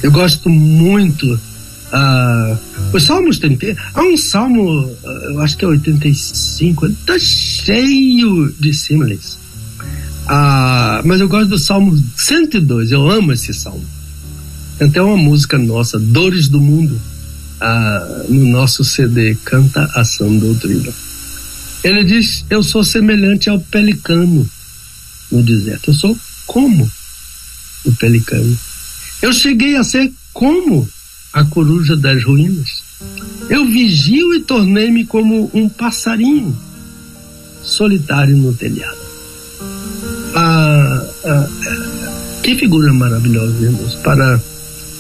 [0.03, 1.27] Eu gosto muito.
[1.27, 2.59] Uh,
[2.93, 3.57] os salmos tem.
[3.95, 4.91] Há um salmo,
[5.25, 9.39] eu acho que é 85, ele está cheio de símiles.
[10.25, 13.98] Uh, mas eu gosto do salmo 102, eu amo esse salmo
[14.85, 17.01] até uma música nossa, Dores do Mundo,
[18.29, 20.93] no nosso CD, Canta Ação Doutrina.
[21.83, 24.49] Ele diz: Eu sou semelhante ao pelicano
[25.31, 25.91] no deserto.
[25.91, 26.91] Eu sou como
[27.85, 28.57] o pelicano.
[29.23, 30.89] Eu cheguei a ser como
[31.33, 32.83] a coruja das ruínas.
[33.49, 36.57] Eu vigio e tornei-me como um passarinho
[37.63, 38.99] solitário no telhado.
[40.35, 41.49] Ah, ah,
[42.43, 44.41] que figura maravilhosa, irmãos, para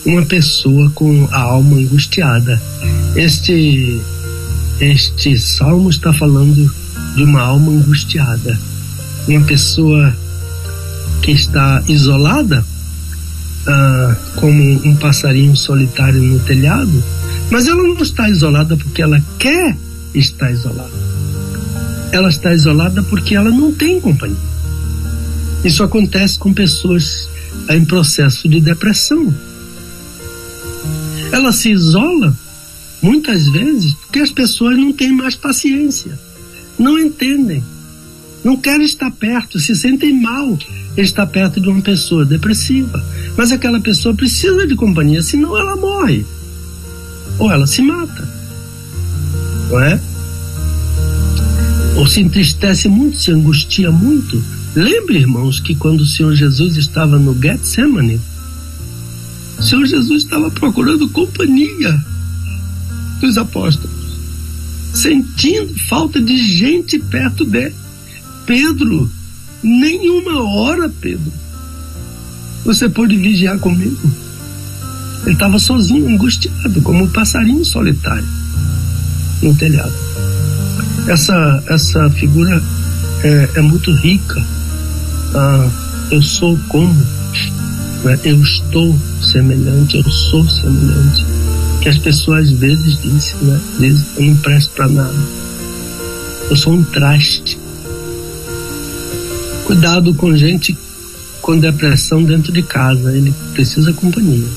[0.08, 2.60] uma pessoa com a alma angustiada.
[3.14, 4.00] Este
[4.80, 6.74] este salmo está falando
[7.14, 8.58] de uma alma angustiada,
[9.26, 10.16] uma pessoa
[11.20, 12.64] que está isolada,
[13.66, 17.04] ah, como um passarinho solitário no telhado,
[17.50, 19.76] mas ela não está isolada porque ela quer
[20.14, 21.08] estar isolada.
[22.12, 24.36] Ela está isolada porque ela não tem companhia.
[25.62, 27.28] Isso acontece com pessoas
[27.68, 29.34] em processo de depressão
[31.32, 32.36] ela se isola
[33.02, 36.18] muitas vezes porque as pessoas não têm mais paciência,
[36.78, 37.62] não entendem,
[38.44, 40.58] não querem estar perto, se sentem mal
[40.96, 43.04] estar perto de uma pessoa depressiva.
[43.36, 46.24] Mas aquela pessoa precisa de companhia, senão ela morre
[47.38, 48.28] ou ela se mata,
[49.70, 50.00] não é?
[51.96, 54.42] Ou se entristece muito, se angustia muito.
[54.74, 58.20] Lembre, irmãos, que quando o Senhor Jesus estava no Getsemane,
[59.58, 61.98] o Senhor Jesus estava procurando companhia
[63.20, 63.90] dos apóstolos,
[64.94, 67.74] sentindo falta de gente perto dele.
[68.46, 69.10] Pedro,
[69.62, 71.32] nenhuma hora, Pedro,
[72.64, 73.98] você pôde vigiar comigo.
[75.24, 78.26] Ele estava sozinho, angustiado, como um passarinho solitário
[79.42, 79.92] no telhado.
[81.08, 82.62] Essa, essa figura
[83.24, 84.40] é, é muito rica.
[85.34, 85.70] Ah,
[86.10, 87.17] eu sou como
[88.04, 88.18] né?
[88.24, 91.24] Eu estou semelhante, eu sou semelhante.
[91.80, 93.60] Que as pessoas às vezes dizem, né?
[93.78, 95.16] Dizem, eu não presto para nada.
[96.50, 97.58] Eu sou um traste.
[99.64, 100.76] Cuidado com gente
[101.42, 104.48] com depressão dentro de casa, ele precisa companhia.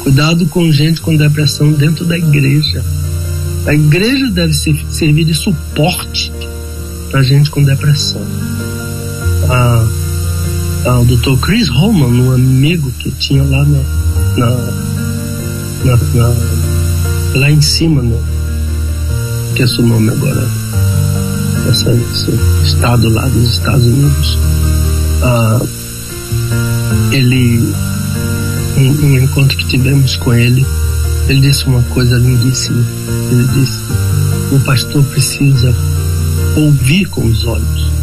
[0.00, 2.84] Cuidado com gente com depressão dentro da igreja.
[3.66, 6.32] A igreja deve ser, servir de suporte
[7.10, 8.22] para gente com depressão.
[9.50, 9.88] Ah,
[10.86, 11.38] ah, o Dr.
[11.40, 13.82] Chris Holman, um amigo que tinha lá na,
[14.36, 14.50] na,
[15.84, 16.34] na, na
[17.38, 18.18] lá em cima no,
[19.58, 20.48] esqueço o nome agora,
[21.68, 22.30] essa, esse
[22.62, 24.38] estado lá dos Estados Unidos.
[25.20, 25.60] Ah,
[27.10, 27.74] ele,
[28.76, 30.64] um encontro que tivemos com ele,
[31.28, 32.84] ele disse uma coisa lindíssima.
[33.32, 33.80] Ele disse:
[34.52, 35.74] o pastor precisa
[36.56, 37.97] ouvir com os olhos.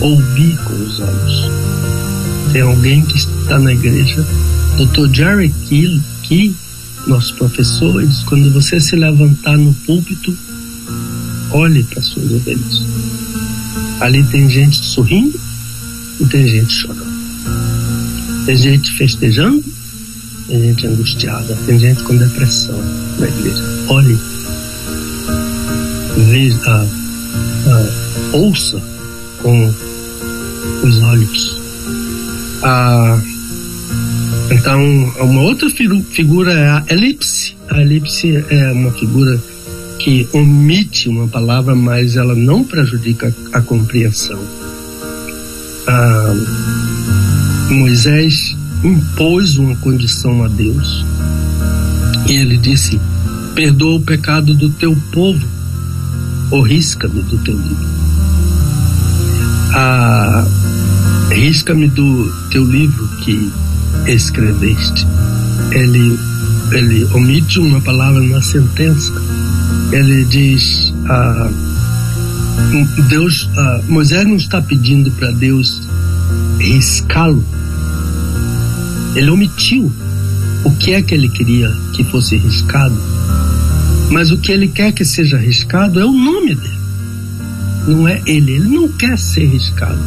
[0.00, 1.50] Ouvir com os olhos.
[2.52, 4.26] Tem alguém que está na igreja,
[4.76, 5.14] Dr.
[5.14, 6.54] Jerry Key, Key
[7.06, 10.36] nosso professor, diz, quando você se levantar no púlpito,
[11.50, 12.82] olhe para suas ovelhas.
[14.00, 15.38] Ali tem gente sorrindo
[16.20, 17.20] e tem gente chorando.
[18.46, 19.62] Tem gente festejando,
[20.46, 22.78] tem gente angustiada, tem gente com depressão
[23.18, 23.62] na igreja.
[23.88, 24.18] Olhe,
[26.30, 26.86] veja, ah,
[27.66, 28.80] ah, ouça
[29.42, 29.72] com
[30.82, 31.60] os olhos.
[32.62, 33.20] Ah,
[34.50, 34.82] então,
[35.20, 37.56] uma outra figura é a elipse.
[37.68, 39.40] A elipse é uma figura
[39.98, 44.40] que omite uma palavra, mas ela não prejudica a compreensão.
[45.86, 46.34] Ah,
[47.70, 51.04] Moisés impôs uma condição a Deus
[52.28, 53.00] e ele disse:
[53.54, 55.46] Perdoa o pecado do teu povo,
[56.50, 57.88] ou risca-me do teu livro.
[59.74, 60.46] Ah,
[61.30, 63.50] risca-me do teu livro que
[64.06, 65.06] escreveste.
[65.72, 66.18] Ele,
[66.72, 69.12] ele omite uma palavra na sentença.
[69.92, 71.50] Ele diz: ah,
[73.08, 75.80] Deus, ah, Moisés não está pedindo para Deus
[76.58, 77.44] riscá-lo.
[79.14, 79.90] Ele omitiu
[80.64, 82.96] o que é que ele queria que fosse riscado.
[84.10, 86.80] Mas o que ele quer que seja riscado é o nome dele.
[87.86, 88.52] Não é ele.
[88.52, 90.00] Ele não quer ser riscado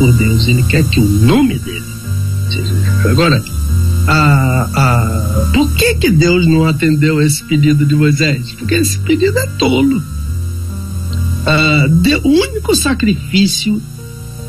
[0.00, 0.48] por Deus.
[0.48, 2.00] Ele quer que o nome dele
[3.08, 3.42] Agora,
[4.08, 8.52] a, a, por que, que Deus não atendeu esse pedido de Moisés?
[8.58, 10.02] Porque esse pedido é tolo.
[11.46, 13.80] Ah, de, o único sacrifício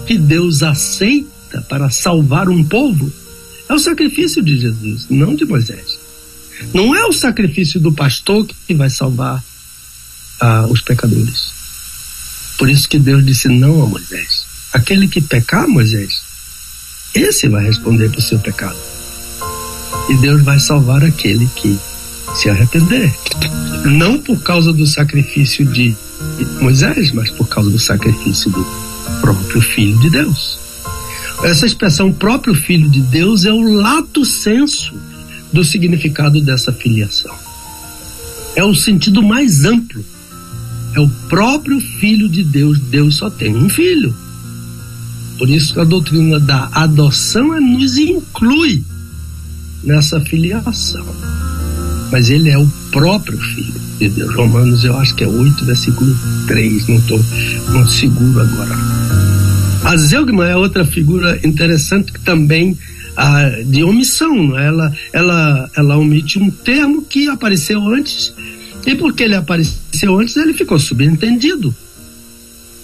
[0.07, 3.11] que Deus aceita para salvar um povo
[3.69, 5.99] é o sacrifício de Jesus, não de Moisés.
[6.73, 9.43] Não é o sacrifício do pastor que vai salvar
[10.39, 11.51] ah, os pecadores.
[12.57, 14.50] Por isso que Deus disse não a Moisés.
[14.73, 16.21] Aquele que pecar, Moisés,
[17.13, 18.77] esse vai responder por seu pecado.
[20.09, 21.77] E Deus vai salvar aquele que
[22.35, 23.13] se arrepender.
[23.85, 25.95] Não por causa do sacrifício de
[26.61, 28.65] Moisés, mas por causa do sacrifício do
[29.19, 30.57] próprio Filho de Deus.
[31.43, 34.93] Essa expressão próprio Filho de Deus é o lato senso
[35.51, 37.35] do significado dessa filiação.
[38.55, 40.03] É o sentido mais amplo.
[40.93, 42.79] É o próprio Filho de Deus.
[42.79, 44.15] Deus só tem um filho.
[45.41, 48.83] Por isso que a doutrina da adoção nos inclui
[49.83, 51.03] nessa filiação.
[52.11, 54.35] Mas ele é o próprio filho de Deus.
[54.35, 56.15] Romanos, eu acho que é 8, versículo
[56.45, 57.19] 3, não estou
[57.69, 58.75] muito seguro agora.
[59.83, 62.77] A Zelgma é outra figura interessante que também
[63.17, 64.55] ah, de omissão.
[64.59, 64.67] É?
[64.67, 68.31] Ela, ela, ela omite um termo que apareceu antes,
[68.85, 71.73] e porque ele apareceu antes, ele ficou subentendido.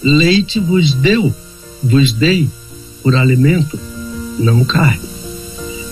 [0.02, 1.32] Leite vos deu
[1.82, 2.48] vos dei
[3.02, 3.78] por alimento,
[4.38, 5.08] não carne.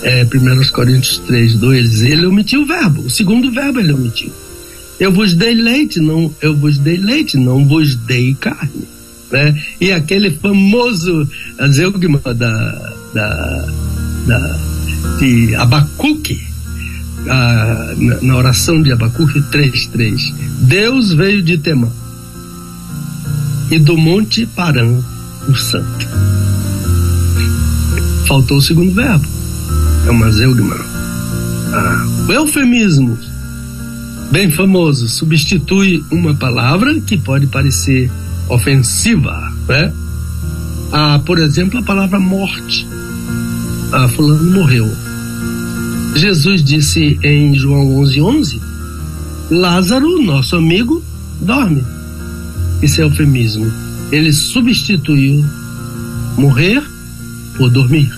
[0.03, 4.31] É, 1 Coríntios 3, 2, ele omitiu o verbo, o segundo verbo ele omitiu.
[4.99, 8.87] Eu vos dei leite, não, eu vos dei leite, não vos dei carne.
[9.31, 9.61] Né?
[9.79, 11.27] E aquele famoso
[11.71, 12.33] zeugma da,
[13.13, 13.67] da,
[14.25, 14.59] da,
[15.19, 16.41] de Abacuque,
[17.27, 20.33] a, na, na, oração de Abacuque 3,3.
[20.61, 21.91] Deus veio de Temã
[23.69, 25.03] e do monte Paran
[25.47, 26.07] o santo.
[28.27, 29.25] Faltou o segundo verbo.
[30.05, 30.75] É uma zeugma.
[31.73, 33.17] Ah, o eufemismo,
[34.31, 38.11] bem famoso, substitui uma palavra que pode parecer
[38.49, 39.93] ofensiva, né?
[40.91, 42.87] Ah, por exemplo, a palavra morte.
[43.91, 44.89] Ah, fulano morreu.
[46.15, 48.61] Jesus disse em João 11:11, 11,
[49.51, 51.03] Lázaro, nosso amigo,
[51.41, 51.83] dorme.
[52.81, 55.43] Isso é eufemismo ele substituiu
[56.37, 56.83] morrer
[57.57, 58.09] por dormir.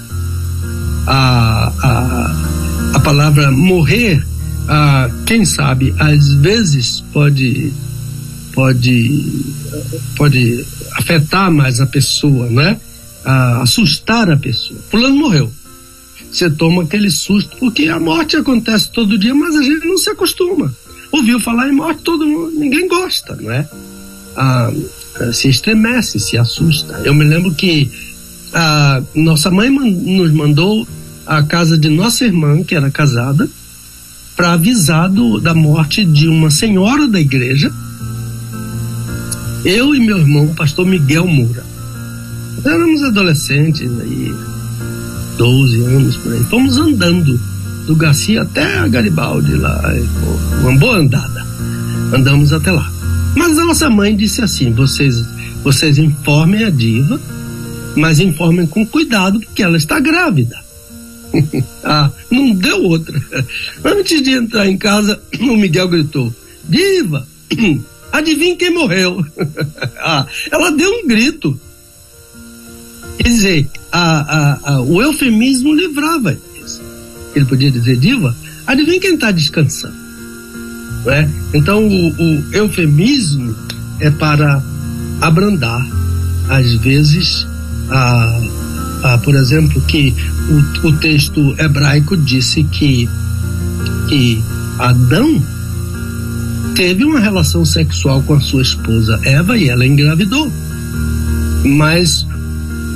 [1.08, 4.24] A, a, a palavra morrer,
[4.68, 7.74] a, quem sabe, às vezes pode,
[8.54, 9.44] pode,
[10.16, 12.80] pode afetar mais a pessoa, né?
[13.26, 14.80] A, assustar a pessoa.
[14.92, 15.52] Fulano morreu.
[16.32, 20.12] Você toma aquele susto, porque a morte acontece todo dia, mas a gente não se
[20.12, 20.72] acostuma.
[21.12, 23.68] Ouviu falar em morte, todo mundo, ninguém gosta, não é?
[24.38, 24.72] Ah,
[25.34, 27.02] se estremece, se assusta.
[27.04, 27.90] Eu me lembro que
[28.54, 30.88] a nossa mãe nos mandou
[31.26, 33.48] à casa de nossa irmã, que era casada,
[34.36, 37.72] para avisar do, da morte de uma senhora da igreja.
[39.66, 41.64] Eu e meu irmão, o pastor Miguel Moura.
[42.64, 44.34] Éramos adolescentes aí,
[45.38, 46.44] 12 anos por aí.
[46.46, 47.40] Fomos andando
[47.86, 49.82] do Garcia até a Garibaldi lá,
[50.62, 51.46] uma boa andada.
[52.14, 52.99] Andamos até lá.
[53.40, 55.16] Mas a nossa mãe disse assim: vocês,
[55.64, 57.20] vocês informem a diva,
[57.96, 60.62] mas informem com cuidado, porque ela está grávida.
[61.86, 63.18] ah, não deu outra.
[63.82, 66.36] Antes de entrar em casa, o Miguel gritou:
[66.68, 67.26] Diva,
[68.12, 69.26] adivinha quem morreu?
[70.04, 71.58] ah, ela deu um grito.
[73.20, 76.82] Quer dizer, a, a, a, o eufemismo livrava isso.
[77.34, 78.36] Ele podia dizer, Diva,
[78.68, 80.09] adivinha quem está descansando?
[81.06, 81.30] Né?
[81.54, 83.56] Então, o, o eufemismo
[84.00, 84.62] é para
[85.22, 85.86] abrandar,
[86.50, 87.48] às vezes,
[87.90, 88.42] a,
[89.04, 90.14] a, por exemplo, que
[90.84, 93.10] o, o texto hebraico disse que,
[94.08, 94.44] que
[94.78, 95.42] Adão
[96.76, 100.50] teve uma relação sexual com a sua esposa Eva e ela engravidou.
[101.66, 102.26] Mas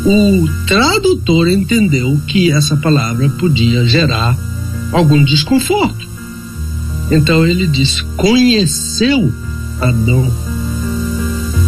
[0.05, 4.37] o tradutor entendeu que essa palavra podia gerar
[4.91, 6.12] algum desconforto.
[7.13, 9.31] Então ele disse: conheceu
[9.79, 10.29] Adão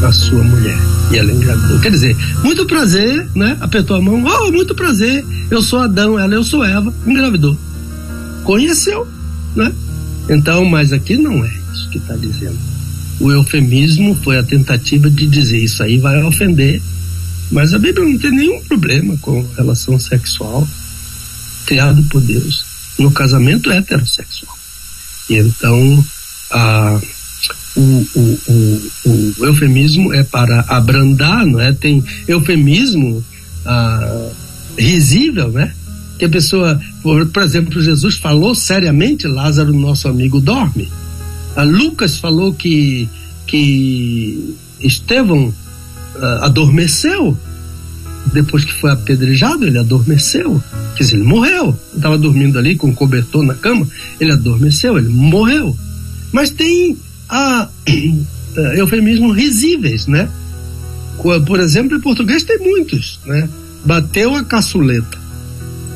[0.03, 0.77] a sua mulher
[1.11, 1.79] e ela engravidou.
[1.79, 3.57] Quer dizer, muito prazer, né?
[3.61, 7.57] Apertou a mão, oh, muito prazer, eu sou Adão, ela eu sou Eva, engravidou.
[8.43, 9.07] Conheceu,
[9.55, 9.71] né?
[10.29, 12.57] Então, mas aqui não é isso que está dizendo.
[13.19, 16.81] O eufemismo foi a tentativa de dizer isso aí vai ofender
[17.51, 20.67] mas a Bíblia não tem nenhum problema com relação sexual
[21.65, 22.65] criado por Deus
[22.97, 24.54] no casamento heterossexual.
[25.29, 26.05] Então
[26.51, 26.99] a,
[27.75, 27.81] o,
[28.15, 31.73] o, o, o, eufemismo é para abrandar, não é?
[31.73, 33.23] Tem eufemismo
[33.65, 34.29] ah,
[34.77, 35.73] risível, né?
[36.17, 40.89] Que a pessoa, por, por, exemplo, Jesus falou seriamente, Lázaro, nosso amigo, dorme.
[41.55, 43.09] A Lucas falou que,
[43.45, 47.37] que Estevão uh, adormeceu.
[48.33, 50.61] Depois que foi apedrejado, ele adormeceu.
[50.95, 51.77] Quer dizer, ele morreu.
[51.95, 53.87] Estava dormindo ali com um cobertor na cama,
[54.19, 55.75] ele adormeceu, ele morreu.
[56.31, 56.97] Mas tem
[57.29, 60.29] a, uh, eufemismos risíveis, né?
[61.45, 63.49] Por exemplo, em português tem muitos, né?
[63.85, 65.17] Bateu a caçuleta.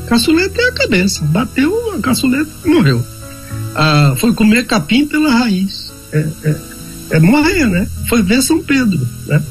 [0.08, 1.24] Caçuleta é a cabeça.
[1.26, 3.06] Bateu a caçuleta, morreu.
[3.76, 5.92] Ah, foi comer capim pela raiz.
[6.12, 6.56] É, é,
[7.12, 7.88] é morrer, né?
[8.08, 9.42] Foi ver São Pedro, né?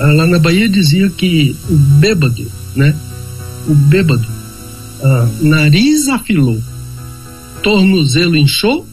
[0.00, 2.94] Ah, lá na Bahia dizia que o bêbado, né?
[3.66, 4.26] O bêbado,
[5.02, 6.62] ah, nariz afilou,
[7.62, 8.86] tornozelo inchou,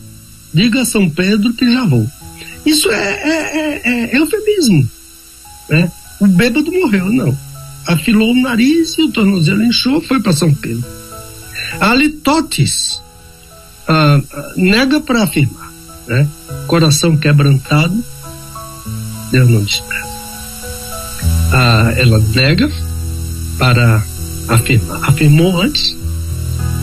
[0.54, 2.08] diga a São Pedro que já vou.
[2.66, 4.90] Isso é, é, é, é eufemismo,
[5.70, 5.92] né?
[6.20, 7.38] O bêbado morreu, não.
[7.86, 10.84] Afilou o nariz e o tornozelo inchou, foi para São Pedro.
[11.80, 13.00] Alitotes,
[13.88, 14.20] ah,
[14.58, 15.72] nega para afirmar,
[16.08, 16.28] né?
[16.66, 18.04] Coração quebrantado,
[19.32, 20.05] Deus não despreza
[21.52, 22.70] ah, ela nega
[23.58, 24.04] para
[24.48, 25.10] afirmar.
[25.10, 25.96] Afirmou antes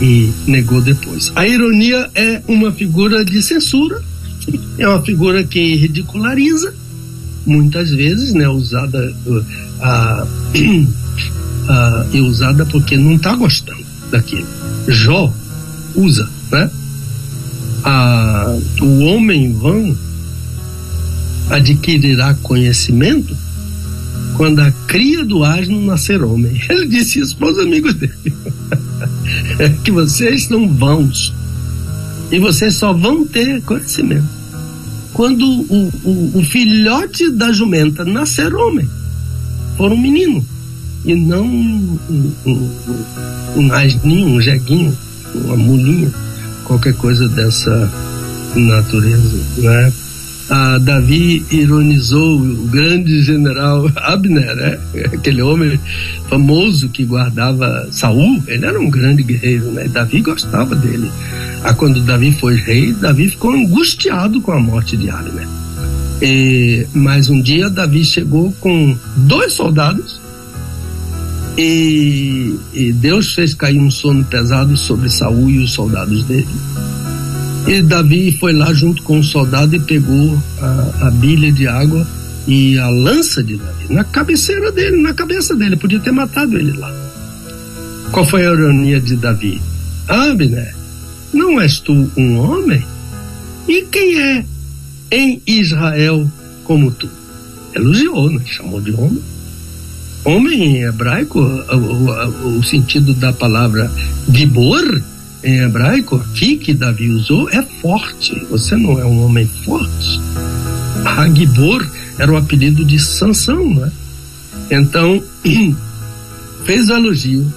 [0.01, 1.31] e negou depois.
[1.35, 4.01] A ironia é uma figura de censura,
[4.77, 6.73] é uma figura que ridiculariza,
[7.45, 9.45] muitas vezes, né, usada uh,
[10.55, 10.77] uh,
[12.11, 14.47] e usada porque não está gostando daquilo.
[14.87, 15.33] Jó
[15.95, 16.69] usa, né?
[17.85, 19.95] Ah, o homem vão
[21.49, 23.35] adquirirá conhecimento
[24.35, 26.59] quando a cria do asno nascer homem.
[26.69, 28.13] Ele disse isso para os amigos dele.
[29.83, 31.33] que vocês são vãos.
[32.31, 34.27] E vocês só vão ter conhecimento.
[35.13, 38.89] Quando o, o, o filhote da jumenta nascer homem,
[39.77, 40.43] for um menino.
[41.05, 42.69] E não um, um, um,
[43.57, 44.97] um asninho, um jeguinho,
[45.35, 46.11] uma mulinha,
[46.63, 47.91] qualquer coisa dessa
[48.55, 49.37] natureza.
[49.57, 49.93] Né?
[50.53, 54.79] A Davi ironizou o grande general Abner, né?
[55.11, 55.79] aquele homem
[56.29, 59.87] famoso que guardava Saul, ele era um grande guerreiro, né?
[59.87, 61.09] Davi gostava dele.
[61.63, 65.47] Ah, quando Davi foi rei, Davi ficou angustiado com a morte de Abner.
[66.21, 70.21] E, mas um dia Davi chegou com dois soldados
[71.57, 76.45] e, e Deus fez cair um sono pesado sobre Saul e os soldados dele.
[77.67, 82.05] E Davi foi lá junto com o soldado e pegou a, a bilha de água
[82.45, 85.77] e a lança de Davi na cabeceira dele, na cabeça dele.
[85.77, 86.93] Podia ter matado ele lá.
[88.11, 89.61] Qual foi a ironia de Davi?
[90.07, 90.75] Abner,
[91.33, 92.85] não és tu um homem?
[93.67, 94.45] E quem é
[95.09, 96.29] em Israel
[96.65, 97.09] como tu?
[97.73, 98.41] Elogiou, né?
[98.45, 99.23] chamou de homem.
[100.25, 103.89] Homem em hebraico, o, o, o sentido da palavra
[104.29, 105.01] gibor
[105.43, 108.33] em hebraico, aqui que Davi usou, é forte.
[108.49, 110.19] Você não é um homem forte.
[111.05, 111.85] Hagibor
[112.17, 113.91] era o apelido de Sansão, né?
[114.71, 115.21] Então,
[116.65, 117.53] fez o elogio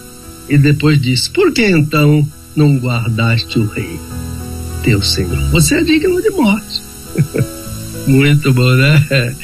[0.49, 2.27] e depois disse: Por que então
[2.57, 3.99] não guardaste o rei,
[4.83, 5.39] teu Senhor?
[5.51, 6.83] Você é digno de morte.
[8.07, 9.35] Muito bom, né?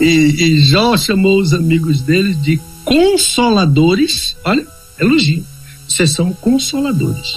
[0.00, 4.36] E, e Jó chamou os amigos dele de consoladores.
[4.44, 4.64] Olha,
[4.98, 5.44] elogio.
[5.88, 7.34] Vocês são consoladores.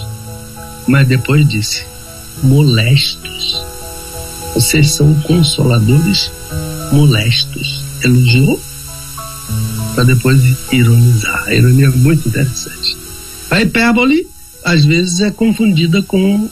[0.87, 1.83] Mas depois disse:
[2.43, 3.63] molestos.
[4.53, 6.31] Vocês são consoladores
[6.91, 7.83] molestos.
[8.03, 8.59] Elogiou
[9.95, 10.41] para depois
[10.71, 11.43] ironizar.
[11.47, 12.97] A ironia é muito interessante.
[13.49, 14.27] A hipérbole
[14.65, 16.49] às vezes é confundida com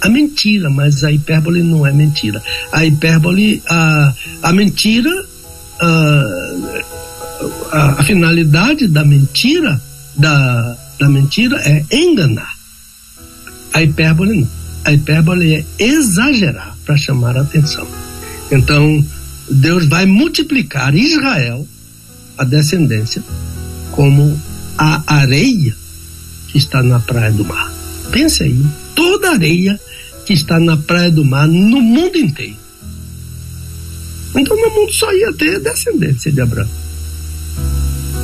[0.00, 2.42] a mentira, mas a hipérbole não é mentira.
[2.72, 5.10] A hipérbole, a, a mentira,
[5.78, 6.24] a,
[7.72, 9.78] a, a finalidade da mentira,
[10.16, 12.51] da, da mentira é enganar.
[13.72, 14.48] A hipérbole não.
[14.84, 17.86] A hipérbole é exagerar para chamar a atenção.
[18.50, 19.04] Então,
[19.50, 21.66] Deus vai multiplicar Israel,
[22.36, 23.22] a descendência,
[23.92, 24.38] como
[24.76, 25.74] a areia
[26.48, 27.72] que está na praia do mar.
[28.10, 29.80] Pense aí, toda areia
[30.26, 32.56] que está na praia do mar no mundo inteiro.
[34.34, 36.68] Então no mundo só ia ter descendência de Abraão.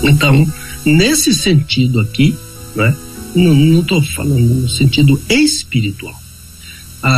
[0.03, 0.47] Então,
[0.85, 2.37] nesse sentido aqui,
[2.75, 2.95] né,
[3.39, 6.19] não estou falando no sentido espiritual.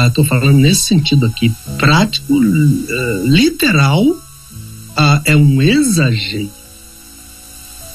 [0.06, 6.50] Estou ah, falando nesse sentido aqui, prático, uh, literal, uh, é um exagero.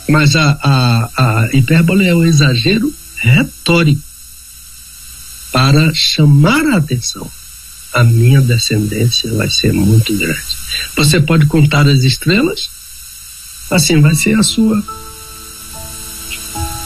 [0.09, 4.01] Mas a, a, a hipérbole é o exagero retórico
[5.51, 7.29] para chamar a atenção.
[7.93, 10.57] A minha descendência vai ser muito grande.
[10.97, 12.69] Você pode contar as estrelas,
[13.71, 14.83] assim vai ser a sua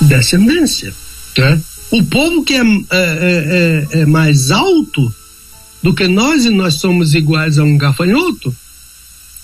[0.01, 0.93] descendência.
[1.37, 1.61] Né?
[1.91, 5.13] O povo que é, é, é, é, é mais alto
[5.81, 8.55] do que nós e nós somos iguais a um gafanhoto,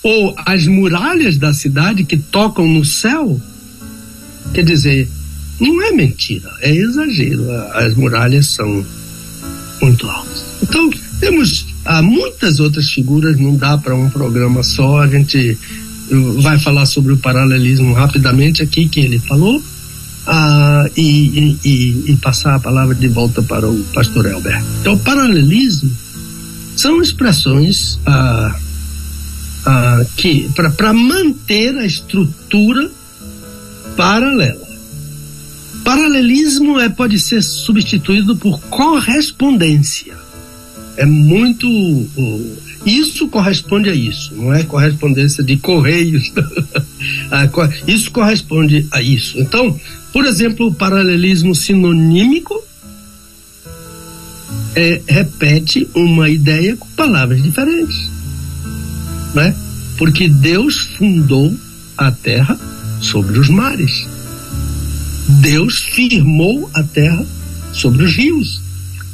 [0.04, 3.40] ou as muralhas da cidade que tocam no céu,
[4.54, 5.10] quer dizer,
[5.60, 7.50] não é mentira, é exagero.
[7.74, 8.86] As muralhas são
[9.82, 10.46] muito altas.
[10.62, 10.90] Então,
[11.20, 15.58] temos há muitas outras figuras, não dá para um programa só, a gente
[16.42, 19.64] vai falar sobre o paralelismo rapidamente aqui que ele falou
[20.28, 24.62] ah, e, e, e, passar a palavra de volta para o pastor Elber.
[24.82, 25.92] Então, paralelismo
[26.76, 28.56] são expressões ah,
[29.66, 32.90] ah, que para manter a estrutura
[33.96, 34.66] paralela.
[35.84, 40.16] Paralelismo é, pode ser substituído por correspondência.
[40.98, 41.68] É muito.
[42.86, 46.32] Isso corresponde a isso, não é correspondência de correios.
[47.30, 47.48] Ah,
[47.86, 49.40] isso corresponde a isso.
[49.40, 49.80] Então,
[50.12, 52.64] por exemplo, o paralelismo sinonímico
[54.76, 58.10] é, repete uma ideia com palavras diferentes.
[59.34, 59.56] Né?
[59.98, 61.56] Porque Deus fundou
[61.98, 62.60] a terra
[63.02, 64.08] sobre os mares.
[65.42, 67.26] Deus firmou a terra
[67.74, 68.62] sobre os rios,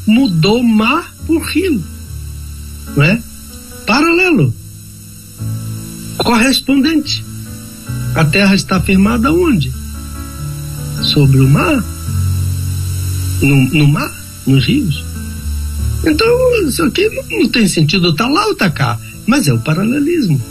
[0.05, 1.83] mudou mar por rio,
[2.95, 3.21] não é?
[3.85, 4.53] Paralelo,
[6.17, 7.23] correspondente.
[8.15, 9.71] A terra está firmada onde?
[11.03, 11.83] Sobre o mar,
[13.41, 14.11] no, no mar,
[14.45, 15.03] nos rios.
[16.05, 16.27] Então,
[16.67, 19.59] isso aqui não, tem sentido estar tá lá ou estar tá cá, mas é o
[19.59, 20.41] paralelismo,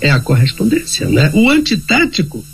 [0.00, 1.30] é a correspondência, né?
[1.34, 2.44] O antitético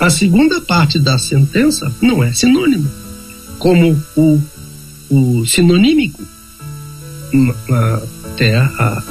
[0.00, 2.88] a segunda parte da sentença não é sinônimo,
[3.58, 4.40] como o,
[5.10, 6.22] o sinonímico,
[8.38, 9.02] terra,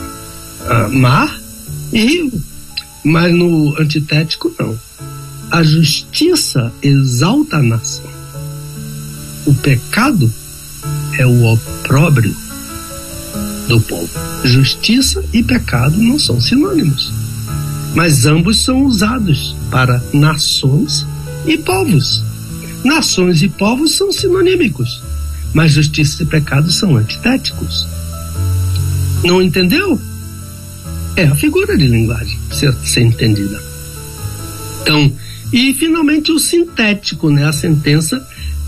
[0.67, 1.39] a, a mar
[1.93, 2.43] e rio.
[3.03, 4.79] Mas no antitético, não.
[5.51, 8.09] A justiça exalta a nação.
[9.45, 10.31] O pecado
[11.19, 12.35] é o opróbrio
[13.67, 14.09] do povo.
[14.43, 17.13] Justiça e pecado não são sinônimos
[17.97, 21.03] mas ambos são usados para nações
[21.47, 22.23] e povos.
[22.83, 25.01] Nações e povos são sinonímicos,
[25.51, 27.87] mas justiça e pecado são antitéticos.
[29.23, 29.99] Não entendeu?
[31.15, 33.61] É a figura de linguagem ser, ser entendida.
[34.81, 35.11] Então,
[35.51, 37.45] e finalmente o sintético, né?
[37.45, 38.25] A sentença,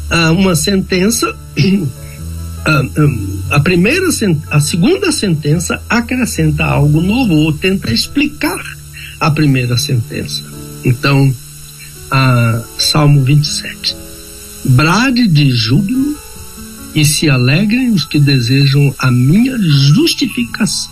[0.09, 1.27] ah, uma sentença,
[2.65, 4.07] ah, ah, a primeira,
[4.49, 8.61] a segunda sentença acrescenta algo novo ou tenta explicar
[9.19, 10.43] a primeira sentença.
[10.83, 11.33] Então,
[12.11, 13.95] a Salmo 27.
[14.65, 16.17] Brade de júbilo
[16.93, 20.91] e se alegrem os que desejam a minha justificação.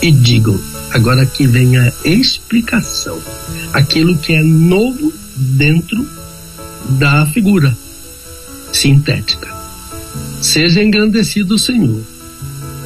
[0.00, 0.58] E digam,
[0.92, 3.20] agora aqui vem a explicação,
[3.72, 6.08] aquilo que é novo dentro
[6.90, 7.76] da figura.
[8.72, 9.48] sintética.
[10.40, 12.02] Seja engrandecido o Senhor,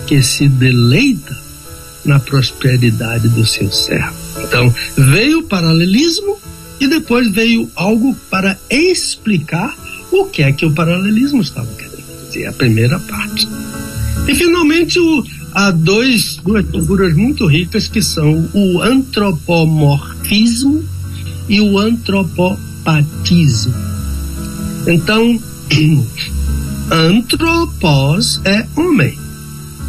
[0.07, 1.37] que se deleita
[2.05, 4.15] na prosperidade do seu servo.
[4.43, 6.39] Então, veio o paralelismo
[6.81, 9.77] e depois veio algo para explicar
[10.13, 13.49] o que é que o paralelismo estava querendo dizer, a primeira parte.
[14.29, 20.85] E finalmente o, há dois, duas figuras muito ricas que são o antropomorfismo
[21.49, 23.75] e o antropopatismo.
[24.87, 25.41] Então,
[26.91, 29.19] antropos é homem,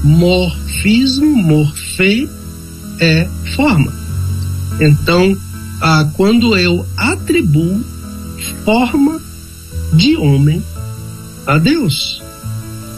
[0.04, 2.30] morfismo, morfe
[3.00, 3.94] é forma.
[4.80, 5.38] Então,
[5.82, 7.84] ah, quando eu atribuo
[8.64, 9.22] forma
[9.94, 10.62] de homem
[11.46, 12.22] a Deus.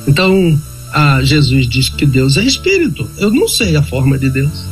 [0.08, 0.60] Então,
[0.92, 3.10] ah, Jesus diz que Deus é espírito.
[3.18, 4.66] Eu não sei a forma de Deus.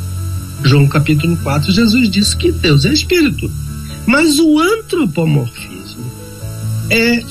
[0.64, 3.50] João capítulo 4, Jesus disse que Deus é espírito.
[4.06, 6.10] Mas o antropomorfismo
[6.90, 7.22] é, é,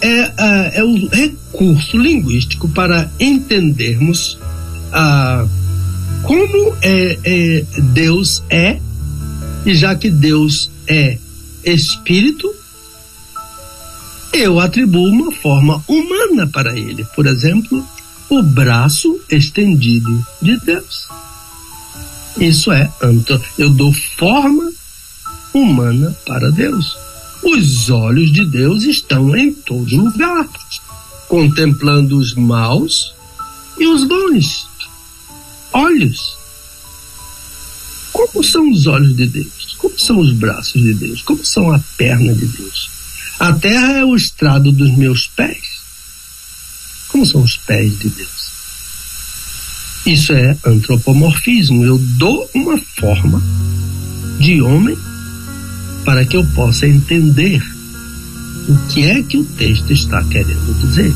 [0.00, 4.38] é, é o recurso linguístico para entendermos
[4.92, 5.46] ah,
[6.22, 8.78] como é, é, Deus é,
[9.64, 11.18] e já que Deus é
[11.64, 12.54] espírito,
[14.32, 17.04] eu atribuo uma forma humana para ele.
[17.14, 17.86] Por exemplo,
[18.28, 21.08] o braço estendido de Deus.
[22.38, 22.90] Isso é,
[23.58, 24.72] eu dou forma
[25.52, 26.96] humana para Deus.
[27.42, 30.48] Os olhos de Deus estão em todo lugar,
[31.28, 33.12] contemplando os maus
[33.78, 34.68] e os bons.
[35.72, 36.38] Olhos.
[38.12, 39.74] Como são os olhos de Deus?
[39.78, 41.22] Como são os braços de Deus?
[41.22, 42.99] Como são a perna de Deus?
[43.40, 45.80] A terra é o estrado dos meus pés.
[47.08, 48.50] Como são os pés de Deus?
[50.04, 51.82] Isso é antropomorfismo.
[51.82, 53.42] Eu dou uma forma
[54.38, 54.94] de homem
[56.04, 57.62] para que eu possa entender
[58.68, 61.10] o que é que o texto está querendo dizer.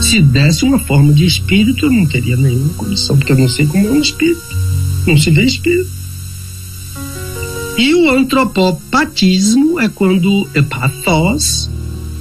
[0.00, 3.66] Se desse uma forma de espírito, eu não teria nenhuma condição, porque eu não sei
[3.66, 4.42] como é um espírito.
[5.08, 5.90] Não se vê espírito.
[7.76, 11.68] E o antropopatismo é quando é pathos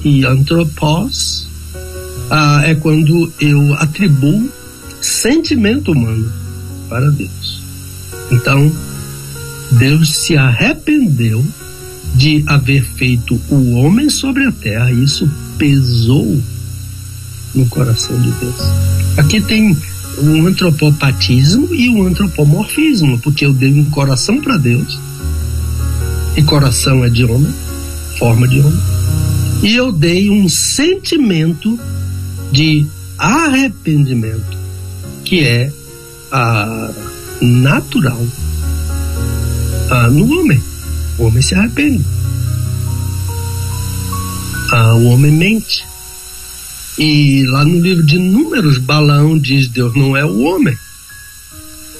[0.04, 1.48] e antropos
[2.30, 4.50] ah, é quando eu atribuo
[5.00, 6.32] sentimento humano
[6.90, 7.62] para Deus.
[8.32, 8.72] Então,
[9.72, 11.46] Deus se arrependeu
[12.16, 16.42] de haver feito o homem sobre a terra, e isso pesou
[17.54, 18.56] no coração de Deus.
[19.18, 19.78] Aqui tem
[20.20, 25.00] um antropopatismo e um antropomorfismo, porque eu dei um coração para Deus,
[26.36, 27.54] e coração é de homem,
[28.18, 28.80] forma de homem,
[29.62, 31.80] e eu dei um sentimento
[32.52, 32.86] de
[33.18, 34.58] arrependimento,
[35.24, 35.72] que é
[36.32, 36.92] a
[37.42, 38.26] natural
[40.12, 40.62] no homem.
[41.18, 42.04] O homem se arrepende.
[44.96, 45.86] o homem mente.
[46.98, 50.78] E lá no livro de Números, Balaão diz: Deus não é o homem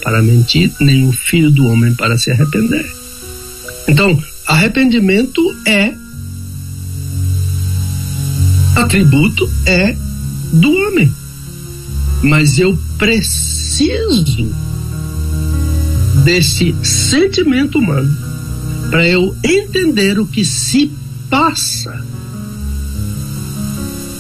[0.04, 3.03] para mentir, nem o filho do homem para se arrepender.
[3.88, 5.94] Então, arrependimento é
[8.76, 9.96] atributo, é
[10.54, 11.12] do homem.
[12.22, 14.50] Mas eu preciso
[16.24, 18.16] desse sentimento humano
[18.90, 20.92] para eu entender o que se
[21.30, 22.06] passa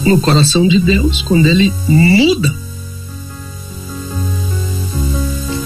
[0.06, 2.54] no coração de Deus quando ele muda.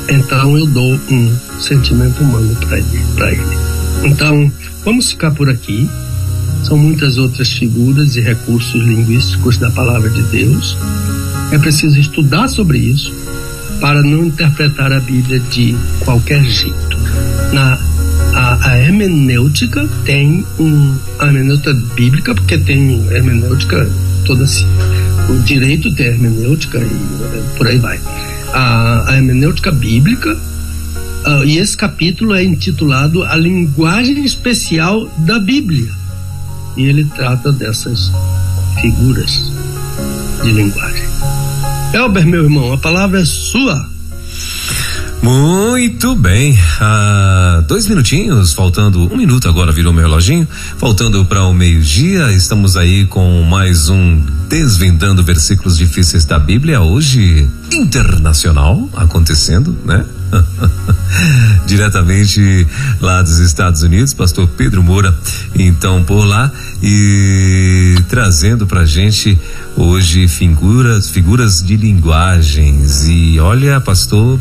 [0.09, 3.76] Então eu dou um sentimento humano para ele, ele.
[4.07, 4.51] Então,
[4.85, 5.89] vamos ficar por aqui.
[6.63, 10.77] São muitas outras figuras e recursos linguísticos da palavra de Deus.
[11.51, 13.13] É preciso estudar sobre isso
[13.81, 16.97] para não interpretar a Bíblia de qualquer jeito.
[17.53, 17.77] Na
[18.33, 23.89] a, a hermenêutica tem um a hermenêutica bíblica porque tem hermenêutica
[24.25, 24.67] toda assim.
[25.29, 27.99] O direito tem hermenêutica e por aí vai.
[28.53, 30.37] A, a hermenêutica bíblica
[31.27, 35.91] uh, e esse capítulo é intitulado A Linguagem Especial da Bíblia
[36.77, 38.11] e ele trata dessas
[38.79, 39.51] figuras
[40.43, 41.03] de linguagem.
[41.93, 43.89] Elber, meu irmão, a palavra é sua.
[45.23, 50.47] Muito bem, ah, dois minutinhos, faltando um minuto agora virou meu reloginho,
[50.77, 57.49] faltando para o meio-dia, estamos aí com mais um Desvendando Versículos Difíceis da Bíblia, hoje
[57.73, 60.05] internacional acontecendo, né?
[61.65, 62.67] diretamente
[63.01, 65.15] lá dos Estados Unidos, pastor Pedro Moura,
[65.55, 66.51] então por lá
[66.81, 69.39] e trazendo pra gente
[69.75, 74.39] hoje figuras, figuras de linguagens e olha, pastor,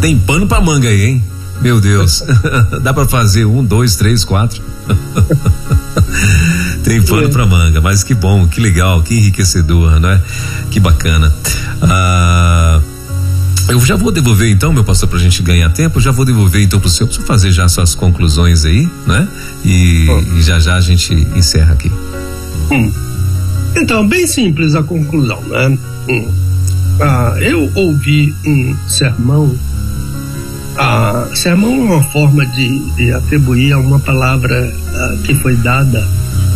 [0.00, 1.24] tem pano pra manga aí, hein?
[1.62, 2.22] Meu Deus.
[2.82, 4.60] Dá para fazer um, dois, três, quatro.
[6.82, 10.20] Tem pano para manga, mas que bom, que legal, que enriquecedor, não é?
[10.70, 11.32] Que bacana.
[11.80, 12.80] Ah,
[13.68, 16.62] eu já vou devolver então, meu pastor, para a gente ganhar tempo, já vou devolver
[16.62, 19.28] então para o senhor, para fazer já suas conclusões aí, né?
[19.64, 20.06] E,
[20.36, 21.90] e, já já a gente encerra aqui.
[22.70, 22.92] Hum.
[23.76, 25.78] Então, bem simples a conclusão, né?
[26.08, 26.28] Hum.
[27.00, 29.54] Ah, eu ouvi um sermão.
[30.76, 36.06] Ah, sermão é uma forma de, de atribuir a uma palavra ah, que foi dada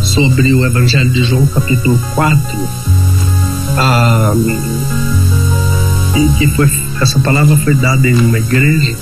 [0.03, 2.39] sobre o Evangelho de João, capítulo 4.
[3.77, 4.33] Ah,
[6.15, 6.67] e que foi,
[7.01, 8.95] essa palavra foi dada em uma igreja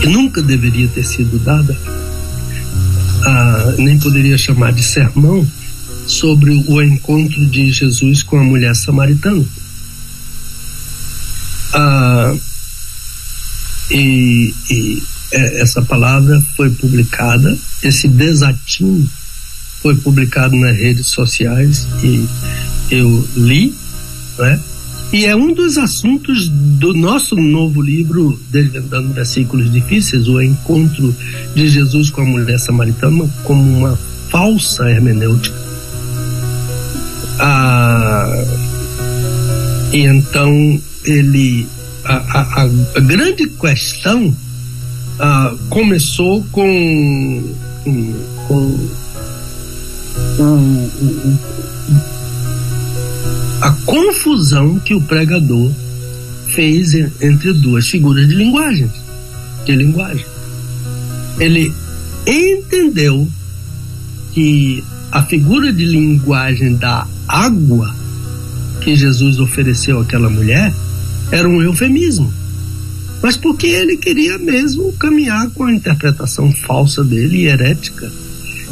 [0.00, 1.76] que nunca deveria ter sido dada,
[3.24, 5.46] ah, nem poderia chamar de sermão,
[6.06, 9.44] sobre o encontro de Jesus com a mulher samaritana.
[11.72, 12.34] Ah,
[13.90, 15.02] e, e
[15.32, 19.08] é, essa palavra foi publicada, esse desatino
[19.82, 22.26] foi publicado nas redes sociais e
[22.90, 23.74] eu li,
[24.38, 24.60] né?
[25.14, 31.14] E é um dos assuntos do nosso novo livro, Desvendando Versículos Difíceis, o encontro
[31.54, 33.96] de Jesus com a mulher samaritana como uma
[34.28, 35.56] falsa hermenêutica.
[37.38, 38.44] Ah,
[39.92, 41.64] e então ele
[42.04, 42.62] a, a,
[42.96, 44.36] a grande questão
[45.20, 47.54] ah, começou com,
[48.48, 48.88] com,
[53.64, 55.72] a confusão que o pregador
[56.54, 58.92] fez entre duas figuras de linguagem,
[59.64, 60.26] de linguagem.
[61.40, 61.72] Ele
[62.26, 63.26] entendeu
[64.34, 67.96] que a figura de linguagem da água
[68.82, 70.70] que Jesus ofereceu àquela mulher
[71.32, 72.30] era um eufemismo.
[73.22, 78.12] Mas porque ele queria mesmo caminhar com a interpretação falsa dele e herética.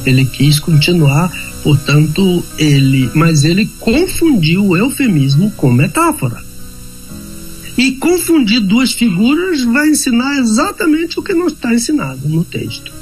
[0.05, 1.33] Ele quis continuar,
[1.63, 6.43] portanto, ele, mas ele confundiu o eufemismo com metáfora.
[7.77, 12.93] E confundir duas figuras vai ensinar exatamente o que não está ensinado no texto.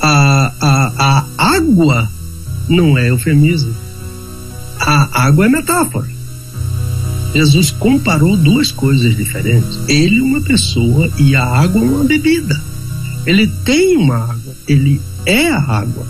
[0.00, 2.10] A, a, a água
[2.68, 3.74] não é eufemismo.
[4.80, 6.08] A água é metáfora.
[7.34, 9.78] Jesus comparou duas coisas diferentes.
[9.88, 12.60] Ele, uma pessoa, e a água, uma bebida.
[13.24, 16.06] Ele tem uma água, ele é a água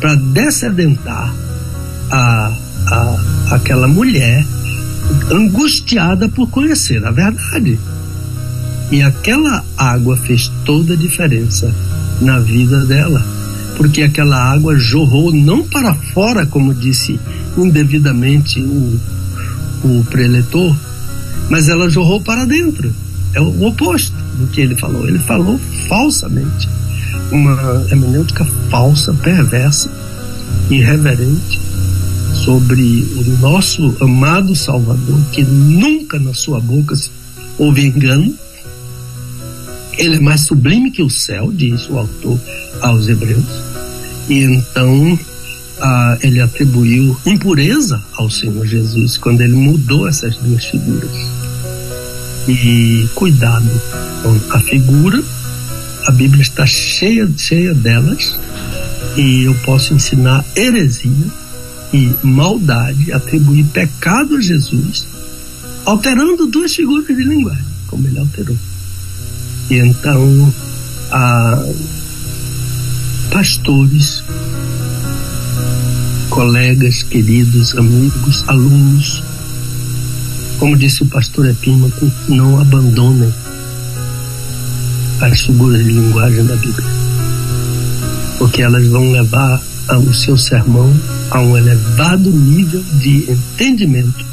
[0.00, 1.34] para descedentar
[2.10, 2.52] a,
[2.86, 4.44] a, aquela mulher
[5.30, 7.78] angustiada por conhecer a verdade.
[8.90, 11.72] E aquela água fez toda a diferença
[12.20, 13.24] na vida dela,
[13.76, 17.20] porque aquela água jorrou não para fora, como disse
[17.56, 18.98] indevidamente o
[19.82, 20.76] o preletor,
[21.48, 22.92] mas ela jorrou para dentro.
[23.32, 25.06] É o oposto do que ele falou.
[25.06, 25.58] Ele falou
[25.88, 26.68] falsamente.
[27.30, 29.90] Uma hermenêutica falsa, perversa,
[30.68, 31.60] irreverente
[32.34, 36.94] sobre o nosso amado Salvador, que nunca na sua boca
[37.58, 38.34] houve engano.
[39.98, 42.38] Ele é mais sublime que o céu, diz o autor
[42.80, 43.44] aos Hebreus.
[44.28, 45.18] E então
[45.80, 51.10] ah, ele atribuiu impureza ao Senhor Jesus quando ele mudou essas duas figuras.
[52.48, 53.68] E cuidado
[54.22, 55.22] com a figura,
[56.06, 58.38] a Bíblia está cheia, cheia delas,
[59.16, 61.26] e eu posso ensinar heresia
[61.92, 65.06] e maldade, atribuir pecado a Jesus,
[65.84, 68.56] alterando duas figuras de linguagem, como ele alterou.
[69.70, 70.54] E então,
[71.10, 71.64] ah,
[73.30, 74.22] pastores
[76.30, 79.22] colegas, queridos, amigos, alunos.
[80.58, 83.32] Como disse o pastor Epímaco, não abandonem
[85.20, 86.88] as figuras de linguagem da Bíblia,
[88.38, 89.60] porque elas vão levar
[89.98, 90.94] o seu sermão
[91.30, 94.24] a um elevado nível de entendimento,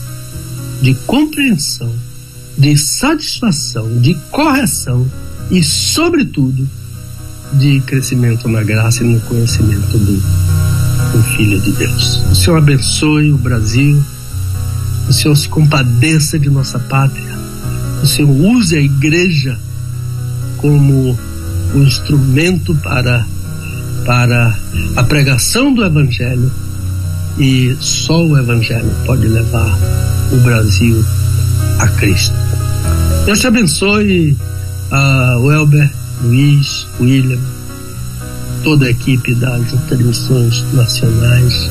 [0.82, 1.92] de compreensão,
[2.58, 5.06] de satisfação, de correção
[5.50, 6.68] e, sobretudo,
[7.54, 10.22] de crescimento na graça e no conhecimento do
[11.14, 12.22] o Filho de Deus.
[12.32, 14.04] O Senhor abençoe o Brasil,
[15.08, 17.38] o Senhor se compadeça de nossa pátria,
[18.04, 19.58] o Senhor use a igreja
[20.58, 21.18] como
[21.74, 23.26] o instrumento para,
[24.06, 24.58] para
[24.96, 26.52] a pregação do Evangelho
[27.38, 29.78] e só o Evangelho pode levar
[30.32, 31.04] o Brasil
[31.80, 32.36] a Cristo.
[33.26, 34.38] Deus te abençoe,
[34.92, 35.92] uh, o Elber,
[36.24, 37.40] Luiz, William,
[38.64, 41.70] toda a equipe das transmissões nacionais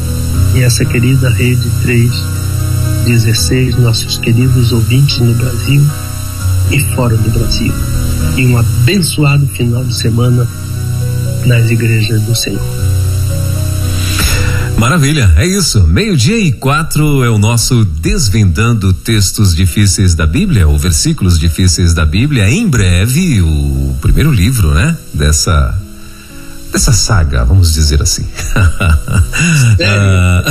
[0.55, 5.83] e essa querida Rede 316, nossos queridos ouvintes no Brasil
[6.71, 7.73] e fora do Brasil.
[8.37, 10.47] E um abençoado final de semana
[11.47, 12.63] nas igrejas do Senhor.
[14.79, 15.87] Maravilha, é isso.
[15.87, 22.05] Meio-dia e quatro é o nosso Desvendando Textos Difíceis da Bíblia, ou versículos difíceis da
[22.05, 22.49] Bíblia.
[22.51, 24.95] Em breve, o primeiro livro, né?
[25.15, 25.75] Dessa
[26.77, 28.27] dessa saga, vamos dizer assim.
[29.83, 30.45] ah,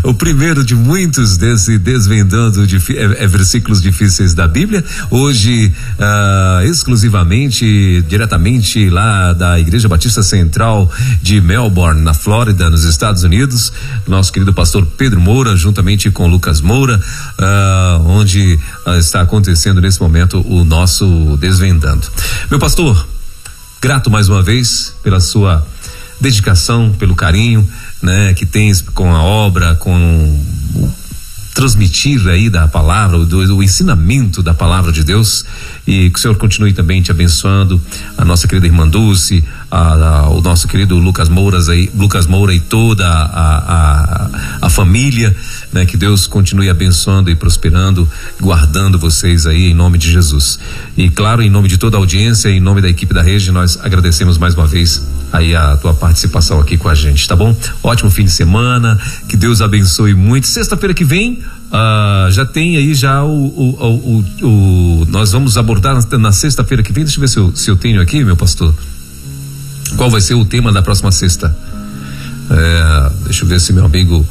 [0.02, 4.82] o primeiro de muitos desse desvendando de, é, é, versículos difíceis da Bíblia.
[5.10, 10.90] Hoje, ah, exclusivamente, diretamente lá da Igreja Batista Central
[11.20, 13.70] de Melbourne, na Flórida, nos Estados Unidos,
[14.06, 16.98] nosso querido pastor Pedro Moura, juntamente com Lucas Moura,
[17.38, 22.08] ah, onde ah, está acontecendo nesse momento o nosso desvendando.
[22.50, 23.06] Meu pastor,
[23.80, 25.64] Grato mais uma vez pela sua
[26.20, 27.68] dedicação, pelo carinho,
[28.02, 30.44] né, que tens com a obra, com
[31.58, 35.44] transmitir aí da palavra, do, do, ensinamento da palavra de Deus
[35.84, 37.82] e que o Senhor continue também te abençoando,
[38.16, 42.54] a nossa querida irmã Dulce, a, a, o nosso querido Lucas Mouras aí, Lucas Moura
[42.54, 44.30] e toda a, a,
[44.62, 45.36] a família,
[45.72, 45.84] né?
[45.84, 48.08] Que Deus continue abençoando e prosperando,
[48.40, 50.60] guardando vocês aí em nome de Jesus.
[50.96, 53.76] E claro, em nome de toda a audiência, em nome da equipe da rede, nós
[53.82, 55.02] agradecemos mais uma vez
[55.32, 57.54] aí a tua participação aqui com a gente, tá bom?
[57.82, 58.98] Ótimo fim de semana,
[59.28, 60.46] que Deus abençoe muito.
[60.46, 65.94] Sexta-feira que vem, Uh, já tem aí já o, o, o, o nós vamos abordar
[65.94, 67.04] na, na sexta-feira que vem.
[67.04, 68.74] Deixa eu ver se eu, se eu tenho aqui, meu pastor.
[69.96, 71.54] Qual vai ser o tema da próxima sexta?
[72.50, 74.26] É, deixa eu ver se meu amigo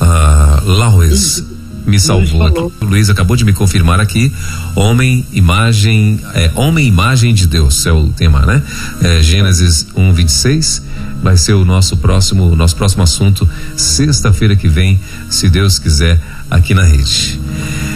[0.00, 1.44] uh, Laues
[1.86, 2.58] me salvou aqui.
[2.58, 4.32] O Luiz acabou de me confirmar aqui.
[4.74, 8.62] Homem, imagem, é, homem, imagem de Deus é o tema, né?
[9.02, 10.82] É, Gênesis 1, 26
[11.22, 13.46] vai ser o nosso próximo, nosso próximo assunto
[13.76, 14.98] sexta-feira que vem,
[15.28, 16.18] se Deus quiser,
[16.50, 17.38] aqui na rede.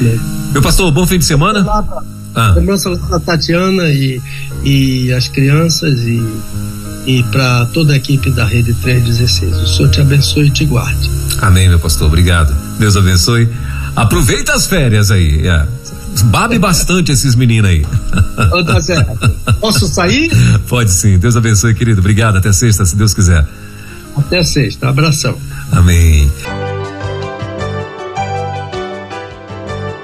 [0.02, 0.18] É.
[0.52, 1.64] Meu pastor, bom fim de semana.
[2.34, 2.50] Ah.
[2.50, 4.20] Lembrança da Tatiana e,
[4.62, 6.22] e as crianças e
[7.06, 9.56] e para toda a equipe da Rede 316.
[9.56, 11.10] O Senhor te abençoe e te guarde.
[11.40, 12.06] Amém, meu pastor.
[12.06, 12.54] Obrigado.
[12.78, 13.48] Deus abençoe.
[13.96, 15.46] Aproveita as férias aí.
[15.46, 15.66] É.
[16.24, 17.86] Babe bastante esses meninos aí.
[18.66, 19.28] Tá certo.
[19.60, 20.30] Posso sair?
[20.68, 21.18] Pode sim.
[21.18, 22.00] Deus abençoe, querido.
[22.00, 22.38] Obrigado.
[22.38, 23.46] Até sexta, se Deus quiser.
[24.16, 24.88] Até sexta.
[24.88, 25.36] Abração.
[25.72, 26.30] Amém.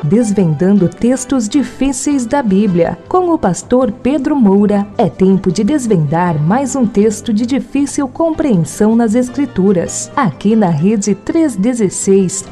[0.05, 2.99] Desvendando textos difíceis da Bíblia.
[3.09, 8.97] Com o pastor Pedro Moura, é tempo de desvendar mais um texto de difícil compreensão
[8.97, 10.11] nas Escrituras.
[10.17, 12.45] Aqui na Rede 316